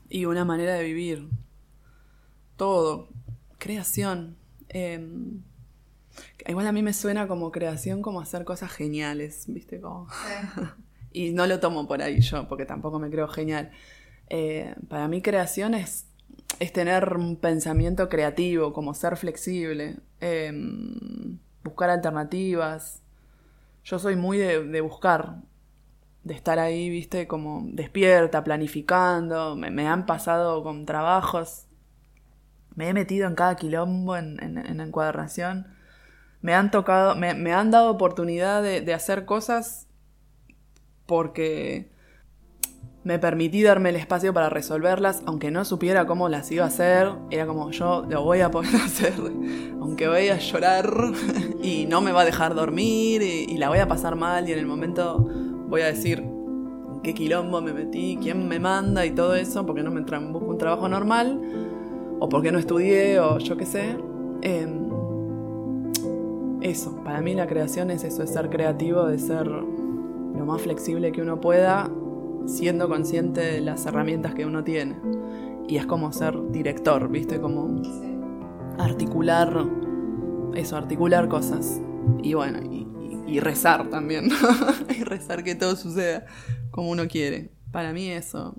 y 0.09 0.25
una 0.25 0.45
manera 0.45 0.75
de 0.75 0.83
vivir. 0.83 1.27
Todo. 2.55 3.09
Creación. 3.57 4.37
Eh, 4.69 5.05
igual 6.47 6.67
a 6.67 6.71
mí 6.71 6.81
me 6.83 6.93
suena 6.93 7.27
como 7.27 7.51
creación 7.51 8.01
como 8.01 8.21
hacer 8.21 8.45
cosas 8.45 8.71
geniales, 8.71 9.43
¿viste? 9.47 9.81
Como... 9.81 10.07
y 11.11 11.31
no 11.31 11.47
lo 11.47 11.59
tomo 11.59 11.85
por 11.85 12.01
ahí 12.01 12.21
yo, 12.21 12.47
porque 12.47 12.65
tampoco 12.65 12.97
me 12.97 13.09
creo 13.09 13.27
genial. 13.27 13.71
Eh, 14.29 14.73
para 14.87 15.09
mí 15.09 15.21
creación 15.21 15.73
es, 15.73 16.07
es, 16.59 16.73
tener 16.73 17.15
un 17.15 17.35
pensamiento 17.35 18.09
creativo, 18.09 18.73
como 18.73 18.93
ser 18.93 19.17
flexible, 19.17 19.97
eh, 20.21 20.51
buscar 21.63 21.89
alternativas. 21.89 23.01
Yo 23.83 23.99
soy 23.99 24.15
muy 24.15 24.37
de, 24.37 24.81
buscar, 24.81 25.41
de 26.23 26.33
estar 26.33 26.59
ahí, 26.59 26.89
viste, 26.89 27.27
como 27.27 27.63
despierta, 27.67 28.43
planificando. 28.43 29.55
Me, 29.55 29.87
han 29.87 30.05
pasado 30.05 30.63
con 30.63 30.85
trabajos, 30.85 31.67
me 32.75 32.89
he 32.89 32.93
metido 32.93 33.27
en 33.27 33.35
cada 33.35 33.55
quilombo 33.55 34.15
en, 34.17 34.41
en, 34.41 34.57
en 34.57 34.79
encuadernación. 34.79 35.67
Me 36.41 36.53
han 36.53 36.71
tocado, 36.71 37.15
me, 37.15 37.33
me 37.33 37.53
han 37.53 37.71
dado 37.71 37.89
oportunidad 37.89 38.61
de 38.61 38.93
hacer 38.93 39.25
cosas 39.25 39.87
porque 41.05 41.94
me 43.05 43.19
permití 43.19 43.61
darme 43.61 43.89
el 43.89 43.97
espacio 43.97 44.33
para 44.33 44.49
resolverlas, 44.49 45.21
aunque 45.27 45.51
no 45.51 45.63
supiera 45.63 46.07
cómo 46.07 46.27
las 46.27 46.51
iba 46.51 46.65
a 46.65 46.69
hacer. 46.69 47.07
Era 47.29 47.45
como 47.45 47.69
yo 47.69 48.03
lo 48.09 48.23
voy 48.23 48.41
a 48.41 48.49
poder 48.49 48.75
hacer, 48.83 49.13
aunque 49.79 50.07
voy 50.07 50.27
a 50.29 50.39
llorar 50.39 50.91
y 51.61 51.85
no 51.85 52.01
me 52.01 52.11
va 52.11 52.21
a 52.21 52.25
dejar 52.25 52.55
dormir 52.55 53.21
y, 53.21 53.55
la 53.57 53.69
voy 53.69 53.77
a 53.77 53.87
pasar 53.87 54.15
mal 54.15 54.49
y 54.49 54.53
en 54.53 54.59
el 54.59 54.65
momento 54.65 55.19
voy 55.69 55.81
a 55.81 55.85
decir 55.85 56.25
qué 57.03 57.13
quilombo 57.13 57.61
me 57.61 57.73
metí, 57.73 58.17
quién 58.19 58.47
me 58.47 58.59
manda 58.59 59.05
y 59.05 59.11
todo 59.11 59.35
eso, 59.35 59.67
porque 59.67 59.83
no 59.83 59.91
me 59.91 60.01
busco 60.01 60.49
un 60.49 60.57
trabajo 60.57 60.89
normal 60.89 61.39
o 62.19 62.27
porque 62.27 62.51
no 62.51 62.57
estudié 62.57 63.19
o 63.19 63.37
yo 63.37 63.55
qué 63.55 63.67
sé. 63.67 63.97
Eh, 64.41 64.67
eso, 66.61 67.03
para 67.03 67.21
mí 67.21 67.35
la 67.35 67.45
creación 67.45 67.91
es 67.91 68.03
eso, 68.03 68.23
es 68.23 68.31
ser 68.31 68.49
creativo, 68.49 69.05
de 69.05 69.19
ser 69.19 69.45
lo 69.45 70.45
más 70.45 70.63
flexible 70.63 71.11
que 71.11 71.21
uno 71.21 71.39
pueda, 71.39 71.87
siendo 72.45 72.87
consciente 72.89 73.41
de 73.41 73.61
las 73.61 73.85
herramientas 73.85 74.33
que 74.33 74.45
uno 74.45 74.63
tiene. 74.63 74.95
Y 75.67 75.77
es 75.77 75.85
como 75.85 76.11
ser 76.11 76.35
director, 76.51 77.09
¿viste? 77.09 77.39
Como 77.39 77.81
articular 78.77 79.65
eso, 80.55 80.77
articular 80.77 81.27
cosas. 81.27 81.81
Y 82.21 82.33
bueno, 82.33 82.59
y, 82.61 82.87
y, 83.27 83.35
y 83.35 83.39
rezar 83.39 83.89
también, 83.89 84.29
y 84.89 85.03
rezar 85.03 85.43
que 85.43 85.55
todo 85.55 85.75
suceda 85.75 86.25
como 86.71 86.89
uno 86.89 87.07
quiere. 87.07 87.51
Para 87.71 87.93
mí 87.93 88.09
eso. 88.09 88.55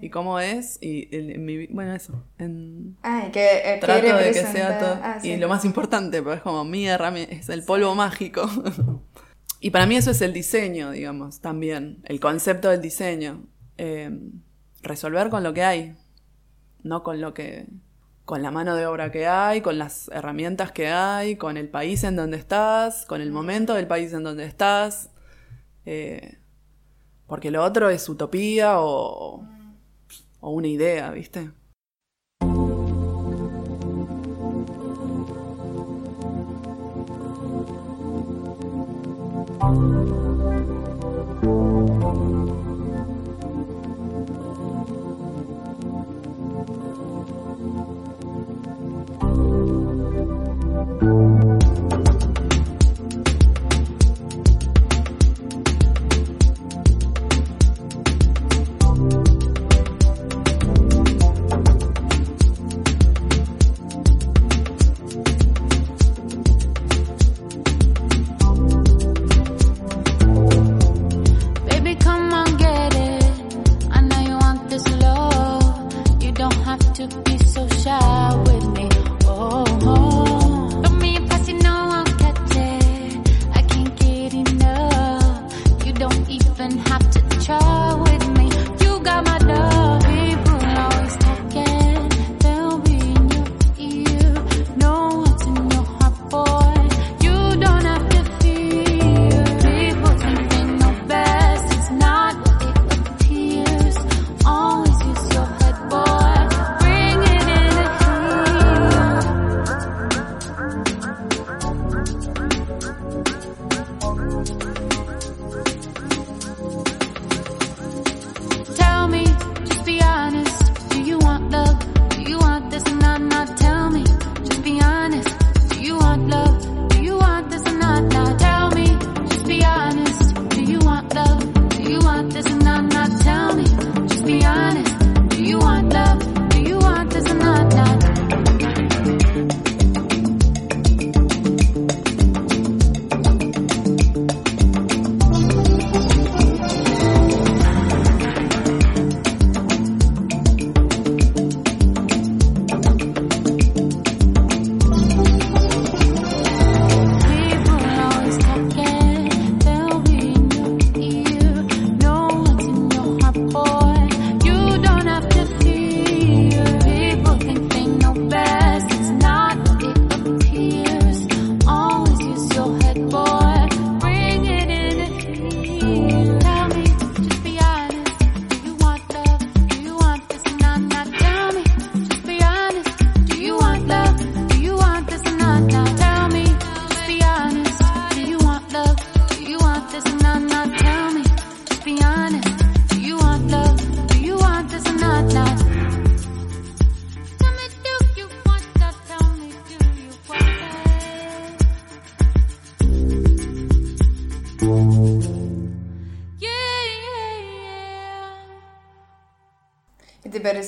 Y 0.00 0.10
cómo 0.10 0.38
es, 0.38 0.78
y 0.82 1.08
en, 1.16 1.44
mi, 1.44 1.66
bueno, 1.68 1.94
eso. 1.94 2.22
En, 2.38 2.96
ah, 3.02 3.28
que, 3.32 3.58
eh, 3.64 3.78
trato 3.80 4.02
que 4.02 4.12
de 4.12 4.32
que 4.32 4.42
sea 4.42 4.78
todo. 4.78 4.98
Ah, 5.02 5.18
sí. 5.20 5.30
Y 5.30 5.36
lo 5.36 5.48
más 5.48 5.64
importante, 5.64 6.20
pero 6.20 6.34
es 6.34 6.42
como 6.42 6.64
mi 6.64 6.86
herramienta, 6.86 7.34
es 7.34 7.48
el 7.48 7.64
polvo 7.64 7.94
mágico. 7.94 8.42
Y 9.64 9.70
para 9.70 9.86
mí 9.86 9.96
eso 9.96 10.10
es 10.10 10.20
el 10.20 10.34
diseño, 10.34 10.90
digamos, 10.90 11.40
también. 11.40 12.02
El 12.04 12.20
concepto 12.20 12.68
del 12.68 12.82
diseño. 12.82 13.46
Eh, 13.78 14.10
resolver 14.82 15.30
con 15.30 15.42
lo 15.42 15.54
que 15.54 15.62
hay. 15.62 15.96
No 16.82 17.02
con 17.02 17.22
lo 17.22 17.32
que. 17.32 17.64
con 18.26 18.42
la 18.42 18.50
mano 18.50 18.76
de 18.76 18.84
obra 18.84 19.10
que 19.10 19.26
hay, 19.26 19.62
con 19.62 19.78
las 19.78 20.08
herramientas 20.08 20.70
que 20.70 20.88
hay, 20.88 21.36
con 21.36 21.56
el 21.56 21.70
país 21.70 22.04
en 22.04 22.14
donde 22.14 22.36
estás, 22.36 23.06
con 23.06 23.22
el 23.22 23.32
momento 23.32 23.72
del 23.72 23.86
país 23.86 24.12
en 24.12 24.22
donde 24.22 24.44
estás. 24.44 25.08
Eh, 25.86 26.36
porque 27.26 27.50
lo 27.50 27.64
otro 27.64 27.88
es 27.88 28.06
utopía 28.06 28.80
o, 28.80 29.48
o 30.40 30.50
una 30.50 30.68
idea, 30.68 31.10
¿viste? 31.10 31.52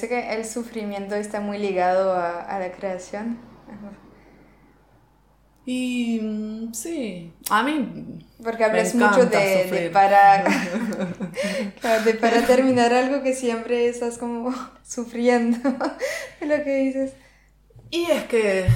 Parece 0.07 0.09
que 0.09 0.35
el 0.35 0.45
sufrimiento 0.45 1.15
está 1.15 1.41
muy 1.41 1.59
ligado 1.59 2.13
a, 2.13 2.41
a 2.43 2.59
la 2.59 2.73
creación? 2.73 3.39
Y 5.65 6.21
mm, 6.21 6.75
sí, 6.75 7.33
a 7.51 7.63
mí... 7.63 8.21
Porque 8.43 8.65
hablas 8.65 8.95
me 8.95 9.05
mucho 9.05 9.27
de, 9.27 9.65
de 9.65 9.91
para, 9.91 10.45
claro, 11.81 12.05
de 12.05 12.15
para 12.15 12.47
terminar 12.47 12.93
algo 12.95 13.23
que 13.23 13.35
siempre 13.35 13.89
estás 13.89 14.19
como 14.19 14.55
sufriendo 14.85 15.59
de 16.41 16.47
lo 16.47 16.63
que 16.63 16.77
dices. 16.77 17.13
Y 17.91 18.11
es 18.11 18.25
que... 18.25 18.67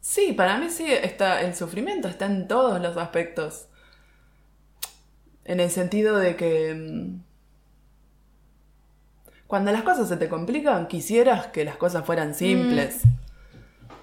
Sí, 0.00 0.32
para 0.32 0.58
mí 0.58 0.70
sí, 0.70 0.86
está, 0.90 1.42
el 1.42 1.54
sufrimiento 1.54 2.08
está 2.08 2.26
en 2.26 2.48
todos 2.48 2.80
los 2.80 2.96
aspectos. 2.96 3.68
En 5.44 5.58
el 5.60 5.70
sentido 5.70 6.16
de 6.16 6.36
que... 6.36 7.20
mm, 9.50 9.50
Cuando 9.50 9.72
las 9.72 9.82
cosas 9.82 10.08
se 10.08 10.16
te 10.16 10.28
complican, 10.28 10.86
quisieras 10.86 11.48
que 11.48 11.64
las 11.64 11.76
cosas 11.76 12.04
fueran 12.04 12.34
simples. 12.34 13.02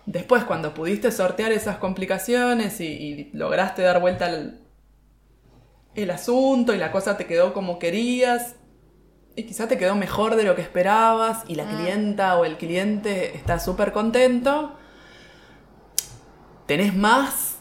Después, 0.06 0.44
cuando 0.44 0.74
pudiste 0.74 1.11
sortear 1.11 1.52
esas 1.52 1.78
complicaciones 1.78 2.80
y, 2.80 2.86
y 2.86 3.30
lograste 3.34 3.82
dar 3.82 3.99
vuelta 3.99 4.26
al 4.26 4.61
el 5.98 6.11
asunto 6.11 6.76
y 6.76 6.78
la 6.78 6.91
cosa 6.91 7.18
te 7.18 7.26
quedó 7.26 7.53
como 7.53 7.80
querías 7.80 8.56
y 9.36 9.44
quizá 9.44 9.68
te 9.68 9.78
quedó 9.78 9.95
mejor 9.95 10.36
de 10.36 10.44
lo 10.44 10.56
que 10.56 10.61
esperabas 10.61 11.44
y 11.48 11.56
la 11.56 11.65
clienta 11.65 12.38
o 12.38 12.45
el 12.45 12.57
cliente 12.57 13.36
está 13.36 13.60
súper 13.60 13.91
contento, 13.91 14.76
tenés 16.68 16.95
más, 16.95 17.57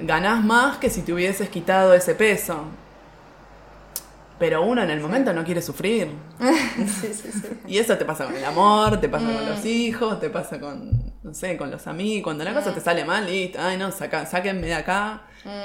ganás 0.00 0.44
más 0.44 0.76
que 0.76 0.90
si 0.90 1.02
te 1.02 1.12
hubieses 1.12 1.48
quitado 1.48 1.94
ese 1.94 2.14
peso. 2.14 2.64
Pero 4.38 4.62
uno 4.62 4.82
en 4.82 4.90
el 4.90 5.00
momento 5.00 5.32
no 5.32 5.44
quiere 5.44 5.60
sufrir. 5.62 6.08
Sí, 6.78 7.12
sí, 7.12 7.32
sí. 7.32 7.48
Y 7.66 7.78
eso 7.78 7.96
te 7.98 8.04
pasa 8.04 8.24
con 8.24 8.34
el 8.36 8.44
amor, 8.44 9.00
te 9.00 9.08
pasa 9.08 9.26
con 9.26 9.46
los 9.48 9.64
hijos, 9.64 10.20
te 10.20 10.30
pasa 10.30 10.60
con, 10.60 10.90
no 11.24 11.34
sé, 11.34 11.56
con 11.56 11.70
los 11.72 11.86
amigos. 11.88 12.22
Cuando 12.24 12.44
la 12.44 12.54
cosa 12.54 12.72
te 12.72 12.80
sale 12.80 13.04
mal, 13.04 13.26
listo, 13.26 13.58
ay 13.60 13.76
no, 13.76 13.90
saca, 13.90 14.24
sáquenme 14.26 14.68
de 14.68 14.74
acá, 14.74 15.22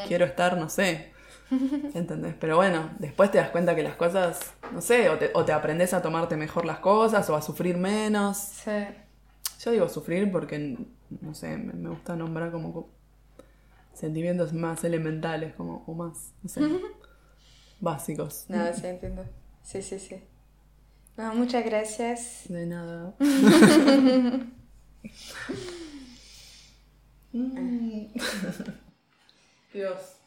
quiero 0.08 0.26
estar, 0.26 0.58
no 0.58 0.70
sé. 0.70 1.12
¿Entendés? 1.94 2.34
Pero 2.40 2.56
bueno, 2.56 2.90
después 2.98 3.30
te 3.30 3.38
das 3.38 3.50
cuenta 3.52 3.76
que 3.76 3.84
las 3.84 3.96
cosas, 3.96 4.54
no 4.74 4.82
sé, 4.82 5.10
o 5.10 5.18
te, 5.20 5.30
o 5.36 5.46
te 5.46 5.52
aprendes 5.54 5.94
a 5.94 6.02
tomarte 6.02 6.36
mejor 6.36 6.66
las 6.66 6.80
cosas 6.80 7.30
o 7.30 7.36
a 7.36 7.42
sufrir 7.44 7.78
menos. 7.78 8.38
Sí. 8.38 8.72
Yo 9.64 9.72
digo 9.72 9.88
sufrir 9.90 10.32
porque, 10.32 10.78
no 11.22 11.36
sé, 11.36 11.58
me, 11.58 11.74
me 11.74 11.90
gusta 11.90 12.16
nombrar 12.16 12.52
como 12.52 12.74
co- 12.74 12.90
sentimientos 13.94 14.52
más 14.54 14.84
elementales, 14.84 15.54
como, 15.56 15.84
o 15.86 15.94
más, 15.94 16.32
no 16.42 16.50
sé, 16.50 16.62
básicos. 17.84 18.46
No, 18.48 18.74
sí, 18.74 18.88
entiendo. 18.88 19.26
Sí, 19.62 19.82
sí, 19.82 20.00
sí. 20.00 20.24
No, 21.18 21.36
muchas 21.36 21.66
gracias. 21.66 22.46
De 22.48 22.66
nada. 22.66 23.16
Mm. 27.36 28.14
Dios. 29.74 30.20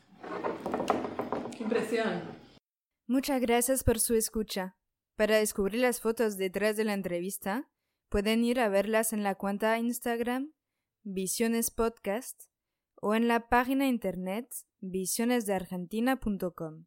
Qué 1.56 1.62
impresión. 1.62 2.20
Muchas 3.06 3.40
gracias 3.40 3.84
por 3.84 4.00
su 4.00 4.14
escucha. 4.14 4.76
Para 5.14 5.36
descubrir 5.36 5.80
las 5.80 6.00
fotos 6.00 6.36
detrás 6.36 6.76
de 6.76 6.82
la 6.82 6.94
entrevista, 6.94 7.70
pueden 8.08 8.42
ir 8.42 8.58
a 8.58 8.68
verlas 8.68 9.12
en 9.12 9.22
la 9.22 9.36
cuenta 9.36 9.78
Instagram 9.78 10.52
Visiones 11.04 11.70
Podcast 11.70 12.46
o 13.00 13.14
en 13.14 13.28
la 13.28 13.48
página 13.48 13.86
internet 13.86 14.52
visionesdeargentina.com. 14.80 16.86